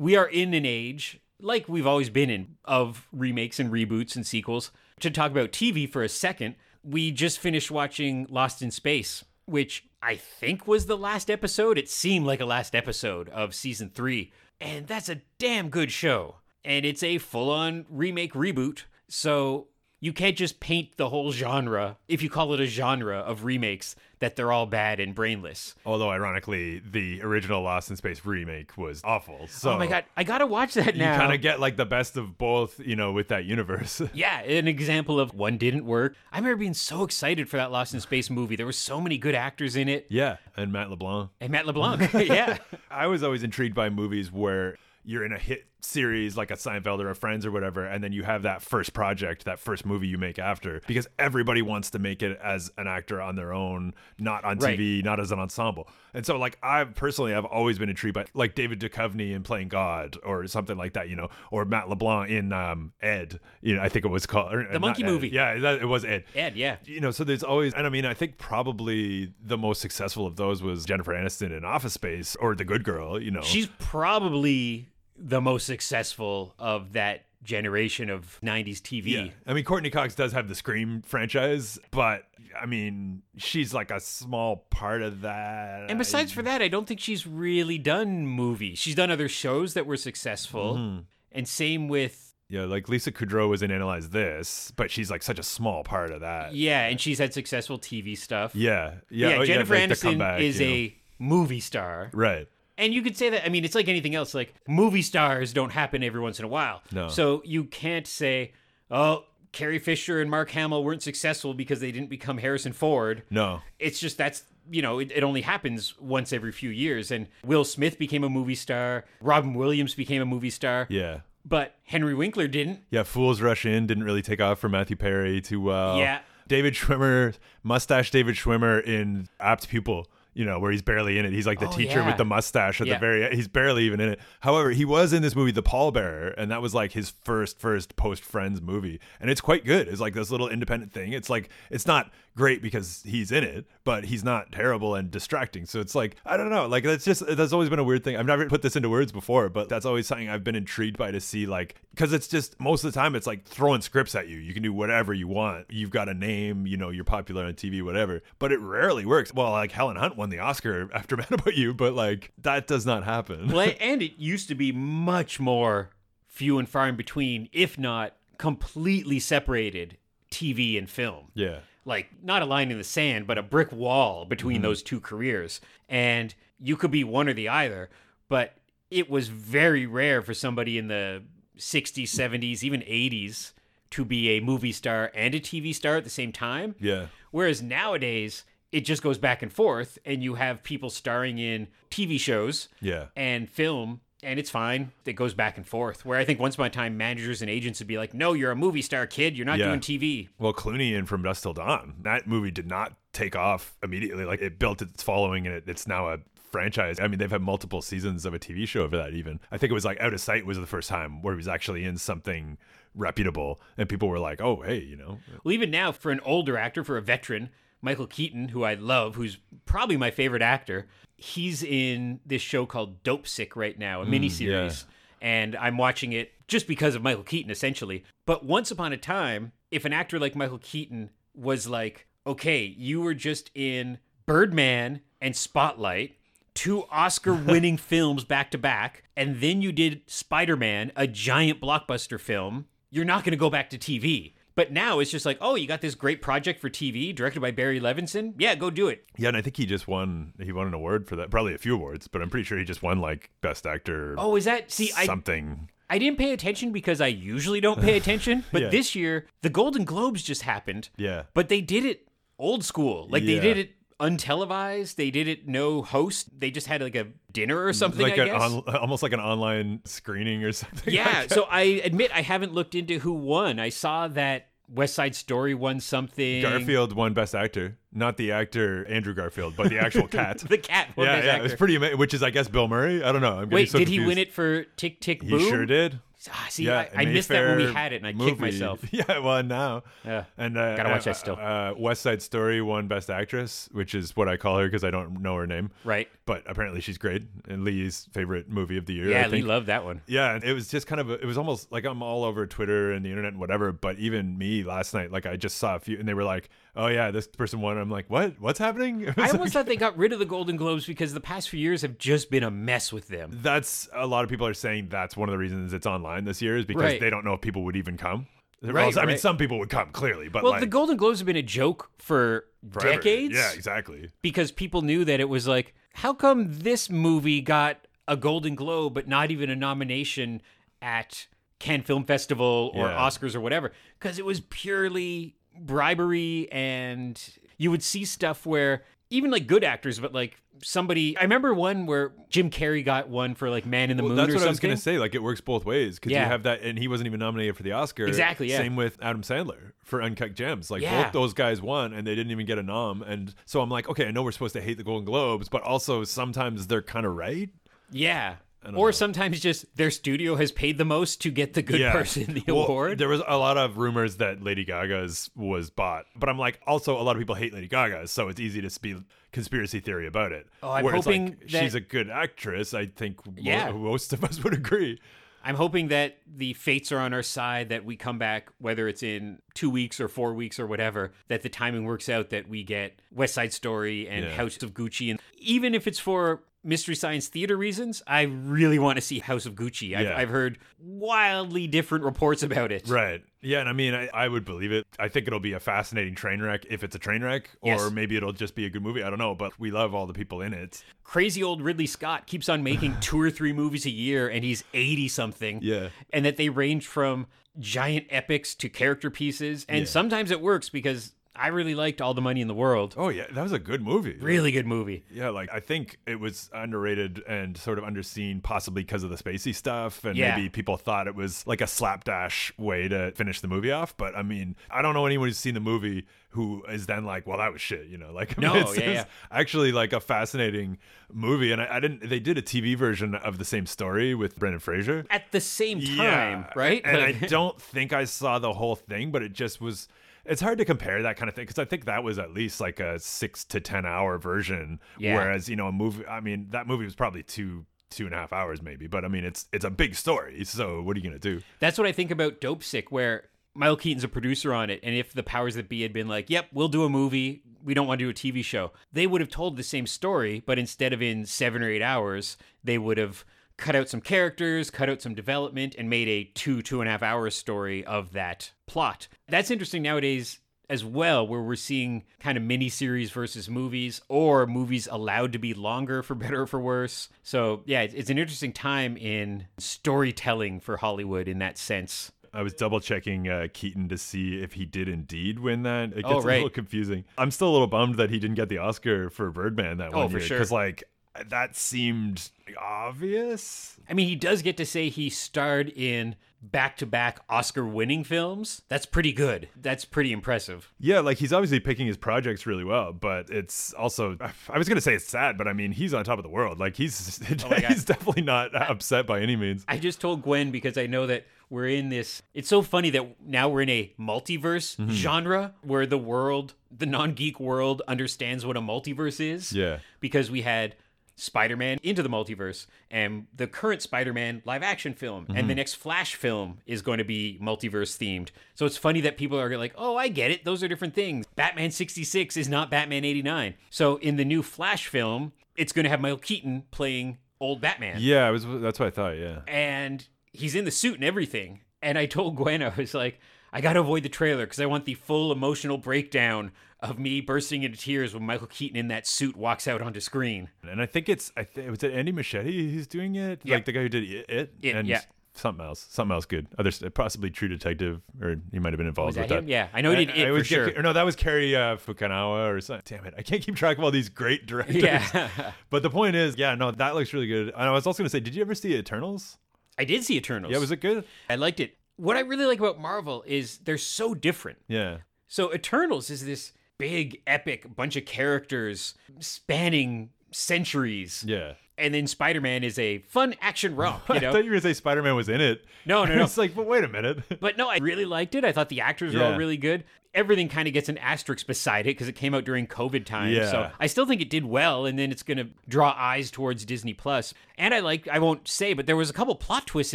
We 0.02 0.16
are 0.16 0.26
in 0.26 0.52
an 0.54 0.66
age, 0.66 1.20
like 1.40 1.68
we've 1.68 1.86
always 1.86 2.10
been 2.10 2.30
in, 2.30 2.56
of 2.64 3.06
remakes 3.12 3.60
and 3.60 3.70
reboots 3.72 4.16
and 4.16 4.26
sequels. 4.26 4.72
To 5.00 5.10
talk 5.10 5.30
about 5.30 5.52
TV 5.52 5.90
for 5.90 6.02
a 6.02 6.08
second, 6.08 6.54
we 6.82 7.10
just 7.12 7.38
finished 7.38 7.70
watching 7.70 8.26
Lost 8.30 8.62
in 8.62 8.70
Space, 8.70 9.24
which 9.44 9.84
I 10.02 10.16
think 10.16 10.66
was 10.66 10.86
the 10.86 10.96
last 10.96 11.30
episode. 11.30 11.76
It 11.78 11.90
seemed 11.90 12.26
like 12.26 12.40
a 12.40 12.46
last 12.46 12.74
episode 12.74 13.28
of 13.30 13.54
season 13.54 13.90
three. 13.94 14.32
And 14.60 14.86
that's 14.86 15.08
a 15.08 15.20
damn 15.38 15.68
good 15.68 15.90
show. 15.92 16.36
And 16.66 16.84
it's 16.84 17.02
a 17.02 17.18
full 17.18 17.50
on 17.50 17.86
remake 17.88 18.32
reboot. 18.34 18.82
So 19.08 19.68
you 20.00 20.12
can't 20.12 20.36
just 20.36 20.60
paint 20.60 20.96
the 20.98 21.08
whole 21.08 21.32
genre, 21.32 21.96
if 22.08 22.22
you 22.22 22.28
call 22.28 22.52
it 22.52 22.60
a 22.60 22.66
genre 22.66 23.18
of 23.18 23.44
remakes, 23.44 23.96
that 24.18 24.34
they're 24.36 24.52
all 24.52 24.66
bad 24.66 24.98
and 25.00 25.14
brainless. 25.14 25.74
Although 25.86 26.10
ironically, 26.10 26.80
the 26.80 27.22
original 27.22 27.62
Lost 27.62 27.88
in 27.90 27.96
Space 27.96 28.24
remake 28.24 28.76
was 28.76 29.00
awful. 29.04 29.46
So 29.48 29.72
Oh 29.72 29.78
my 29.78 29.86
god, 29.86 30.04
I 30.16 30.24
gotta 30.24 30.46
watch 30.46 30.74
that 30.74 30.96
now. 30.96 31.12
you 31.12 31.18
kind 31.18 31.32
of 31.34 31.40
get 31.40 31.60
like 31.60 31.76
the 31.76 31.86
best 31.86 32.16
of 32.16 32.36
both, 32.36 32.78
you 32.80 32.94
know, 32.96 33.12
with 33.12 33.28
that 33.28 33.44
universe. 33.46 34.02
yeah, 34.14 34.40
an 34.42 34.68
example 34.68 35.18
of 35.20 35.34
one 35.34 35.56
didn't 35.56 35.86
work. 35.86 36.14
I 36.32 36.38
remember 36.38 36.56
being 36.56 36.74
so 36.74 37.02
excited 37.04 37.48
for 37.48 37.56
that 37.56 37.70
Lost 37.72 37.94
in 37.94 38.00
Space 38.00 38.28
movie. 38.28 38.56
There 38.56 38.66
were 38.66 38.72
so 38.72 39.00
many 39.00 39.18
good 39.18 39.34
actors 39.34 39.76
in 39.76 39.88
it. 39.88 40.06
yeah, 40.10 40.36
and 40.56 40.72
Matt 40.72 40.90
LeBlanc. 40.90 41.30
And 41.40 41.52
Matt 41.52 41.66
LeBlanc, 41.66 42.12
yeah. 42.28 42.58
I 42.90 43.06
was 43.06 43.22
always 43.22 43.42
intrigued 43.42 43.74
by 43.74 43.88
movies 43.90 44.30
where 44.32 44.76
you're 45.06 45.24
in 45.24 45.32
a 45.32 45.38
hit 45.38 45.64
series 45.80 46.36
like 46.36 46.50
a 46.50 46.54
Seinfeld 46.54 46.98
or 47.00 47.10
a 47.10 47.14
Friends 47.14 47.46
or 47.46 47.52
whatever, 47.52 47.84
and 47.86 48.02
then 48.02 48.12
you 48.12 48.24
have 48.24 48.42
that 48.42 48.60
first 48.60 48.92
project, 48.92 49.44
that 49.44 49.60
first 49.60 49.86
movie 49.86 50.08
you 50.08 50.18
make 50.18 50.36
after, 50.38 50.80
because 50.88 51.06
everybody 51.18 51.62
wants 51.62 51.90
to 51.90 51.98
make 52.00 52.22
it 52.22 52.36
as 52.42 52.72
an 52.76 52.88
actor 52.88 53.20
on 53.20 53.36
their 53.36 53.52
own, 53.52 53.94
not 54.18 54.44
on 54.44 54.58
Right. 54.58 54.76
TV, 54.78 55.04
not 55.04 55.20
as 55.20 55.30
an 55.30 55.38
ensemble. 55.38 55.88
And 56.12 56.26
so, 56.26 56.36
like, 56.38 56.58
I 56.62 56.82
personally 56.84 57.32
have 57.32 57.44
always 57.44 57.78
been 57.78 57.88
intrigued 57.88 58.14
by 58.14 58.24
like 58.34 58.54
David 58.56 58.80
Duchovny 58.80 59.32
in 59.32 59.44
playing 59.44 59.68
God 59.68 60.16
or 60.24 60.46
something 60.48 60.76
like 60.76 60.94
that, 60.94 61.08
you 61.08 61.14
know, 61.14 61.28
or 61.52 61.64
Matt 61.64 61.88
LeBlanc 61.88 62.30
in 62.30 62.52
um, 62.52 62.92
Ed, 63.00 63.38
you 63.60 63.76
know, 63.76 63.82
I 63.82 63.88
think 63.88 64.04
it 64.04 64.08
was 64.08 64.26
called 64.26 64.52
or, 64.54 64.66
The 64.72 64.80
monkey 64.80 65.04
Ed. 65.04 65.06
movie. 65.06 65.28
Yeah, 65.28 65.56
that, 65.58 65.82
it 65.82 65.86
was 65.86 66.04
Ed 66.04 66.24
Ed, 66.34 66.56
yeah. 66.56 66.76
you 66.84 67.00
know, 67.00 67.12
so 67.12 67.22
there's 67.22 67.44
always, 67.44 67.74
and 67.74 67.86
I 67.86 67.90
mean, 67.90 68.06
I 68.06 68.14
think 68.14 68.38
probably 68.38 69.32
the 69.40 69.58
most 69.58 69.80
successful 69.80 70.26
of 70.26 70.34
those 70.36 70.62
was 70.62 70.84
Jennifer 70.84 71.12
Aniston 71.12 71.56
in 71.56 71.64
Office 71.64 71.92
Space 71.92 72.34
or 72.36 72.56
The 72.56 72.64
Good 72.64 72.82
Girl, 72.82 73.22
you 73.22 73.30
know. 73.30 73.42
She's 73.42 73.68
probably 73.78 74.88
the 75.18 75.40
most 75.40 75.66
successful 75.66 76.54
of 76.58 76.92
that 76.92 77.26
generation 77.42 78.10
of 78.10 78.38
90s 78.42 78.80
TV. 78.80 79.06
yeah. 79.06 79.26
I 79.46 79.54
mean, 79.54 79.64
Courteney 79.64 79.90
Cox 79.90 80.14
does 80.14 80.32
have 80.32 80.48
the 80.48 80.54
Scream 80.54 81.02
franchise, 81.02 81.78
but 81.90 82.24
I 82.60 82.66
mean, 82.66 83.22
she's 83.36 83.72
like 83.72 83.90
a 83.90 84.00
small 84.00 84.66
part 84.70 85.02
of 85.02 85.22
that. 85.22 85.86
And 85.88 85.98
besides 85.98 86.32
for 86.32 86.42
that, 86.42 86.60
I 86.60 86.68
don't 86.68 86.86
think 86.86 87.00
she's 87.00 87.26
really 87.26 87.78
done 87.78 88.26
movies. 88.26 88.78
She's 88.78 88.94
done 88.94 89.10
other 89.10 89.28
shows 89.28 89.74
that 89.74 89.86
were 89.86 89.96
successful. 89.96 90.74
Mm-hmm. 90.74 91.00
And 91.32 91.48
same 91.48 91.88
with 91.88 92.34
yeah, 92.48 92.64
like 92.64 92.88
Lisa 92.88 93.10
Kudrow 93.10 93.48
was 93.48 93.62
in 93.62 93.70
Analyze 93.72 94.10
This, 94.10 94.72
but 94.76 94.90
she's 94.90 95.10
like 95.10 95.22
such 95.22 95.38
a 95.38 95.42
small 95.42 95.82
part 95.82 96.12
of 96.12 96.20
that. 96.20 96.54
yeah, 96.54 96.86
and 96.86 97.00
she's 97.00 97.18
had 97.18 97.34
successful 97.34 97.78
TV 97.78 98.16
stuff. 98.16 98.54
Yeah. 98.54 98.94
Yeah. 99.10 99.30
Yeah, 99.30 99.36
oh, 99.38 99.44
Jennifer 99.44 99.74
like 99.74 99.90
Aniston 99.90 100.02
comeback, 100.02 100.40
is 100.40 100.60
you 100.60 100.66
know. 100.66 100.72
a 100.72 100.96
movie 101.18 101.60
star. 101.60 102.10
Right. 102.12 102.48
And 102.78 102.92
you 102.92 103.02
could 103.02 103.16
say 103.16 103.30
that, 103.30 103.44
I 103.44 103.48
mean, 103.48 103.64
it's 103.64 103.74
like 103.74 103.88
anything 103.88 104.14
else. 104.14 104.34
Like, 104.34 104.54
movie 104.68 105.02
stars 105.02 105.52
don't 105.52 105.70
happen 105.72 106.02
every 106.02 106.20
once 106.20 106.38
in 106.38 106.44
a 106.44 106.48
while. 106.48 106.82
No. 106.92 107.08
So 107.08 107.42
you 107.44 107.64
can't 107.64 108.06
say, 108.06 108.52
oh, 108.90 109.24
Carrie 109.52 109.78
Fisher 109.78 110.20
and 110.20 110.30
Mark 110.30 110.50
Hamill 110.50 110.84
weren't 110.84 111.02
successful 111.02 111.54
because 111.54 111.80
they 111.80 111.90
didn't 111.90 112.10
become 112.10 112.36
Harrison 112.38 112.72
Ford. 112.74 113.22
No. 113.30 113.62
It's 113.78 113.98
just 113.98 114.18
that's, 114.18 114.44
you 114.70 114.82
know, 114.82 114.98
it, 114.98 115.10
it 115.14 115.24
only 115.24 115.40
happens 115.40 115.98
once 115.98 116.32
every 116.34 116.52
few 116.52 116.68
years. 116.68 117.10
And 117.10 117.28
Will 117.44 117.64
Smith 117.64 117.98
became 117.98 118.22
a 118.24 118.28
movie 118.28 118.54
star, 118.54 119.06
Robin 119.22 119.54
Williams 119.54 119.94
became 119.94 120.20
a 120.20 120.26
movie 120.26 120.50
star, 120.50 120.86
Yeah. 120.90 121.20
but 121.46 121.76
Henry 121.84 122.12
Winkler 122.14 122.46
didn't. 122.48 122.80
Yeah, 122.90 123.04
Fools 123.04 123.40
Rush 123.40 123.64
In 123.64 123.86
didn't 123.86 124.04
really 124.04 124.20
take 124.22 124.40
off 124.42 124.58
for 124.58 124.68
Matthew 124.68 124.96
Perry 124.96 125.40
too 125.40 125.62
well. 125.62 125.96
Yeah. 125.96 126.18
David 126.48 126.74
Schwimmer, 126.74 127.34
mustache 127.62 128.10
David 128.10 128.34
Schwimmer 128.34 128.84
in 128.84 129.28
Apt 129.40 129.68
Pupil, 129.68 130.06
you 130.36 130.44
know, 130.44 130.58
where 130.58 130.70
he's 130.70 130.82
barely 130.82 131.18
in 131.18 131.24
it. 131.24 131.32
He's 131.32 131.46
like 131.46 131.60
the 131.60 131.68
Oh, 131.68 131.72
teacher 131.72 132.00
yeah. 132.00 132.06
with 132.06 132.18
the 132.18 132.24
mustache 132.24 132.80
at 132.80 132.86
Yeah. 132.86 132.94
the 132.94 133.00
very 133.00 133.34
he's 133.34 133.48
barely 133.48 133.84
even 133.84 134.00
in 134.00 134.10
it. 134.10 134.20
However, 134.40 134.70
he 134.70 134.84
was 134.84 135.12
in 135.12 135.22
this 135.22 135.34
movie 135.34 135.50
The 135.50 135.62
Pallbearer, 135.62 136.34
and 136.36 136.50
that 136.50 136.60
was 136.60 136.74
like 136.74 136.92
his 136.92 137.10
first 137.24 137.58
first 137.58 137.96
post 137.96 138.22
Friends 138.22 138.60
movie. 138.60 139.00
And 139.18 139.30
it's 139.30 139.40
quite 139.40 139.64
good. 139.64 139.88
It's 139.88 140.00
like 140.00 140.12
this 140.14 140.30
little 140.30 140.48
independent 140.48 140.92
thing. 140.92 141.12
It's 141.12 141.30
like 141.30 141.48
it's 141.70 141.86
not 141.86 142.10
great 142.36 142.62
because 142.62 143.02
he's 143.04 143.32
in 143.32 143.42
it, 143.42 143.66
but 143.82 144.04
he's 144.04 144.22
not 144.22 144.52
terrible 144.52 144.94
and 144.94 145.10
distracting. 145.10 145.66
So 145.66 145.80
it's 145.80 145.94
like 145.94 146.16
I 146.24 146.36
don't 146.36 146.50
know, 146.50 146.66
like 146.66 146.84
that's 146.84 147.04
just 147.04 147.26
that's 147.26 147.52
always 147.52 147.68
been 147.68 147.78
a 147.80 147.84
weird 147.84 148.04
thing. 148.04 148.16
I've 148.16 148.26
never 148.26 148.46
put 148.46 148.62
this 148.62 148.76
into 148.76 148.88
words 148.88 149.10
before, 149.10 149.48
but 149.48 149.68
that's 149.68 149.84
always 149.84 150.06
something 150.06 150.28
I've 150.28 150.44
been 150.44 150.54
intrigued 150.54 150.96
by 150.96 151.10
to 151.10 151.20
see 151.20 151.46
like 151.46 151.76
because 151.90 152.12
it's 152.12 152.28
just 152.28 152.60
most 152.60 152.84
of 152.84 152.92
the 152.92 152.98
time 152.98 153.16
it's 153.16 153.26
like 153.26 153.44
throwing 153.44 153.80
scripts 153.80 154.14
at 154.14 154.28
you. 154.28 154.36
You 154.36 154.54
can 154.54 154.62
do 154.62 154.72
whatever 154.72 155.12
you 155.12 155.26
want. 155.26 155.66
You've 155.70 155.90
got 155.90 156.08
a 156.08 156.14
name, 156.14 156.66
you 156.66 156.76
know, 156.76 156.90
you're 156.90 157.04
popular 157.04 157.44
on 157.44 157.54
TV, 157.54 157.82
whatever. 157.82 158.22
But 158.38 158.52
it 158.52 158.60
rarely 158.60 159.06
works. 159.06 159.34
Well, 159.34 159.50
like 159.50 159.72
Helen 159.72 159.96
Hunt 159.96 160.16
won 160.16 160.28
the 160.28 160.38
Oscar 160.38 160.88
after 160.94 161.16
Mad 161.16 161.32
About 161.32 161.56
You, 161.56 161.74
but 161.74 161.94
like 161.94 162.32
that 162.42 162.66
does 162.66 162.86
not 162.86 163.04
happen. 163.04 163.48
Well, 163.48 163.72
and 163.80 164.02
it 164.02 164.18
used 164.18 164.48
to 164.48 164.54
be 164.54 164.70
much 164.70 165.40
more 165.40 165.90
few 166.28 166.58
and 166.58 166.68
far 166.68 166.86
in 166.86 166.96
between, 166.96 167.48
if 167.52 167.78
not 167.78 168.14
completely 168.38 169.18
separated 169.18 169.96
TV 170.30 170.76
and 170.76 170.88
film. 170.90 171.28
yeah. 171.34 171.60
Like, 171.86 172.10
not 172.22 172.42
a 172.42 172.44
line 172.44 172.70
in 172.70 172.76
the 172.76 172.84
sand, 172.84 173.26
but 173.26 173.38
a 173.38 173.42
brick 173.42 173.72
wall 173.72 174.26
between 174.26 174.56
mm-hmm. 174.56 174.64
those 174.64 174.82
two 174.82 175.00
careers. 175.00 175.62
And 175.88 176.34
you 176.58 176.76
could 176.76 176.90
be 176.90 177.04
one 177.04 177.28
or 177.28 177.32
the 177.32 177.48
either, 177.48 177.88
but 178.28 178.58
it 178.90 179.08
was 179.08 179.28
very 179.28 179.86
rare 179.86 180.20
for 180.20 180.34
somebody 180.34 180.76
in 180.76 180.88
the 180.88 181.22
60s, 181.56 182.04
70s, 182.04 182.62
even 182.62 182.80
80s 182.80 183.52
to 183.90 184.04
be 184.04 184.30
a 184.30 184.40
movie 184.40 184.72
star 184.72 185.10
and 185.14 185.34
a 185.34 185.40
TV 185.40 185.74
star 185.74 185.96
at 185.96 186.04
the 186.04 186.10
same 186.10 186.32
time. 186.32 186.74
Yeah. 186.80 187.06
Whereas 187.30 187.62
nowadays, 187.62 188.44
it 188.72 188.80
just 188.80 189.02
goes 189.02 189.16
back 189.16 189.42
and 189.42 189.52
forth, 189.52 189.98
and 190.04 190.22
you 190.22 190.34
have 190.34 190.62
people 190.62 190.90
starring 190.90 191.38
in 191.38 191.68
TV 191.90 192.18
shows 192.18 192.68
Yeah. 192.80 193.06
and 193.16 193.48
film, 193.48 194.00
and 194.26 194.38
it's 194.38 194.50
fine. 194.50 194.90
It 195.06 195.14
goes 195.14 195.32
back 195.32 195.56
and 195.56 195.66
forth. 195.66 196.04
Where 196.04 196.18
I 196.18 196.24
think 196.24 196.38
once 196.40 196.56
upon 196.56 196.66
a 196.66 196.70
time, 196.70 196.96
managers 196.96 197.40
and 197.40 197.50
agents 197.50 197.78
would 197.80 197.86
be 197.88 197.96
like, 197.96 198.12
"No, 198.12 198.32
you're 198.34 198.50
a 198.50 198.56
movie 198.56 198.82
star, 198.82 199.06
kid. 199.06 199.36
You're 199.36 199.46
not 199.46 199.58
Yeah. 199.58 199.68
doing 199.68 199.80
TV." 199.80 200.28
Well, 200.38 200.52
Clooney 200.52 200.92
in 200.92 201.06
From 201.06 201.22
Dusk 201.22 201.42
Till 201.42 201.52
Dawn, 201.54 201.94
that 202.02 202.26
movie 202.26 202.50
did 202.50 202.66
not 202.66 202.94
take 203.12 203.34
off 203.36 203.76
immediately. 203.82 204.24
Like 204.24 204.42
it 204.42 204.58
built 204.58 204.82
its 204.82 205.02
following 205.02 205.46
and 205.46 205.56
it, 205.56 205.64
it's 205.66 205.86
now 205.86 206.08
a 206.08 206.18
franchise. 206.50 206.98
I 207.00 207.08
mean, 207.08 207.18
they've 207.18 207.30
had 207.30 207.42
multiple 207.42 207.80
seasons 207.82 208.24
of 208.26 208.34
a 208.34 208.38
TV 208.38 208.66
show 208.66 208.82
over 208.82 208.96
that 208.96 209.12
even. 209.14 209.40
I 209.50 209.58
think 209.58 209.70
it 209.70 209.74
was 209.74 209.84
like 209.84 210.00
Out 210.00 210.12
of 210.12 210.20
Sight 210.20 210.44
was 210.44 210.58
the 210.58 210.66
first 210.66 210.88
time 210.88 211.22
where 211.22 211.34
he 211.34 211.36
was 211.36 211.48
actually 211.48 211.84
in 211.84 211.96
something 211.96 212.58
reputable 212.94 213.60
and 213.76 213.88
people 213.88 214.08
were 214.08 214.18
like, 214.18 214.40
oh, 214.40 214.62
hey, 214.62 214.78
you 214.80 214.96
know. 214.96 215.18
Well, 215.44 215.52
even 215.52 215.70
now, 215.70 215.92
for 215.92 216.10
an 216.10 216.20
older 216.20 216.56
actor, 216.56 216.82
for 216.84 216.96
a 216.96 217.02
veteran, 217.02 217.50
Michael 217.86 218.08
Keaton, 218.08 218.48
who 218.48 218.64
I 218.64 218.74
love, 218.74 219.14
who's 219.14 219.38
probably 219.64 219.96
my 219.96 220.10
favorite 220.10 220.42
actor, 220.42 220.88
he's 221.16 221.62
in 221.62 222.18
this 222.26 222.42
show 222.42 222.66
called 222.66 223.04
Dopesick 223.04 223.54
right 223.54 223.78
now, 223.78 224.02
a 224.02 224.04
hmm, 224.04 224.12
miniseries. 224.12 224.84
And 225.22 225.54
I'm 225.54 225.78
watching 225.78 226.12
it 226.12 226.32
just 226.48 226.66
because 226.66 226.96
of 226.96 227.02
Michael 227.02 227.22
Keaton, 227.22 227.50
essentially. 227.50 228.04
But 228.26 228.44
once 228.44 228.72
upon 228.72 228.92
a 228.92 228.96
time, 228.96 229.52
if 229.70 229.84
an 229.84 229.92
actor 229.92 230.18
like 230.18 230.34
Michael 230.34 230.58
Keaton 230.58 231.10
was 231.32 231.68
like, 231.68 232.08
okay, 232.26 232.64
you 232.64 233.00
were 233.00 233.14
just 233.14 233.52
in 233.54 233.98
Birdman 234.26 235.00
and 235.20 235.36
Spotlight, 235.36 236.16
two 236.54 236.86
Oscar 236.90 237.34
winning 237.34 237.76
films 237.78 238.24
back 238.24 238.50
to 238.50 238.58
back, 238.58 239.04
and 239.16 239.40
then 239.40 239.62
you 239.62 239.70
did 239.70 240.02
Spider 240.06 240.56
Man, 240.56 240.90
a 240.96 241.06
giant 241.06 241.60
blockbuster 241.60 242.18
film, 242.18 242.66
you're 242.90 243.04
not 243.04 243.22
going 243.22 243.30
to 243.30 243.36
go 243.36 243.48
back 243.48 243.70
to 243.70 243.78
TV 243.78 244.32
But 244.56 244.72
now 244.72 244.98
it's 244.98 245.10
just 245.10 245.24
like, 245.26 245.38
oh, 245.40 245.54
you 245.54 245.68
got 245.68 245.82
this 245.82 245.94
great 245.94 246.20
project 246.22 246.60
for 246.60 246.68
TV 246.68 247.14
directed 247.14 247.40
by 247.40 247.50
Barry 247.52 247.78
Levinson. 247.78 248.32
Yeah, 248.38 248.54
go 248.56 248.70
do 248.70 248.88
it. 248.88 249.04
Yeah, 249.16 249.28
and 249.28 249.36
I 249.36 249.42
think 249.42 249.56
he 249.56 249.66
just 249.66 249.86
won. 249.86 250.32
He 250.42 250.50
won 250.50 250.66
an 250.66 250.74
award 250.74 251.06
for 251.06 251.14
that. 251.16 251.30
Probably 251.30 251.54
a 251.54 251.58
few 251.58 251.74
awards, 251.74 252.08
but 252.08 252.22
I'm 252.22 252.30
pretty 252.30 252.44
sure 252.44 252.58
he 252.58 252.64
just 252.64 252.82
won 252.82 252.98
like 253.00 253.30
best 253.42 253.66
actor. 253.66 254.14
Oh, 254.18 254.34
is 254.34 254.46
that 254.46 254.72
see? 254.72 254.90
I 254.96 255.04
something. 255.06 255.68
I 255.88 255.98
didn't 255.98 256.18
pay 256.18 256.32
attention 256.32 256.72
because 256.72 257.00
I 257.00 257.06
usually 257.06 257.60
don't 257.60 257.80
pay 257.80 257.96
attention. 258.02 258.44
But 258.50 258.62
Yeah. 258.62 258.68
this 258.70 258.94
year, 258.96 259.26
the 259.42 259.50
Golden 259.50 259.84
Globes 259.84 260.22
just 260.22 260.42
happened. 260.42 260.88
Yeah. 260.96 261.24
But 261.34 261.48
they 261.48 261.60
did 261.60 261.84
it 261.84 262.08
old 262.38 262.64
school. 262.64 263.06
Like 263.10 263.22
Yeah. 263.22 263.34
they 263.36 263.40
did 263.40 263.58
it 263.58 263.70
untelevised. 264.00 264.96
They 264.96 265.10
did 265.10 265.28
it 265.28 265.46
no 265.46 265.82
host. 265.82 266.28
They 266.38 266.50
just 266.50 266.66
had 266.66 266.82
like 266.82 266.96
a 266.96 267.08
dinner 267.32 267.64
or 267.64 267.72
something. 267.72 268.02
like 268.02 268.18
I 268.18 268.30
on, 268.30 268.62
almost 268.76 269.02
like 269.02 269.12
an 269.12 269.20
online 269.20 269.80
screening 269.84 270.44
or 270.44 270.52
something. 270.52 270.92
yeah. 270.92 271.20
like 271.20 271.32
so 271.32 271.44
I 271.44 271.62
admit 271.84 272.10
I 272.14 272.22
haven't 272.22 272.52
looked 272.52 272.74
into 272.74 272.98
who 272.98 273.12
won. 273.12 273.58
I 273.58 273.70
saw 273.70 274.08
that 274.08 274.48
West 274.68 274.94
Side 274.94 275.14
Story 275.14 275.54
won 275.54 275.80
something. 275.80 276.42
Garfield 276.42 276.92
won 276.92 277.14
Best 277.14 277.34
Actor, 277.34 277.78
not 277.92 278.16
the 278.16 278.32
actor 278.32 278.86
Andrew 278.88 279.14
Garfield, 279.14 279.54
but 279.56 279.68
the 279.68 279.78
actual 279.78 280.08
cat. 280.08 280.38
the 280.48 280.58
cat. 280.58 280.88
Yeah, 280.96 281.04
yeah, 281.04 281.10
Actor. 281.10 281.38
it 281.38 281.42
was 281.42 281.54
pretty 281.54 281.76
amazing. 281.76 281.98
Which 281.98 282.14
is, 282.14 282.22
I 282.22 282.30
guess, 282.30 282.48
Bill 282.48 282.68
Murray. 282.68 283.02
I 283.02 283.12
don't 283.12 283.22
know. 283.22 283.40
I'm 283.40 283.50
Wait, 283.50 283.70
so 283.70 283.78
did 283.78 283.88
he 283.88 284.00
win 284.00 284.18
it 284.18 284.32
for 284.32 284.64
Tick 284.76 285.00
Tick 285.00 285.20
Boom? 285.20 285.38
He 285.38 285.48
sure 285.48 285.66
did. 285.66 286.00
Ah, 286.32 286.46
see, 286.50 286.64
Yeah, 286.64 286.86
I, 286.94 287.02
I 287.02 287.04
missed 287.06 287.28
that 287.28 287.44
when 287.44 287.56
we 287.66 287.72
had 287.72 287.92
it, 287.92 287.96
and 287.96 288.06
I 288.06 288.12
movie. 288.12 288.30
kicked 288.30 288.40
myself. 288.40 288.80
Yeah, 288.92 289.18
well, 289.18 289.42
now. 289.42 289.82
Yeah. 290.04 290.24
And 290.38 290.56
uh, 290.56 290.76
Gotta 290.76 290.88
watch 290.90 291.00
uh, 291.02 291.10
that 291.10 291.16
still. 291.16 291.36
Uh, 291.40 291.74
West 291.76 292.02
Side 292.02 292.22
Story 292.22 292.62
won 292.62 292.88
Best 292.88 293.10
Actress, 293.10 293.68
which 293.72 293.94
is 293.94 294.16
what 294.16 294.28
I 294.28 294.36
call 294.36 294.58
her 294.58 294.66
because 294.66 294.84
I 294.84 294.90
don't 294.90 295.20
know 295.20 295.36
her 295.36 295.46
name. 295.46 295.70
Right. 295.84 296.08
But 296.24 296.42
apparently 296.46 296.80
she's 296.80 296.98
great. 296.98 297.22
And 297.48 297.62
Lee's 297.64 298.08
favorite 298.12 298.48
movie 298.48 298.76
of 298.76 298.86
the 298.86 298.94
year. 298.94 299.08
I 299.08 299.20
Yeah, 299.22 299.26
Lee 299.28 299.42
loved 299.42 299.66
that 299.66 299.84
one. 299.84 300.00
Yeah, 300.06 300.38
it 300.42 300.52
was 300.52 300.68
just 300.68 300.86
kind 300.86 301.00
of, 301.00 301.10
a, 301.10 301.14
it 301.14 301.24
was 301.26 301.38
almost 301.38 301.70
like 301.70 301.84
I'm 301.84 302.02
all 302.02 302.24
over 302.24 302.46
Twitter 302.46 302.92
and 302.92 303.04
the 303.04 303.10
internet 303.10 303.32
and 303.32 303.40
whatever. 303.40 303.72
But 303.72 303.98
even 303.98 304.36
me 304.38 304.62
last 304.64 304.94
night, 304.94 305.12
like 305.12 305.26
I 305.26 305.36
just 305.36 305.58
saw 305.58 305.76
a 305.76 305.78
few, 305.78 305.98
and 305.98 306.08
they 306.08 306.14
were 306.14 306.24
like, 306.24 306.48
"Oh 306.76 306.86
yeah, 306.88 307.10
this 307.10 307.26
person 307.26 307.60
won." 307.60 307.78
I'm 307.78 307.90
like, 307.90 308.08
"What? 308.10 308.34
What's 308.40 308.58
happening?" 308.58 309.08
I 309.16 309.28
almost 309.30 309.38
like- 309.40 309.52
thought 309.52 309.66
they 309.66 309.76
got 309.76 309.96
rid 309.96 310.12
of 310.12 310.18
the 310.18 310.24
Golden 310.26 310.56
Globes 310.56 310.86
because 310.86 311.12
the 311.14 311.20
past 311.20 311.48
few 311.48 311.58
years 311.60 311.82
have 311.82 311.98
just 311.98 312.30
been 312.30 312.42
a 312.42 312.50
mess 312.50 312.92
with 312.92 313.08
them. 313.08 313.30
that's 313.42 313.88
a 313.94 314.06
lot 314.06 314.24
of 314.24 314.30
people 314.30 314.46
are 314.46 314.54
saying 314.54 314.88
that's 314.90 315.16
one 315.16 315.28
of 315.28 315.32
the 315.32 315.38
reasons 315.38 315.72
it's 315.72 315.86
online 315.86 316.24
this 316.24 316.40
year 316.42 316.56
is 316.56 316.64
because 316.64 316.82
Right. 316.82 317.00
they 317.00 317.10
don't 317.10 317.24
know 317.24 317.32
if 317.34 317.40
people 317.40 317.64
would 317.64 317.76
even 317.76 317.96
come. 317.96 318.26
Right, 318.62 318.96
I 318.96 319.00
mean, 319.02 319.08
right. 319.10 319.20
some 319.20 319.36
people 319.36 319.58
would 319.58 319.68
come 319.68 319.90
clearly, 319.90 320.28
but 320.28 320.42
Well, 320.42 320.52
like 320.52 320.60
the 320.60 320.66
Golden 320.66 320.96
Globes 320.96 321.18
have 321.20 321.26
been 321.26 321.36
a 321.36 321.42
joke 321.42 321.90
for 321.98 322.46
forever. 322.70 322.90
decades. 322.96 323.34
Yeah, 323.34 323.52
exactly. 323.52 324.10
because 324.22 324.50
people 324.50 324.82
knew 324.82 325.04
that 325.04 325.20
it 325.20 325.28
was 325.28 325.46
like, 325.46 325.74
how 325.92 326.12
come 326.14 326.58
this 326.58 326.88
movie 326.90 327.40
got 327.42 327.86
a 328.08 328.16
Golden 328.16 328.54
Globe 328.54 328.94
but 328.94 329.06
not 329.06 329.30
even 329.30 329.50
a 329.50 329.56
nomination 329.56 330.40
at 330.82 331.26
Cannes 331.58 331.82
Film 331.82 332.04
Festival 332.04 332.72
or 332.74 332.86
Yeah. 332.88 332.96
Oscars 332.98 333.34
or 333.34 333.40
whatever? 333.40 333.72
Because 333.98 334.18
it 334.18 334.24
was 334.24 334.40
purely 334.40 335.35
bribery, 335.60 336.48
and 336.50 337.20
you 337.58 337.70
would 337.70 337.82
see 337.82 338.04
stuff 338.04 338.44
where 338.46 338.82
even 339.10 339.30
like 339.30 339.46
good 339.46 339.64
actors, 339.64 339.98
but 340.00 340.12
like 340.12 340.36
somebody. 340.62 341.16
I 341.16 341.22
remember 341.22 341.54
one 341.54 341.86
where 341.86 342.12
Jim 342.28 342.50
Carrey 342.50 342.84
got 342.84 343.08
one 343.08 343.34
for 343.34 343.50
like 343.50 343.66
Man 343.66 343.90
in 343.90 343.96
the 343.96 344.02
Well, 344.02 344.08
Moon 344.10 344.16
that's 344.16 344.30
or 344.30 344.32
what 344.34 344.38
something. 344.40 344.48
I 344.48 344.50
was 344.50 344.60
gonna 344.60 344.76
say. 344.94 344.98
Like 344.98 345.14
it 345.14 345.22
works 345.22 345.40
both 345.40 345.64
ways 345.64 345.96
because 345.98 346.12
Yeah. 346.12 346.24
you 346.24 346.30
have 346.30 346.42
that, 346.44 346.62
and 346.62 346.78
he 346.78 346.88
wasn't 346.88 347.06
even 347.06 347.20
nominated 347.20 347.56
for 347.56 347.62
the 347.62 347.72
Oscar. 347.72 348.06
Exactly, 348.06 348.50
yeah. 348.50 348.58
Same 348.58 348.74
with 348.76 348.98
Adam 349.00 349.22
Sandler 349.22 349.72
for 349.84 350.02
Uncut 350.02 350.34
Gems. 350.34 350.70
Like 350.70 350.82
Yeah. 350.82 351.04
both 351.04 351.12
those 351.12 351.34
guys 351.34 351.60
won, 351.62 351.92
and 351.92 352.06
they 352.06 352.14
didn't 352.14 352.32
even 352.32 352.46
get 352.46 352.58
a 352.58 352.62
nom. 352.62 353.02
And 353.02 353.34
so 353.44 353.60
I'm 353.60 353.68
like, 353.70 353.88
okay, 353.88 354.06
I 354.06 354.10
know 354.10 354.22
we're 354.22 354.32
supposed 354.32 354.54
to 354.54 354.60
hate 354.62 354.76
the 354.78 354.84
Golden 354.84 355.04
Globes, 355.04 355.48
but 355.48 355.62
also 355.62 356.02
sometimes 356.04 356.66
they're 356.66 356.82
kind 356.82 357.06
of 357.06 357.14
right. 357.14 357.50
Yeah. 357.92 358.36
Or 358.64 358.88
know. 358.88 358.90
sometimes 358.90 359.38
just 359.40 359.64
their 359.76 359.90
studio 359.92 360.34
has 360.34 360.50
paid 360.50 360.76
the 360.76 360.84
most 360.84 361.20
to 361.22 361.30
get 361.30 361.54
the 361.54 361.62
good 361.62 361.78
yeah. 361.80 361.92
person 361.92 362.34
the 362.34 362.42
Well, 362.52 362.64
award. 362.64 362.98
There 362.98 363.08
was 363.08 363.22
a 363.26 363.36
lot 363.36 363.56
of 363.56 363.76
rumors 363.78 364.16
that 364.16 364.42
Lady 364.42 364.64
Gaga's 364.64 365.30
was 365.36 365.70
bought, 365.70 366.06
but 366.16 366.28
I'm 366.28 366.38
like, 366.38 366.60
also 366.66 367.00
a 367.00 367.02
lot 367.02 367.14
of 367.14 367.20
people 367.20 367.36
hate 367.36 367.52
Lady 367.54 367.68
Gaga, 367.68 368.08
so 368.08 368.28
it's 368.28 368.40
easy 368.40 368.60
to 368.62 368.70
speak 368.70 368.96
conspiracy 369.30 369.78
theory 369.78 370.06
about 370.08 370.32
it. 370.32 370.48
Oh, 370.64 370.70
I'm 370.70 370.84
hoping 370.84 371.26
like, 371.26 371.40
that- 371.48 371.50
she's 371.62 371.74
a 371.76 371.80
good 371.80 372.10
actress. 372.10 372.74
I 372.74 372.86
think 372.86 373.24
mo- 373.24 373.34
Yeah. 373.36 373.70
most 373.70 374.12
of 374.12 374.24
us 374.24 374.42
would 374.42 374.54
agree. 374.54 375.00
I'm 375.44 375.54
hoping 375.54 375.86
that 375.88 376.18
the 376.26 376.54
fates 376.54 376.90
are 376.90 376.98
on 376.98 377.14
our 377.14 377.22
side, 377.22 377.68
that 377.68 377.84
we 377.84 377.94
come 377.94 378.18
back, 378.18 378.48
whether 378.58 378.88
it's 378.88 379.04
in 379.04 379.38
two 379.54 379.70
weeks 379.70 380.00
or 380.00 380.08
four 380.08 380.34
weeks 380.34 380.58
or 380.58 380.66
whatever, 380.66 381.12
that 381.28 381.42
the 381.42 381.48
timing 381.48 381.84
works 381.84 382.08
out 382.08 382.30
that 382.30 382.48
we 382.48 382.64
get 382.64 383.00
West 383.12 383.34
Side 383.34 383.52
Story 383.52 384.08
and 384.08 384.24
Yeah. 384.24 384.32
House 384.34 384.60
of 384.64 384.74
Gucci. 384.74 385.08
And 385.08 385.20
even 385.38 385.72
if 385.72 385.86
it's 385.86 386.00
for 386.00 386.42
Mystery 386.66 386.94
Science 386.96 387.28
Theater 387.28 387.56
reasons, 387.56 388.02
I 388.06 388.22
really 388.22 388.78
want 388.78 388.96
to 388.96 389.00
see 389.02 389.20
House 389.20 389.46
of 389.46 389.54
Gucci. 389.54 389.96
I've. 389.96 390.06
I've 390.16 390.28
heard 390.28 390.58
wildly 390.78 391.66
different 391.66 392.04
reports 392.04 392.42
about 392.42 392.72
it. 392.72 392.88
Right. 392.88 393.22
Yeah, 393.40 393.60
and 393.60 393.68
I 393.68 393.72
mean, 393.72 393.94
I, 393.94 394.08
I 394.12 394.26
would 394.28 394.44
believe 394.44 394.72
it. 394.72 394.86
I 394.98 395.08
think 395.08 395.26
it'll 395.28 395.38
be 395.40 395.52
a 395.52 395.60
fascinating 395.60 396.14
train 396.16 396.40
wreck 396.42 396.64
if 396.68 396.82
it's 396.82 396.96
a 396.96 396.98
train 396.98 397.22
wreck, 397.22 397.50
or 397.60 397.74
Yes. 397.74 397.90
maybe 397.92 398.16
it'll 398.16 398.32
just 398.32 398.54
be 398.56 398.66
a 398.66 398.70
good 398.70 398.82
movie. 398.82 399.02
I 399.02 399.08
don't 399.10 399.18
know, 399.20 399.34
but 399.34 399.58
we 399.60 399.70
love 399.70 399.94
all 399.94 400.06
the 400.06 400.12
people 400.14 400.40
in 400.42 400.52
it. 400.52 400.82
Crazy 401.04 401.42
old 401.42 401.62
Ridley 401.62 401.86
Scott 401.86 402.26
keeps 402.26 402.48
on 402.48 402.62
making 402.64 402.96
two 403.00 403.20
or 403.20 403.30
three 403.30 403.52
movies 403.52 403.86
a 403.86 403.90
year, 403.90 404.28
and 404.28 404.42
he's 404.44 404.64
80 404.74 405.08
something. 405.08 405.60
Yeah. 405.62 405.90
and 406.12 406.24
that 406.24 406.36
they 406.36 406.48
range 406.48 406.86
from 406.86 407.26
giant 407.58 408.06
epics 408.10 408.54
to 408.56 408.68
character 408.68 409.10
pieces. 409.10 409.64
And 409.68 409.80
Yeah. 409.80 409.84
sometimes 409.86 410.30
it 410.30 410.40
works 410.40 410.68
because 410.68 411.12
I 411.38 411.48
really 411.48 411.74
liked 411.74 412.00
All 412.00 412.14
the 412.14 412.20
Money 412.20 412.40
in 412.40 412.48
the 412.48 412.54
World. 412.54 412.94
Oh 412.96 413.08
yeah, 413.08 413.26
that 413.32 413.42
was 413.42 413.52
a 413.52 413.58
good 413.58 413.82
movie. 413.82 414.16
Really 414.20 414.52
good 414.52 414.66
movie. 414.66 415.04
Yeah, 415.10 415.28
like 415.30 415.48
I 415.52 415.60
think 415.60 415.98
it 416.06 416.18
was 416.20 416.50
underrated 416.52 417.22
and 417.28 417.56
sort 417.56 417.78
of 417.78 417.84
underseen, 417.84 418.42
possibly 418.42 418.82
because 418.82 419.02
of 419.04 419.10
the 419.10 419.16
spacey 419.16 419.54
stuff, 419.54 420.04
and 420.04 420.16
Yeah. 420.16 420.36
maybe 420.36 420.48
people 420.48 420.76
thought 420.76 421.06
it 421.06 421.14
was 421.14 421.46
like 421.46 421.60
a 421.60 421.66
slapdash 421.66 422.52
way 422.58 422.88
to 422.88 423.12
finish 423.12 423.40
the 423.40 423.48
movie 423.48 423.72
off. 423.72 423.96
But 423.96 424.16
I 424.16 424.22
mean, 424.22 424.56
I 424.70 424.82
don't 424.82 424.94
know 424.94 425.06
anyone 425.06 425.28
who's 425.28 425.38
seen 425.38 425.54
the 425.54 425.60
movie 425.60 426.06
who 426.30 426.62
is 426.66 426.86
then 426.86 427.04
like, 427.06 427.26
"Well, 427.26 427.38
that 427.38 427.52
was 427.52 427.60
shit," 427.62 427.86
you 427.86 427.96
know? 427.96 428.12
Like, 428.16 428.36
No, 428.38 428.54
it's, 428.56 428.76
yeah, 428.76 428.84
it's 428.84 428.94
yeah. 429.00 429.04
actually 429.30 429.72
like 429.72 429.92
a 429.92 430.00
fascinating 430.00 430.78
movie, 431.12 431.52
and 431.52 431.60
I, 431.62 431.76
I 431.76 431.80
didn't. 431.80 432.08
They 432.08 432.20
did 432.20 432.36
a 432.38 432.42
TV 432.42 432.76
version 432.76 433.14
of 433.14 433.38
the 433.38 433.44
same 433.44 433.66
story 433.66 434.14
with 434.14 434.36
Brendan 434.38 434.60
Fraser. 434.60 435.04
At 435.10 435.30
the 435.32 435.40
same 435.40 435.80
time, 435.80 436.46
right? 436.54 436.82
And 436.84 436.98
Like- 437.00 437.22
I 437.22 437.26
don't 437.28 437.60
think 437.60 437.92
I 437.92 438.04
saw 438.04 438.38
the 438.38 438.52
whole 438.54 438.76
thing, 438.76 439.10
but 439.10 439.22
it 439.22 439.32
just 439.32 439.60
was. 439.60 439.88
It's 440.28 440.40
hard 440.40 440.58
to 440.58 440.64
compare 440.64 441.02
that 441.02 441.16
kind 441.16 441.28
of 441.28 441.34
thing 441.34 441.44
because 441.44 441.58
I 441.58 441.64
think 441.64 441.84
that 441.86 442.02
was 442.02 442.18
at 442.18 442.32
least 442.32 442.60
like 442.60 442.80
a 442.80 442.98
six 442.98 443.44
to 443.46 443.60
ten 443.60 443.86
hour 443.86 444.18
version. 444.18 444.80
Yeah. 444.98 445.14
Whereas 445.14 445.48
you 445.48 445.56
know 445.56 445.68
a 445.68 445.72
movie, 445.72 446.06
I 446.06 446.20
mean 446.20 446.48
that 446.50 446.66
movie 446.66 446.84
was 446.84 446.94
probably 446.94 447.22
two 447.22 447.66
two 447.90 448.04
and 448.06 448.14
a 448.14 448.18
half 448.18 448.32
hours 448.32 448.62
maybe, 448.62 448.86
but 448.86 449.04
I 449.04 449.08
mean 449.08 449.24
it's 449.24 449.46
it's 449.52 449.64
a 449.64 449.70
big 449.70 449.94
story. 449.94 450.44
So 450.44 450.82
what 450.82 450.96
are 450.96 451.00
you 451.00 451.04
gonna 451.04 451.18
do? 451.18 451.40
That's 451.60 451.78
what 451.78 451.86
I 451.86 451.92
think 451.92 452.10
about 452.10 452.40
Dopesick, 452.40 452.86
where 452.90 453.30
Michael 453.54 453.76
Keaton's 453.76 454.04
a 454.04 454.08
producer 454.08 454.52
on 454.52 454.70
it. 454.70 454.80
And 454.82 454.94
if 454.94 455.12
the 455.12 455.22
powers 455.22 455.54
that 455.54 455.68
be 455.68 455.82
had 455.82 455.92
been 455.92 456.08
like, 456.08 456.28
yep, 456.28 456.48
we'll 456.52 456.68
do 456.68 456.84
a 456.84 456.88
movie, 456.88 457.42
we 457.64 457.74
don't 457.74 457.86
want 457.86 457.98
to 457.98 458.04
do 458.04 458.10
a 458.10 458.14
TV 458.32 458.44
show, 458.44 458.72
they 458.92 459.06
would 459.06 459.20
have 459.20 459.30
told 459.30 459.56
the 459.56 459.62
same 459.62 459.86
story, 459.86 460.42
but 460.44 460.58
instead 460.58 460.92
of 460.92 461.02
in 461.02 461.24
seven 461.24 461.62
or 461.62 461.70
eight 461.70 461.82
hours, 461.82 462.36
they 462.62 462.78
would 462.78 462.98
have 462.98 463.24
cut 463.56 463.74
out 463.76 463.88
some 463.88 464.00
characters, 464.00 464.70
cut 464.70 464.88
out 464.90 465.00
some 465.02 465.14
development, 465.14 465.74
and 465.78 465.88
made 465.90 466.08
a 466.08 466.24
two, 466.34 466.62
two 466.62 466.80
and 466.80 466.88
a 466.88 466.92
half 466.92 467.02
hour 467.02 467.28
story 467.30 467.84
of 467.84 468.12
that 468.12 468.52
plot. 468.66 469.08
That's 469.28 469.50
interesting 469.50 469.82
nowadays 469.82 470.40
as 470.68 470.84
well, 470.84 471.24
where 471.26 471.40
we're 471.42 471.54
seeing 471.54 472.02
kind 472.18 472.36
of 472.36 472.42
miniseries 472.42 473.10
versus 473.12 473.48
movies, 473.48 474.00
or 474.08 474.46
movies 474.48 474.88
allowed 474.90 475.32
to 475.32 475.38
be 475.38 475.54
longer 475.54 476.02
for 476.02 476.14
better 476.16 476.42
or 476.42 476.46
for 476.46 476.58
worse. 476.60 477.08
So, 477.22 477.62
yeah, 477.66 477.82
it's 477.82 477.94
it's 477.94 478.10
an 478.10 478.18
interesting 478.18 478.52
time 478.52 478.96
in 478.96 479.46
storytelling 479.58 480.58
for 480.60 480.76
Hollywood 480.78 481.28
in 481.28 481.38
that 481.38 481.56
sense. 481.58 482.10
I 482.34 482.42
was 482.42 482.52
double 482.52 482.80
checking 482.80 483.28
uh, 483.28 483.46
Keaton 483.54 483.88
to 483.88 483.96
see 483.96 484.42
if 484.42 484.54
he 484.54 484.66
did 484.66 484.88
indeed 484.88 485.38
win 485.38 485.62
that. 485.62 485.90
It 485.92 486.02
gets 486.02 486.06
Oh, 486.06 486.18
a 486.18 486.20
little 486.28 486.50
confusing. 486.50 487.04
I'm 487.16 487.30
still 487.30 487.48
a 487.48 487.52
little 487.52 487.66
bummed 487.68 487.94
that 487.94 488.10
he 488.10 488.18
didn't 488.18 488.34
get 488.36 488.48
the 488.50 488.58
Oscar 488.58 489.08
for 489.08 489.30
Birdman 489.30 489.78
that 489.78 489.94
Oh, 489.94 489.98
one 490.00 490.08
for 490.10 490.18
year 490.18 490.26
sure. 490.26 490.36
because 490.38 490.52
like 490.52 490.84
that 491.28 491.56
seemed 491.56 492.30
obvious. 492.58 493.76
I 493.88 493.94
mean, 493.94 494.08
he 494.08 494.16
does 494.16 494.42
get 494.42 494.56
to 494.58 494.66
say 494.66 494.88
he 494.88 495.10
starred 495.10 495.68
in 495.70 496.16
back 496.42 496.76
to 496.76 496.86
back 496.86 497.20
Oscar 497.28 497.64
winning 497.66 498.04
films. 498.04 498.62
That's 498.68 498.86
pretty 498.86 499.12
good. 499.12 499.48
That's 499.60 499.84
pretty 499.84 500.12
impressive. 500.12 500.70
Yeah, 500.78 501.00
like 501.00 501.18
he's 501.18 501.32
obviously 501.32 501.60
picking 501.60 501.86
his 501.86 501.96
projects 501.96 502.46
really 502.46 502.62
well, 502.64 502.92
but 502.92 503.30
it's 503.30 503.72
also 503.72 504.16
I 504.48 504.58
was 504.58 504.68
gonna 504.68 504.80
say 504.80 504.94
it's 504.94 505.08
sad, 505.08 505.36
but 505.38 505.48
I 505.48 505.52
mean 505.52 505.72
he's 505.72 505.92
on 505.94 506.04
top 506.04 506.18
of 506.18 506.22
the 506.22 506.28
world. 506.30 506.58
Like 506.60 506.76
he's 506.76 507.20
oh 507.44 507.54
he's 507.54 507.84
definitely 507.84 508.22
not 508.22 508.54
upset 508.54 509.06
by 509.06 509.20
any 509.20 509.34
means. 509.36 509.64
I 509.66 509.78
just 509.78 510.00
told 510.00 510.22
Gwen 510.22 510.50
because 510.50 510.78
I 510.78 510.86
know 510.86 511.06
that 511.06 511.26
we're 511.48 511.68
in 511.68 511.88
this. 511.88 512.22
It's 512.34 512.48
so 512.48 512.60
funny 512.62 512.90
that 512.90 513.20
now 513.24 513.48
we're 513.48 513.62
in 513.62 513.70
a 513.70 513.92
multiverse 513.98 514.76
Mm-hmm. 514.76 514.90
genre 514.90 515.54
where 515.62 515.86
the 515.86 515.98
world, 515.98 516.54
the 516.76 516.86
non 516.86 517.14
geek 517.14 517.40
world, 517.40 517.82
understands 517.88 518.44
what 518.44 518.56
a 518.56 518.60
multiverse 518.60 519.20
is. 519.20 519.52
Yeah. 519.52 519.78
Because 520.00 520.30
we 520.30 520.42
had 520.42 520.74
Spider 521.16 521.56
Man 521.56 521.78
into 521.82 522.02
the 522.02 522.08
multiverse 522.08 522.66
and 522.90 523.26
the 523.34 523.46
current 523.46 523.80
Spider 523.82 524.12
Man 524.12 524.42
live 524.44 524.62
action 524.62 524.92
film 524.94 525.26
and 525.28 525.36
the 525.36 525.42
Mm-hmm. 525.42 525.56
next 525.56 525.74
Flash 525.74 526.14
film 526.14 526.58
is 526.66 526.82
going 526.82 526.98
to 526.98 527.04
be 527.04 527.38
multiverse 527.42 527.96
themed. 527.96 528.28
So 528.54 528.66
it's 528.66 528.76
funny 528.76 529.00
that 529.00 529.16
people 529.16 529.40
are 529.40 529.56
like, 529.56 529.72
oh, 529.76 529.96
I 529.96 530.08
get 530.08 530.30
it. 530.30 530.44
Those 530.44 530.62
are 530.62 530.68
different 530.68 530.94
things. 530.94 531.24
Batman 531.34 531.70
66 531.70 532.36
is 532.36 532.48
not 532.48 532.70
Batman 532.70 533.04
89. 533.04 533.54
So 533.70 533.96
in 533.96 534.16
the 534.16 534.24
new 534.24 534.42
Flash 534.42 534.86
film, 534.88 535.32
it's 535.56 535.72
going 535.72 535.84
to 535.84 535.88
have 535.90 536.00
Michael 536.00 536.18
Keaton 536.18 536.64
playing 536.70 537.18
old 537.40 537.60
Batman 537.60 537.96
Yeah, 538.00 538.28
was 538.30 538.44
that's 538.46 538.78
what 538.78 538.86
I 538.86 538.90
thought. 538.90 539.16
Yeah, 539.18 539.40
and 539.48 540.06
he's 540.32 540.54
in 540.54 540.64
the 540.66 540.70
suit 540.70 540.96
and 540.96 541.04
everything. 541.04 541.60
And 541.82 541.96
I 541.98 542.06
told 542.06 542.36
Gwen, 542.36 542.62
I 542.62 542.72
was 542.76 542.92
like, 542.94 543.20
I 543.52 543.60
got 543.60 543.74
to 543.74 543.80
avoid 543.80 544.02
the 544.02 544.08
trailer 544.08 544.44
because 544.44 544.60
I 544.60 544.66
want 544.66 544.84
the 544.84 544.94
full 544.94 545.32
emotional 545.32 545.78
breakdown 545.78 546.52
of 546.80 546.98
me 546.98 547.20
bursting 547.20 547.62
into 547.62 547.78
tears 547.78 548.12
when 548.12 548.22
Michael 548.24 548.48
Keaton 548.48 548.76
in 548.76 548.88
that 548.88 549.06
suit 549.06 549.34
walks 549.36 549.66
out 549.66 549.80
onto 549.80 550.00
screen. 550.00 550.50
And 550.68 550.80
I 550.80 550.86
think 550.86 551.08
it's 551.08 551.32
I 551.36 551.44
think 551.44 551.70
was 551.70 551.82
it 551.82 551.92
Andy 551.94 552.12
Muschietti 552.12 552.72
who's 552.72 552.86
doing 552.86 553.14
it, 553.16 553.40
Yeah. 553.44 553.54
like 553.54 553.64
the 553.64 553.72
guy 553.72 553.80
who 553.80 553.88
did 553.88 554.04
it, 554.04 554.26
it, 554.28 554.54
It, 554.60 554.76
and 554.76 554.86
yeah. 554.86 555.00
something 555.34 555.64
else, 555.64 555.86
something 555.88 556.14
else 556.14 556.26
good. 556.26 556.48
Others 556.58 556.82
possibly 556.94 557.30
True 557.30 557.48
Detective, 557.48 558.02
or 558.20 558.36
he 558.52 558.58
might 558.58 558.72
have 558.74 558.78
been 558.78 558.86
involved 558.86 559.08
Was 559.08 559.14
that 559.16 559.22
with 559.22 559.30
him? 559.38 559.44
that. 559.46 559.50
Yeah, 559.50 559.68
I 559.72 559.80
know 559.80 559.90
he 559.92 560.04
did 560.04 560.10
I- 560.10 560.18
it 560.18 560.26
I 560.26 560.30
for 560.32 560.36
get- 560.38 560.46
sure. 560.46 560.72
Or 560.78 560.82
no, 560.82 560.92
that 560.92 561.04
was 561.06 561.16
Cary 561.16 561.56
uh, 561.56 561.76
Fukunaga 561.76 562.52
or 562.54 562.60
something. 562.60 562.98
Damn 562.98 563.06
it, 563.06 563.14
I 563.16 563.22
can't 563.22 563.42
keep 563.42 563.56
track 563.56 563.78
of 563.78 563.84
all 563.84 563.90
these 563.90 564.10
great 564.10 564.44
directors. 564.46 564.82
Yeah. 564.82 565.30
but 565.70 565.82
the 565.82 565.90
point 565.90 566.14
is, 566.14 566.36
yeah, 566.36 566.54
no, 566.56 566.72
that 566.72 566.94
looks 566.94 567.14
really 567.14 567.26
good. 567.26 567.48
And 567.48 567.62
I 567.62 567.70
was 567.70 567.86
also 567.86 568.02
gonna 568.02 568.10
say, 568.10 568.20
did 568.20 568.34
you 568.34 568.42
ever 568.42 568.54
see 568.54 568.74
Eternals? 568.76 569.38
I 569.78 569.84
did 569.84 570.04
see 570.04 570.16
Eternals. 570.18 570.52
Yeah, 570.52 570.58
was 570.58 570.70
it 570.70 570.80
good? 570.80 571.04
I 571.30 571.36
liked 571.36 571.60
it. 571.60 571.76
What 571.96 572.16
I 572.16 572.20
really 572.20 572.46
like 572.46 572.58
about 572.58 572.78
Marvel 572.78 573.24
is 573.26 573.58
they're 573.58 573.78
so 573.78 574.14
different. 574.14 574.58
Yeah. 574.68 574.98
So 575.28 575.52
Eternals 575.52 576.10
is 576.10 576.24
this 576.24 576.52
big, 576.78 577.22
epic 577.26 577.74
bunch 577.74 577.96
of 577.96 578.04
characters 578.04 578.94
spanning 579.18 580.10
centuries. 580.30 581.24
Yeah. 581.26 581.54
And 581.78 581.92
then 581.92 582.06
Spider-Man 582.06 582.64
is 582.64 582.78
a 582.78 582.98
fun 583.00 583.34
action 583.40 583.76
romp, 583.76 584.08
you 584.08 584.14
I 584.14 584.20
thought 584.20 584.44
you 584.44 584.50
were 584.50 584.56
gonna 584.56 584.60
say 584.62 584.72
Spider 584.72 585.02
Man 585.02 585.14
was 585.14 585.28
in 585.28 585.42
it. 585.42 585.64
No, 585.84 586.04
no, 586.04 586.14
no. 586.16 586.24
it's 586.24 586.38
like, 586.38 586.54
but 586.54 586.66
wait 586.66 586.84
a 586.84 586.88
minute. 586.88 587.18
But 587.40 587.58
no, 587.58 587.68
I 587.68 587.78
really 587.78 588.06
liked 588.06 588.34
it. 588.34 588.44
I 588.44 588.52
thought 588.52 588.70
the 588.70 588.80
actors 588.80 589.14
were 589.14 589.22
all 589.22 589.36
really 589.36 589.58
good. 589.58 589.84
Everything 590.16 590.48
kind 590.48 590.66
of 590.66 590.74
gets 590.74 590.88
an 590.88 590.98
asterisk 590.98 591.46
beside 591.46 591.86
it 591.86 591.90
because 591.90 592.08
it 592.08 592.14
came 592.14 592.34
out 592.34 592.44
during 592.44 592.66
COVID 592.66 593.04
time. 593.04 593.32
Yeah. 593.32 593.50
So 593.50 593.70
I 593.78 593.86
still 593.86 594.06
think 594.06 594.20
it 594.20 594.30
did 594.30 594.44
well, 594.44 594.86
and 594.86 594.98
then 594.98 595.12
it's 595.12 595.22
going 595.22 595.38
to 595.38 595.46
draw 595.68 595.94
eyes 595.96 596.32
towards 596.32 596.64
Disney 596.64 596.94
Plus. 596.94 597.34
And 597.58 597.72
I 597.72 597.80
like, 597.80 598.08
I 598.08 598.18
won't 598.18 598.48
say, 598.48 598.72
but 598.72 598.86
there 598.86 598.96
was 598.96 599.10
a 599.10 599.12
couple 599.12 599.34
plot 599.36 599.66
twists 599.66 599.94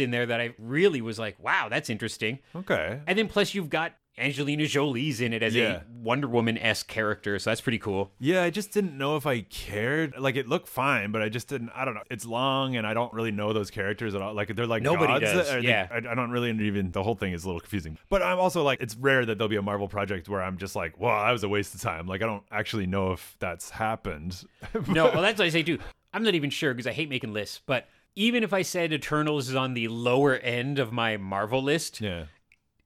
in 0.00 0.12
there 0.12 0.24
that 0.24 0.40
I 0.40 0.54
really 0.58 1.02
was 1.02 1.18
like, 1.18 1.36
wow, 1.42 1.68
that's 1.68 1.90
interesting. 1.90 2.38
Okay. 2.56 3.00
And 3.06 3.18
then 3.18 3.28
plus 3.28 3.52
you've 3.52 3.68
got 3.68 3.92
Angelina 4.18 4.66
Jolie's 4.66 5.20
in 5.22 5.32
it 5.32 5.42
as 5.42 5.54
Yeah. 5.54 5.76
a 5.76 5.80
Wonder 5.90 6.28
Woman 6.28 6.58
esque 6.58 6.86
character, 6.86 7.38
so 7.38 7.48
that's 7.50 7.62
pretty 7.62 7.78
cool. 7.78 8.12
Yeah, 8.18 8.42
I 8.42 8.50
just 8.50 8.70
didn't 8.72 8.98
know 8.98 9.16
if 9.16 9.26
I 9.26 9.40
cared. 9.40 10.18
Like 10.18 10.36
it 10.36 10.46
looked 10.48 10.68
fine, 10.68 11.12
but 11.12 11.22
I 11.22 11.30
just 11.30 11.48
didn't. 11.48 11.70
I 11.74 11.84
don't 11.86 11.94
know. 11.94 12.02
It's 12.10 12.26
long, 12.26 12.76
and 12.76 12.86
I 12.86 12.92
don't 12.92 13.12
really 13.14 13.30
know 13.30 13.52
those 13.54 13.70
characters 13.70 14.14
at 14.14 14.20
all. 14.20 14.34
Like 14.34 14.54
they're 14.54 14.66
like 14.66 14.82
Nobody 14.82 15.06
gods. 15.20 15.32
does, 15.32 15.50
Are 15.50 15.62
they- 15.62 15.68
yeah. 15.68 15.88
I, 15.90 15.96
I 15.96 16.14
don't 16.14 16.30
really 16.30 16.50
even. 16.50 16.90
The 16.92 17.02
whole 17.02 17.14
thing 17.14 17.32
is 17.32 17.44
a 17.44 17.46
little 17.46 17.60
confusing. 17.60 17.96
But 18.10 18.22
I'm 18.22 18.38
also 18.38 18.62
like, 18.62 18.82
it's 18.82 18.94
rare 18.96 19.24
that 19.24 19.38
there'll 19.38 19.48
be 19.48 19.56
a 19.56 19.62
Marvel 19.62 19.88
project 19.88 20.28
where 20.28 20.42
I'm 20.42 20.58
just 20.58 20.76
like, 20.76 21.00
well, 21.00 21.24
that 21.24 21.32
was 21.32 21.42
a 21.42 21.48
waste 21.48 21.74
of 21.74 21.80
time. 21.80 22.06
Like 22.06 22.22
I 22.22 22.26
don't 22.26 22.44
actually 22.50 22.86
know 22.86 23.12
if 23.12 23.36
that's 23.38 23.70
happened. 23.70 24.44
No, 24.88 25.04
well, 25.06 25.22
that's 25.22 25.38
what 25.38 25.46
I 25.46 25.50
say 25.50 25.62
too. 25.62 25.78
I'm 26.12 26.22
not 26.22 26.34
even 26.34 26.50
sure 26.50 26.74
because 26.74 26.86
I 26.86 26.92
hate 26.92 27.08
making 27.08 27.32
lists, 27.32 27.60
but 27.64 27.88
even 28.14 28.42
if 28.44 28.52
I 28.52 28.60
said 28.60 28.92
Eternals 28.92 29.48
is 29.48 29.54
on 29.54 29.72
the 29.72 29.88
lower 29.88 30.34
end 30.36 30.78
of 30.78 30.92
my 30.92 31.16
Marvel 31.16 31.62
list, 31.62 32.00
yeah. 32.02 32.24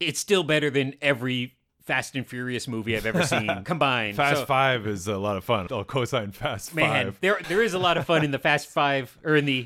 It's 0.01 0.21
still 0.21 0.43
better 0.45 0.71
than 0.71 0.95
every 1.01 1.53
Fast 1.85 2.17
and 2.17 2.27
Furious 2.27 2.67
movie 2.67 2.97
I've 2.97 3.07
ever 3.07 3.23
seen 3.23 3.49
combined. 3.65 4.17
Fast 4.17 4.41
So, 4.41 4.45
Five 4.47 4.89
is 4.89 5.07
a 5.07 5.17
lot 5.19 5.37
of 5.37 5.45
fun. 5.45 5.69
I'll 5.71 5.85
co-sign 5.85 6.33
Fast 6.33 6.75
Man, 6.75 7.07
Five. 7.13 7.19
there 7.21 7.39
there 7.47 7.63
is 7.63 7.75
a 7.75 7.79
lot 7.79 7.97
of 7.97 8.05
fun 8.05 8.25
in 8.25 8.33
the 8.33 8.41
Fast 8.41 8.67
Five 8.71 9.17
or 9.23 9.37
in 9.37 9.45
the 9.47 9.63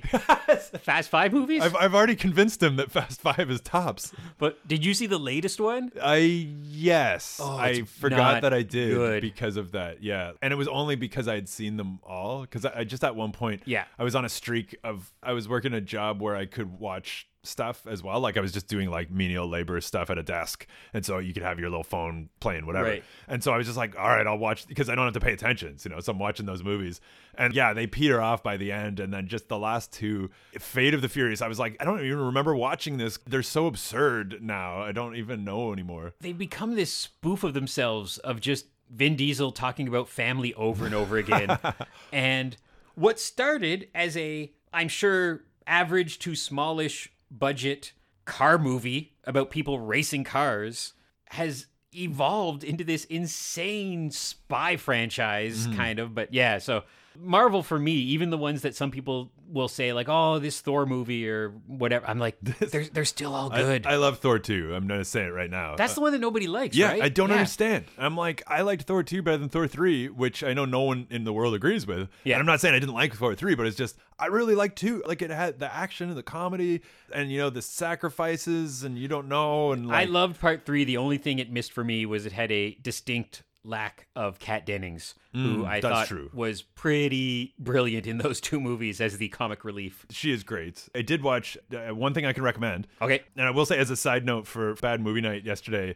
Fast 0.82 1.08
Five 1.08 1.32
movies. 1.32 1.62
I've, 1.62 1.74
I've 1.76 1.94
already 1.94 2.16
convinced 2.16 2.62
him 2.62 2.76
that 2.76 2.90
Fast 2.90 3.22
Five 3.22 3.50
is 3.50 3.62
tops. 3.62 4.12
but 4.36 4.58
did 4.68 4.84
you 4.84 4.92
see 4.92 5.06
the 5.06 5.18
latest 5.18 5.60
one? 5.60 5.92
I 6.02 6.16
yes, 6.62 7.40
Oh, 7.42 7.56
I 7.56 7.82
forgot 7.84 8.42
that 8.42 8.52
I 8.52 8.62
did 8.62 8.94
good. 8.94 9.22
because 9.22 9.56
of 9.56 9.72
that. 9.72 10.02
Yeah, 10.02 10.32
and 10.42 10.52
it 10.52 10.56
was 10.56 10.68
only 10.68 10.96
because 10.96 11.26
I 11.26 11.36
had 11.36 11.48
seen 11.48 11.78
them 11.78 12.00
all. 12.02 12.42
Because 12.42 12.66
I, 12.66 12.80
I 12.80 12.84
just 12.84 13.02
at 13.02 13.16
one 13.16 13.32
point, 13.32 13.62
Yeah. 13.64 13.84
I 13.98 14.04
was 14.04 14.14
on 14.14 14.26
a 14.26 14.28
streak 14.28 14.76
of 14.84 15.10
I 15.22 15.32
was 15.32 15.48
working 15.48 15.72
a 15.72 15.80
job 15.80 16.20
where 16.20 16.36
I 16.36 16.44
could 16.44 16.78
watch 16.78 17.28
stuff 17.42 17.86
as 17.86 18.02
well. 18.02 18.20
Like 18.20 18.36
I 18.36 18.40
was 18.40 18.52
just 18.52 18.68
doing 18.68 18.90
like 18.90 19.10
menial 19.10 19.48
labor 19.48 19.80
stuff 19.80 20.10
at 20.10 20.18
a 20.18 20.22
desk, 20.22 20.66
and 20.92 21.04
so 21.04 21.18
you 21.18 21.32
could 21.32 21.42
have 21.42 21.58
your 21.58 21.70
little 21.70 21.84
phone 21.84 22.28
playing 22.40 22.66
whatever. 22.66 22.88
Right. 22.88 23.04
And 23.28 23.42
so 23.42 23.52
I 23.52 23.56
was 23.56 23.66
just 23.66 23.78
like, 23.78 23.98
all 23.98 24.08
right, 24.08 24.26
I'll 24.26 24.38
watch 24.38 24.66
because 24.66 24.88
I 24.88 24.94
don't 24.94 25.04
have 25.04 25.14
to 25.14 25.20
pay 25.20 25.32
attention. 25.32 25.76
You 25.82 25.90
know, 25.90 26.00
so 26.00 26.12
I'm 26.12 26.18
watching 26.18 26.46
those 26.46 26.62
movies, 26.62 27.00
and 27.34 27.54
yeah, 27.54 27.72
they 27.72 27.86
peter 27.86 28.20
off 28.20 28.42
by 28.42 28.56
the 28.56 28.72
end, 28.72 29.00
and 29.00 29.12
then 29.12 29.26
just 29.26 29.48
the 29.48 29.58
last 29.58 29.92
two, 29.92 30.30
Fate 30.58 30.94
of 30.94 31.02
the 31.02 31.08
Furious. 31.08 31.42
I 31.42 31.48
was 31.48 31.58
like, 31.58 31.76
I 31.80 31.84
don't 31.84 32.04
even 32.04 32.18
remember 32.18 32.54
watching 32.54 32.98
this. 32.98 33.18
They're 33.26 33.42
so 33.42 33.66
absurd 33.66 34.38
now. 34.42 34.82
I 34.82 34.92
don't 34.92 35.16
even 35.16 35.44
know 35.44 35.72
anymore. 35.72 36.14
They've 36.20 36.36
become 36.36 36.74
this 36.74 36.92
spoof 36.92 37.44
of 37.44 37.54
themselves 37.54 38.18
of 38.18 38.40
just 38.40 38.66
Vin 38.90 39.16
Diesel 39.16 39.52
talking 39.52 39.88
about 39.88 40.08
family 40.08 40.52
over 40.54 40.84
and 40.84 40.94
over 40.94 41.16
again. 41.16 41.58
and 42.12 42.56
what 42.94 43.20
started 43.20 43.88
as 43.94 44.16
a, 44.16 44.52
I'm 44.72 44.88
sure, 44.88 45.42
average 45.66 46.18
to 46.20 46.34
smallish 46.34 47.12
budget 47.30 47.92
car 48.24 48.58
movie 48.58 49.12
about 49.24 49.50
people 49.50 49.78
racing 49.80 50.24
cars 50.24 50.94
has 51.26 51.66
evolved 51.94 52.62
into 52.62 52.84
this 52.84 53.04
insane 53.06 54.10
spy 54.10 54.76
franchise 54.76 55.66
mm. 55.66 55.76
kind 55.76 55.98
of 55.98 56.14
but 56.14 56.32
yeah 56.32 56.58
so 56.58 56.82
marvel 57.18 57.62
for 57.62 57.78
me 57.78 57.92
even 57.92 58.30
the 58.30 58.38
ones 58.38 58.62
that 58.62 58.74
some 58.74 58.90
people 58.90 59.32
will 59.50 59.68
say 59.68 59.92
like 59.92 60.08
oh 60.08 60.38
this 60.38 60.60
thor 60.60 60.86
movie 60.86 61.28
or 61.28 61.50
whatever 61.66 62.06
i'm 62.08 62.18
like 62.18 62.36
they're, 62.42 62.84
they're 62.86 63.04
still 63.04 63.34
all 63.34 63.50
good 63.50 63.86
I, 63.86 63.96
love 63.96 64.18
Thor 64.18 64.38
2. 64.38 64.74
I'm 64.74 64.88
to 64.88 65.04
say 65.04 65.24
it 65.24 65.28
right 65.32 65.50
now. 65.50 65.76
that's 65.76 65.94
the 65.94 66.00
one 66.00 66.12
that 66.12 66.20
nobody 66.20 66.46
likes 66.46 66.76
yeah, 66.76 66.88
right 66.92 67.02
I 67.02 67.08
don't 67.08 67.28
Yeah. 67.30 67.36
understand. 67.36 67.84
I'm 67.98 68.16
like, 68.16 68.42
I 68.46 68.62
liked 68.62 68.82
Thor 68.82 69.02
2 69.02 69.22
better 69.22 69.38
than 69.38 69.48
Thor 69.48 69.66
3, 69.66 70.08
which 70.08 70.42
I 70.42 70.52
know 70.54 70.64
no 70.64 70.82
one 70.82 71.06
in 71.10 71.24
the 71.24 71.32
world 71.32 71.54
agrees 71.54 71.86
with. 71.86 72.08
Yeah. 72.24 72.34
And 72.34 72.40
I'm 72.40 72.46
not 72.46 72.60
saying 72.60 72.74
I 72.74 72.78
didn't 72.78 72.94
like 72.94 73.14
Thor 73.14 73.34
3, 73.34 73.54
but 73.54 73.66
it's 73.66 73.76
just, 73.76 73.96
I 74.18 74.26
really 74.26 74.54
liked 74.54 74.76
2. 74.78 75.04
Like, 75.06 75.22
it 75.22 75.30
had 75.30 75.58
the 75.58 75.72
action 75.74 76.08
and 76.08 76.16
the 76.18 76.22
comedy 76.22 76.82
and, 77.12 77.30
you 77.30 77.38
know, 77.38 77.50
the 77.50 77.62
sacrifices 77.62 78.82
and 78.82 78.98
you 78.98 79.08
don't 79.08 79.28
know. 79.28 79.72
And 79.72 79.92
I 79.92 80.04
loved 80.04 80.40
part 80.40 80.64
three. 80.66 80.84
The 80.84 80.96
only 80.96 81.18
thing 81.18 81.38
it 81.38 81.50
missed 81.50 81.72
for 81.72 81.84
me 81.84 82.06
was 82.06 82.26
it 82.26 82.32
had 82.32 82.50
a 82.52 82.74
distinct 82.82 83.42
lack 83.64 84.06
of 84.16 84.38
Kat 84.38 84.64
Dennings, 84.66 85.14
who 85.32 85.58
Mm, 85.64 85.66
I 85.66 85.80
that's 85.80 85.92
thought 85.94 86.06
true. 86.06 86.30
was 86.32 86.62
pretty 86.62 87.54
brilliant 87.58 88.06
in 88.06 88.18
those 88.18 88.40
two 88.40 88.60
movies 88.60 89.00
as 89.00 89.18
the 89.18 89.28
comic 89.28 89.64
relief. 89.64 90.06
she 90.10 90.32
is 90.32 90.42
great. 90.42 90.88
I 90.94 91.02
did 91.02 91.22
watch 91.22 91.56
uh, 91.74 91.94
one 91.94 92.14
thing 92.14 92.24
I 92.26 92.32
can 92.32 92.42
recommend. 92.42 92.86
Okay. 93.02 93.20
And 93.36 93.46
I 93.46 93.50
will 93.50 93.66
say, 93.66 93.78
as 93.78 93.90
a 93.90 93.96
side 93.96 94.24
note 94.24 94.46
for 94.46 94.74
Bad 94.76 95.00
Movie 95.00 95.20
Night 95.20 95.44
yesterday, 95.44 95.94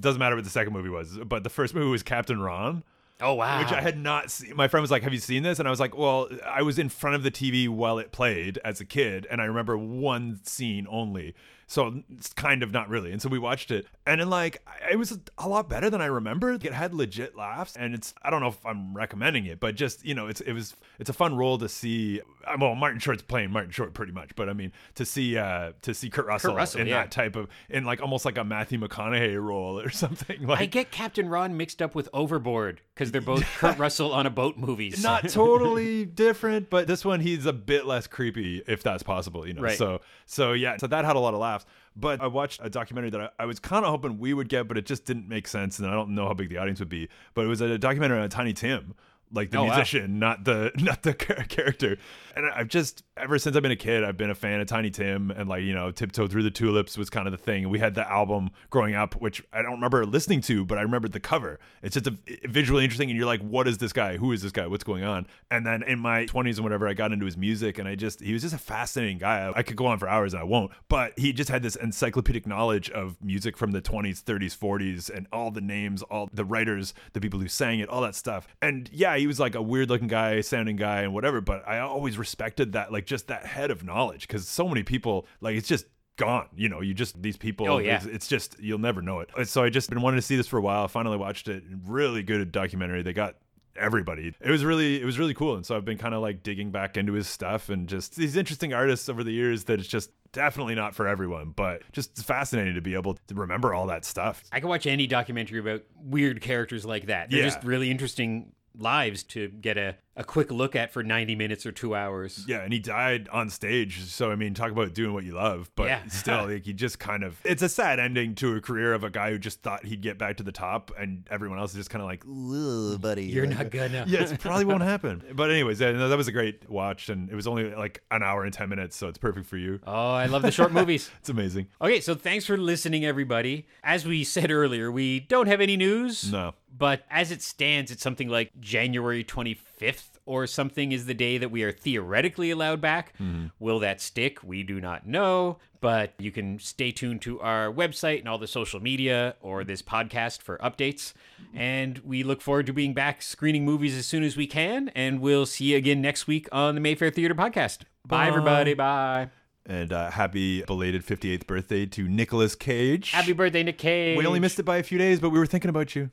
doesn't 0.00 0.18
matter 0.18 0.34
what 0.36 0.44
the 0.44 0.50
second 0.50 0.72
movie 0.72 0.88
was, 0.90 1.18
but 1.26 1.42
the 1.42 1.50
first 1.50 1.74
movie 1.74 1.88
was 1.90 2.02
Captain 2.02 2.40
Ron. 2.40 2.84
Oh 3.18 3.32
wow. 3.32 3.60
which 3.60 3.72
I 3.72 3.80
had 3.80 3.96
not 3.98 4.30
seen. 4.30 4.54
My 4.54 4.68
friend 4.68 4.82
was 4.82 4.90
like, 4.90 5.02
"Have 5.02 5.14
you 5.14 5.18
seen 5.20 5.42
this?" 5.42 5.58
And 5.58 5.66
I 5.66 5.70
was 5.70 5.80
like, 5.80 5.96
"Well, 5.96 6.28
I 6.44 6.60
was 6.60 6.78
in 6.78 6.90
front 6.90 7.16
of 7.16 7.22
the 7.22 7.30
TV 7.30 7.66
while 7.66 7.98
it 7.98 8.12
played 8.12 8.58
as 8.62 8.78
a 8.78 8.84
kid, 8.84 9.26
and 9.30 9.40
I 9.40 9.46
remember 9.46 9.78
one 9.78 10.40
scene 10.42 10.86
only, 10.90 11.34
so 11.66 12.02
it's 12.10 12.32
kind 12.32 12.62
of 12.62 12.72
not 12.72 12.88
really." 12.88 13.12
And 13.12 13.20
so 13.20 13.28
we 13.28 13.38
watched 13.38 13.70
it, 13.70 13.86
and 14.06 14.20
then 14.20 14.30
like 14.30 14.62
it 14.90 14.96
was 14.96 15.18
a 15.38 15.48
lot 15.48 15.68
better 15.68 15.90
than 15.90 16.00
I 16.00 16.06
remembered. 16.06 16.64
It 16.64 16.72
had 16.72 16.94
legit 16.94 17.36
laughs, 17.36 17.76
and 17.76 17.94
it's 17.94 18.14
I 18.22 18.30
don't 18.30 18.40
know 18.40 18.48
if 18.48 18.64
I'm 18.64 18.94
recommending 18.96 19.46
it, 19.46 19.60
but 19.60 19.74
just 19.74 20.04
you 20.04 20.14
know, 20.14 20.26
it's 20.26 20.40
it 20.40 20.52
was 20.52 20.74
it's 20.98 21.10
a 21.10 21.14
fun 21.14 21.36
role 21.36 21.58
to 21.58 21.68
see. 21.68 22.20
uh, 22.46 22.56
Well, 22.60 22.74
Martin 22.74 23.00
Short's 23.00 23.22
playing 23.22 23.50
Martin 23.50 23.70
Short 23.70 23.94
pretty 23.94 24.12
much, 24.12 24.34
but 24.36 24.48
I 24.48 24.52
mean 24.52 24.72
to 24.94 25.04
see 25.04 25.36
uh 25.36 25.72
to 25.82 25.94
see 25.94 26.10
Kurt 26.10 26.26
Russell, 26.26 26.54
Russell, 26.54 26.80
in 26.80 26.86
yeah. 26.86 27.02
that 27.02 27.10
type 27.10 27.36
of 27.36 27.48
in 27.68 27.84
like 27.84 28.00
almost 28.00 28.24
like 28.24 28.38
a 28.38 28.44
Matthew 28.44 28.78
McConaughey 28.78 29.42
role 29.42 29.78
or 29.80 29.90
something 29.96 30.46
like 30.46 30.60
I 30.60 30.66
get 30.66 30.90
Captain 30.90 31.28
Ron 31.28 31.56
mixed 31.56 31.82
up 31.82 31.94
with 31.94 32.08
Overboard 32.12 32.80
because 32.94 33.12
they're 33.12 33.20
both 33.20 33.44
Kurt 33.58 33.78
Russell 33.78 34.12
on 34.12 34.26
a 34.26 34.30
boat 34.30 34.56
movies. 34.56 35.02
not 35.02 35.28
totally 35.28 36.04
different, 36.04 36.70
but 36.70 36.86
this 36.86 37.04
one 37.04 37.20
he's 37.20 37.46
a 37.46 37.52
bit 37.52 37.86
less 37.86 38.06
creepy, 38.06 38.62
if 38.66 38.82
that's 38.82 39.02
possible, 39.02 39.46
you 39.46 39.54
know. 39.54 39.62
Right. 39.62 39.78
So 39.78 40.00
so 40.26 40.52
yeah, 40.52 40.76
so 40.76 40.86
that 40.86 41.04
had 41.04 41.16
a 41.16 41.20
lot 41.20 41.34
of 41.34 41.40
laughs. 41.40 41.55
But 41.94 42.20
I 42.20 42.26
watched 42.26 42.60
a 42.62 42.68
documentary 42.68 43.10
that 43.10 43.20
I, 43.20 43.28
I 43.40 43.46
was 43.46 43.58
kind 43.58 43.84
of 43.84 43.90
hoping 43.90 44.18
we 44.18 44.34
would 44.34 44.48
get, 44.48 44.68
but 44.68 44.76
it 44.76 44.86
just 44.86 45.04
didn't 45.04 45.28
make 45.28 45.48
sense, 45.48 45.78
and 45.78 45.88
I 45.88 45.92
don't 45.92 46.14
know 46.14 46.26
how 46.26 46.34
big 46.34 46.48
the 46.48 46.58
audience 46.58 46.80
would 46.80 46.88
be. 46.88 47.08
But 47.34 47.44
it 47.44 47.48
was 47.48 47.60
a 47.60 47.78
documentary 47.78 48.18
on 48.18 48.28
Tiny 48.28 48.52
Tim, 48.52 48.94
like 49.32 49.50
the 49.50 49.58
Oh, 49.58 49.64
wow. 49.64 49.74
musician, 49.74 50.18
not 50.18 50.44
the 50.44 50.72
not 50.78 51.02
the 51.02 51.14
character. 51.14 51.96
And 52.36 52.44
I've 52.54 52.68
just 52.68 53.02
ever 53.16 53.38
since 53.38 53.56
I've 53.56 53.62
been 53.62 53.72
a 53.72 53.76
kid, 53.76 54.04
I've 54.04 54.18
been 54.18 54.28
a 54.28 54.34
fan 54.34 54.60
of 54.60 54.66
Tiny 54.66 54.90
Tim, 54.90 55.30
and 55.30 55.48
like 55.48 55.62
you 55.62 55.72
know, 55.72 55.90
Tiptoe 55.90 56.26
Through 56.28 56.42
the 56.42 56.50
Tulips 56.50 56.98
was 56.98 57.08
kind 57.08 57.26
of 57.26 57.32
the 57.32 57.38
thing. 57.38 57.68
We 57.70 57.78
had 57.78 57.94
the 57.94 58.06
album 58.10 58.50
growing 58.68 58.94
up, 58.94 59.14
which 59.14 59.42
I 59.54 59.62
don't 59.62 59.72
remember 59.72 60.04
listening 60.04 60.42
to, 60.42 60.64
but 60.64 60.76
I 60.76 60.82
remembered 60.82 61.12
the 61.12 61.20
cover. 61.20 61.58
It's 61.82 61.94
just 61.94 62.06
a, 62.08 62.16
visually 62.46 62.84
interesting, 62.84 63.08
and 63.08 63.16
you're 63.16 63.26
like, 63.26 63.40
what 63.40 63.66
is 63.66 63.78
this 63.78 63.92
guy? 63.94 64.18
Who 64.18 64.32
is 64.32 64.42
this 64.42 64.52
guy? 64.52 64.66
What's 64.66 64.84
going 64.84 65.02
on? 65.02 65.26
And 65.50 65.66
then 65.66 65.82
in 65.82 65.98
my 65.98 66.26
20s 66.26 66.56
and 66.56 66.64
whatever, 66.64 66.86
I 66.86 66.92
got 66.92 67.10
into 67.12 67.24
his 67.24 67.38
music, 67.38 67.78
and 67.78 67.88
I 67.88 67.94
just 67.94 68.20
he 68.20 68.34
was 68.34 68.42
just 68.42 68.54
a 68.54 68.58
fascinating 68.58 69.16
guy. 69.18 69.50
I 69.56 69.62
could 69.62 69.76
go 69.76 69.86
on 69.86 69.98
for 69.98 70.06
hours, 70.08 70.34
and 70.34 70.40
I 70.42 70.44
won't. 70.44 70.72
But 70.88 71.18
he 71.18 71.32
just 71.32 71.48
had 71.48 71.62
this 71.62 71.76
encyclopedic 71.76 72.46
knowledge 72.46 72.90
of 72.90 73.16
music 73.24 73.56
from 73.56 73.70
the 73.72 73.80
20s, 73.80 74.22
30s, 74.22 74.56
40s, 74.56 75.08
and 75.08 75.26
all 75.32 75.50
the 75.50 75.62
names, 75.62 76.02
all 76.02 76.28
the 76.34 76.44
writers, 76.44 76.92
the 77.14 77.20
people 77.22 77.40
who 77.40 77.48
sang 77.48 77.80
it, 77.80 77.88
all 77.88 78.02
that 78.02 78.14
stuff. 78.14 78.46
And 78.60 78.90
yeah, 78.92 79.16
he 79.16 79.25
was 79.26 79.40
like 79.40 79.54
a 79.54 79.62
weird 79.62 79.88
looking 79.88 80.08
guy, 80.08 80.40
sounding 80.40 80.76
guy, 80.76 81.02
and 81.02 81.12
whatever. 81.12 81.40
But 81.40 81.66
I 81.66 81.78
always 81.80 82.18
respected 82.18 82.72
that, 82.72 82.92
like 82.92 83.06
just 83.06 83.28
that 83.28 83.46
head 83.46 83.70
of 83.70 83.84
knowledge, 83.84 84.26
because 84.26 84.48
so 84.48 84.68
many 84.68 84.82
people, 84.82 85.26
like 85.40 85.56
it's 85.56 85.68
just 85.68 85.86
gone. 86.16 86.48
You 86.56 86.68
know, 86.68 86.80
you 86.80 86.94
just 86.94 87.20
these 87.22 87.36
people. 87.36 87.68
Oh, 87.68 87.78
yeah. 87.78 87.96
it's, 87.96 88.06
it's 88.06 88.28
just 88.28 88.56
you'll 88.60 88.78
never 88.78 89.02
know 89.02 89.20
it. 89.20 89.30
So 89.48 89.62
I 89.64 89.70
just 89.70 89.90
been 89.90 90.00
wanting 90.00 90.18
to 90.18 90.26
see 90.26 90.36
this 90.36 90.46
for 90.46 90.58
a 90.58 90.62
while. 90.62 90.84
I 90.84 90.86
finally 90.86 91.16
watched 91.18 91.48
it. 91.48 91.62
Really 91.86 92.22
good 92.22 92.52
documentary. 92.52 93.02
They 93.02 93.12
got 93.12 93.36
everybody. 93.78 94.32
It 94.40 94.50
was 94.50 94.64
really 94.64 95.00
it 95.00 95.04
was 95.04 95.18
really 95.18 95.34
cool. 95.34 95.56
And 95.56 95.66
so 95.66 95.76
I've 95.76 95.84
been 95.84 95.98
kind 95.98 96.14
of 96.14 96.22
like 96.22 96.42
digging 96.42 96.70
back 96.70 96.96
into 96.96 97.12
his 97.12 97.28
stuff 97.28 97.68
and 97.68 97.88
just 97.88 98.16
these 98.16 98.36
interesting 98.36 98.72
artists 98.72 99.08
over 99.08 99.22
the 99.22 99.32
years 99.32 99.64
that 99.64 99.78
it's 99.80 99.88
just 99.88 100.10
definitely 100.32 100.74
not 100.74 100.94
for 100.94 101.06
everyone, 101.06 101.50
but 101.54 101.82
just 101.92 102.16
fascinating 102.24 102.74
to 102.74 102.80
be 102.80 102.94
able 102.94 103.14
to 103.28 103.34
remember 103.34 103.74
all 103.74 103.86
that 103.88 104.04
stuff. 104.04 104.42
I 104.52 104.60
can 104.60 104.68
watch 104.68 104.86
any 104.86 105.06
documentary 105.06 105.58
about 105.60 105.82
weird 105.94 106.40
characters 106.40 106.84
like 106.84 107.06
that. 107.06 107.30
They're 107.30 107.40
Yeah. 107.40 107.46
just 107.46 107.64
really 107.64 107.90
interesting 107.90 108.52
lives 108.78 109.22
to 109.24 109.48
get 109.48 109.76
a, 109.78 109.96
a 110.16 110.24
quick 110.24 110.50
look 110.50 110.74
at 110.76 110.92
for 110.92 111.02
90 111.02 111.34
minutes 111.34 111.66
or 111.66 111.72
two 111.72 111.94
hours. 111.94 112.44
Yeah, 112.48 112.58
and 112.62 112.72
he 112.72 112.78
died 112.78 113.28
on 113.30 113.50
stage. 113.50 114.04
So 114.04 114.30
I 114.30 114.36
mean, 114.36 114.54
talk 114.54 114.70
about 114.70 114.94
doing 114.94 115.12
what 115.12 115.24
you 115.24 115.32
love, 115.34 115.70
but 115.76 115.86
Yeah. 115.86 116.00
still, 116.08 116.46
like 116.48 116.64
he 116.64 116.72
just 116.72 116.98
kind 116.98 117.22
of 117.22 117.38
it's 117.44 117.62
a 117.62 117.68
sad 117.68 117.98
ending 118.00 118.34
to 118.36 118.56
a 118.56 118.60
career 118.60 118.94
of 118.94 119.04
a 119.04 119.10
guy 119.10 119.30
who 119.30 119.38
just 119.38 119.62
thought 119.62 119.84
he'd 119.84 120.00
get 120.00 120.18
back 120.18 120.36
to 120.38 120.42
the 120.42 120.52
top, 120.52 120.90
and 120.98 121.26
everyone 121.30 121.58
else 121.58 121.72
is 121.72 121.76
just 121.78 121.90
kind 121.90 122.02
of 122.02 122.06
like, 122.08 122.24
"Ugh, 122.24 123.00
buddy, 123.00 123.24
You're 123.24 123.46
like, 123.46 123.58
not 123.58 123.70
gonna. 123.70 124.04
yeah, 124.06 124.22
it 124.22 124.40
probably 124.40 124.64
won't 124.64 124.82
happen. 124.94 125.22
But 125.34 125.50
anyways, 125.50 125.80
yeah, 125.80 125.92
no, 125.92 126.08
that 126.08 126.16
was 126.16 126.28
a 126.28 126.32
great 126.32 126.68
watch, 126.70 127.08
and 127.08 127.28
it 127.30 127.34
was 127.34 127.46
only 127.46 127.74
like 127.74 128.02
an 128.10 128.22
hour 128.22 128.44
and 128.44 128.52
ten 128.52 128.68
minutes, 128.68 128.96
so 128.96 129.08
it's 129.08 129.18
perfect 129.18 129.46
for 129.46 129.56
you. 129.58 129.80
Oh, 129.86 130.12
I 130.12 130.26
love 130.26 130.42
the 130.42 130.50
short 130.50 130.72
movies. 130.80 131.10
It's 131.20 131.28
amazing. 131.28 131.66
Okay, 131.80 132.00
so 132.00 132.14
thanks 132.14 132.44
for 132.46 132.56
listening, 132.56 133.04
everybody. 133.04 133.66
As 133.84 134.06
we 134.06 134.24
said 134.24 134.50
earlier, 134.50 134.90
we 134.90 135.20
don't 135.20 135.46
have 135.46 135.60
any 135.60 135.76
news. 135.76 136.30
No, 136.32 136.54
But 136.76 137.04
as 137.10 137.30
it 137.30 137.42
stands, 137.42 137.90
it's 137.90 138.02
something 138.02 138.28
like 138.28 138.50
January 138.60 139.24
25th 139.24 140.10
or 140.26 140.46
something 140.46 140.92
is 140.92 141.06
the 141.06 141.14
day 141.14 141.38
that 141.38 141.50
we 141.50 141.62
are 141.62 141.72
theoretically 141.72 142.50
allowed 142.50 142.80
back. 142.80 143.14
Will 143.58 143.78
that 143.78 144.00
stick? 144.00 144.42
We 144.42 144.62
do 144.62 144.80
not 144.80 145.06
know. 145.06 145.58
But 145.80 146.14
you 146.18 146.32
can 146.32 146.58
stay 146.58 146.90
tuned 146.90 147.22
to 147.22 147.40
our 147.40 147.72
website 147.72 148.18
and 148.20 148.28
all 148.28 148.38
the 148.38 148.48
social 148.48 148.80
media 148.80 149.36
or 149.40 149.62
this 149.62 149.82
podcast 149.82 150.42
for 150.42 150.58
updates. 150.58 151.12
And 151.54 151.98
we 152.00 152.24
look 152.24 152.40
forward 152.42 152.66
to 152.66 152.72
being 152.72 152.92
back 152.92 153.22
screening 153.22 153.64
movies 153.64 153.96
as 153.96 154.04
soon 154.06 154.24
as 154.24 154.36
we 154.36 154.46
can. 154.48 154.88
And 154.96 155.20
we'll 155.20 155.46
see 155.46 155.66
you 155.66 155.76
again 155.76 156.02
next 156.02 156.26
week 156.26 156.48
on 156.50 156.74
the 156.74 156.80
Mayfair 156.80 157.10
Theater 157.10 157.34
Podcast. 157.34 157.80
Bye, 158.04 158.24
Bye. 158.24 158.28
everybody. 158.28 158.74
Bye. 158.74 159.30
and 159.64 159.92
uh, 159.92 160.10
happy 160.10 160.62
belated 160.62 161.06
58th 161.06 161.46
birthday 161.46 161.86
to 161.86 162.08
Nicolas 162.08 162.54
Cage. 162.54 163.10
Happy 163.12 163.32
birthday, 163.32 163.62
Nick 163.62 163.78
Cage. 163.78 164.18
We 164.18 164.26
only 164.26 164.40
missed 164.40 164.58
it 164.58 164.64
by 164.64 164.78
a 164.78 164.82
few 164.82 164.98
days, 164.98 165.20
but 165.20 165.30
we 165.30 165.38
were 165.38 165.46
thinking 165.46 165.68
about 165.68 165.94
you. 165.94 166.10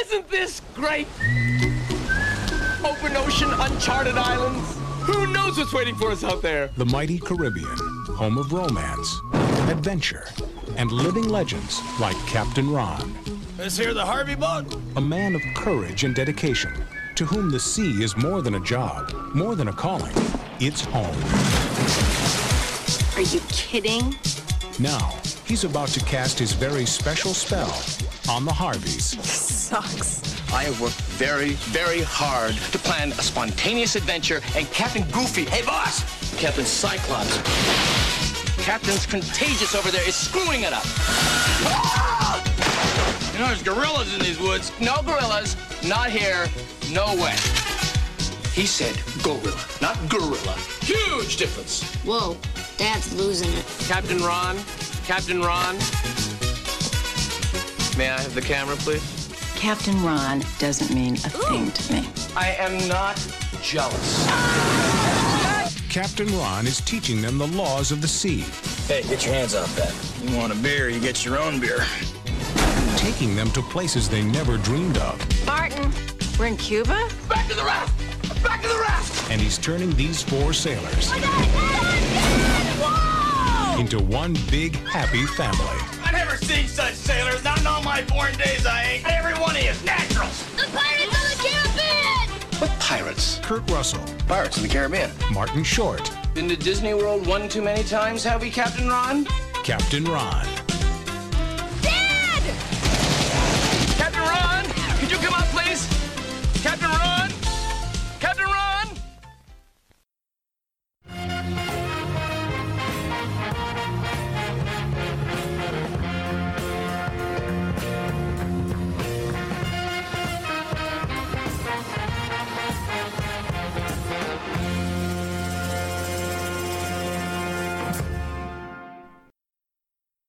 Isn't 0.00 0.28
this 0.28 0.60
great? 0.74 1.06
Open 2.84 3.16
ocean, 3.16 3.50
uncharted 3.52 4.16
islands. 4.16 4.76
Who 5.02 5.26
knows 5.32 5.58
what's 5.58 5.72
waiting 5.72 5.94
for 5.96 6.10
us 6.10 6.24
out 6.24 6.42
there? 6.42 6.70
The 6.76 6.86
mighty 6.86 7.18
Caribbean, 7.18 7.76
home 8.16 8.38
of 8.38 8.52
romance, 8.52 9.20
adventure, 9.68 10.26
and 10.76 10.90
living 10.90 11.28
legends 11.28 11.80
like 12.00 12.16
Captain 12.26 12.70
Ron, 12.70 13.14
This 13.56 13.76
here 13.76 13.94
the 13.94 14.04
Harvey 14.04 14.34
boat? 14.34 14.74
a 14.96 15.00
man 15.00 15.34
of 15.34 15.42
courage 15.56 16.04
and 16.04 16.14
dedication, 16.14 16.72
to 17.16 17.24
whom 17.24 17.50
the 17.50 17.60
sea 17.60 18.02
is 18.02 18.16
more 18.16 18.42
than 18.42 18.54
a 18.54 18.60
job, 18.60 19.12
more 19.34 19.54
than 19.54 19.68
a 19.68 19.72
calling. 19.72 20.14
It's 20.60 20.82
home. 20.84 21.16
Are 23.16 23.22
you 23.22 23.40
kidding? 23.50 24.14
Now, 24.78 25.14
he's 25.44 25.64
about 25.64 25.88
to 25.88 26.00
cast 26.00 26.38
his 26.38 26.52
very 26.52 26.86
special 26.86 27.34
spell 27.34 27.70
on 28.28 28.44
the 28.44 28.52
Harveys. 28.52 29.18
Sucks. 29.24 30.22
I 30.52 30.64
have 30.64 30.80
worked 30.80 31.00
very, 31.16 31.50
very 31.72 32.02
hard 32.02 32.54
to 32.72 32.78
plan 32.78 33.12
a 33.12 33.22
spontaneous 33.22 33.96
adventure, 33.96 34.40
and 34.54 34.70
Captain 34.70 35.02
Goofy, 35.10 35.44
hey 35.44 35.64
boss, 35.64 36.04
Captain 36.38 36.64
Cyclops, 36.64 37.36
Captain's 38.62 39.06
Contagious 39.06 39.74
over 39.74 39.90
there 39.90 40.06
is 40.06 40.14
screwing 40.14 40.62
it 40.62 40.72
up. 40.72 40.84
You 43.32 43.38
know, 43.38 43.46
there's 43.46 43.62
gorillas 43.62 44.14
in 44.14 44.20
these 44.20 44.38
woods. 44.38 44.70
No 44.80 45.02
gorillas, 45.02 45.56
not 45.84 46.10
here, 46.10 46.46
no 46.92 47.06
way. 47.16 47.34
He 48.52 48.66
said 48.66 48.94
guerrilla, 49.22 49.58
not 49.80 49.96
gorilla. 50.08 50.54
Huge 50.82 51.38
difference. 51.38 51.82
Whoa, 52.04 52.36
Dad's 52.76 53.12
losing 53.14 53.50
it. 53.52 53.64
Captain 53.88 54.22
Ron, 54.22 54.58
Captain 55.06 55.40
Ron. 55.40 55.76
May 57.96 58.08
I 58.10 58.20
have 58.20 58.34
the 58.34 58.40
camera, 58.40 58.76
please? 58.76 59.28
Captain 59.54 60.02
Ron 60.02 60.42
doesn't 60.58 60.94
mean 60.94 61.14
a 61.14 61.30
thing 61.30 61.70
to 61.70 61.92
me. 61.92 62.08
I 62.34 62.52
am 62.58 62.88
not 62.88 63.16
jealous. 63.62 64.26
Captain 65.90 66.26
Ron 66.38 66.66
is 66.66 66.80
teaching 66.80 67.20
them 67.20 67.36
the 67.38 67.46
laws 67.48 67.92
of 67.92 68.00
the 68.00 68.08
sea, 68.08 68.44
Hey, 68.88 69.02
get 69.02 69.24
your 69.24 69.34
hands 69.34 69.54
off 69.54 69.74
that. 69.76 69.94
You 70.26 70.36
want 70.36 70.52
a 70.52 70.56
beer, 70.56 70.88
you 70.88 70.98
get 71.00 71.24
your 71.24 71.38
own 71.38 71.60
beer. 71.60 71.84
taking 72.96 73.36
them 73.36 73.50
to 73.52 73.60
places 73.62 74.08
they 74.08 74.22
never 74.22 74.56
dreamed 74.56 74.96
of. 74.98 75.46
Martin, 75.46 75.92
we're 76.38 76.46
in 76.46 76.56
Cuba? 76.56 77.08
Back 77.28 77.46
to 77.48 77.54
the 77.54 77.62
raft! 77.62 77.92
Back 78.42 78.62
to 78.62 78.68
the 78.68 78.78
raft! 78.80 79.30
And 79.30 79.40
he's 79.40 79.58
turning 79.58 79.94
these 79.96 80.22
four 80.22 80.52
sailors 80.52 81.10
oh 82.84 83.76
into 83.78 83.98
one 83.98 84.34
big 84.50 84.76
happy 84.76 85.24
family. 85.26 85.81
I 86.42 86.44
seen 86.44 86.66
such 86.66 86.94
sailors. 86.94 87.44
Not 87.44 87.60
in 87.60 87.68
all 87.68 87.82
my 87.84 88.02
born 88.02 88.34
days, 88.36 88.66
I 88.66 88.82
ain't. 88.82 89.08
Every 89.08 89.34
one 89.34 89.54
of 89.54 89.62
you, 89.62 89.70
naturals. 89.84 90.42
The 90.56 90.66
Pirates 90.74 91.06
of 91.06 91.38
the 91.38 91.48
Caribbean! 91.48 92.58
What 92.58 92.80
pirates? 92.80 93.38
Kurt 93.44 93.70
Russell, 93.70 94.02
Pirates 94.26 94.56
of 94.56 94.64
the 94.64 94.68
Caribbean. 94.68 95.12
Martin 95.32 95.62
Short, 95.62 96.10
Been 96.34 96.48
to 96.48 96.56
Disney 96.56 96.94
World 96.94 97.28
one 97.28 97.48
too 97.48 97.62
many 97.62 97.84
times, 97.84 98.24
have 98.24 98.42
we, 98.42 98.50
Captain 98.50 98.88
Ron? 98.88 99.24
Captain 99.62 100.04
Ron. 100.04 100.44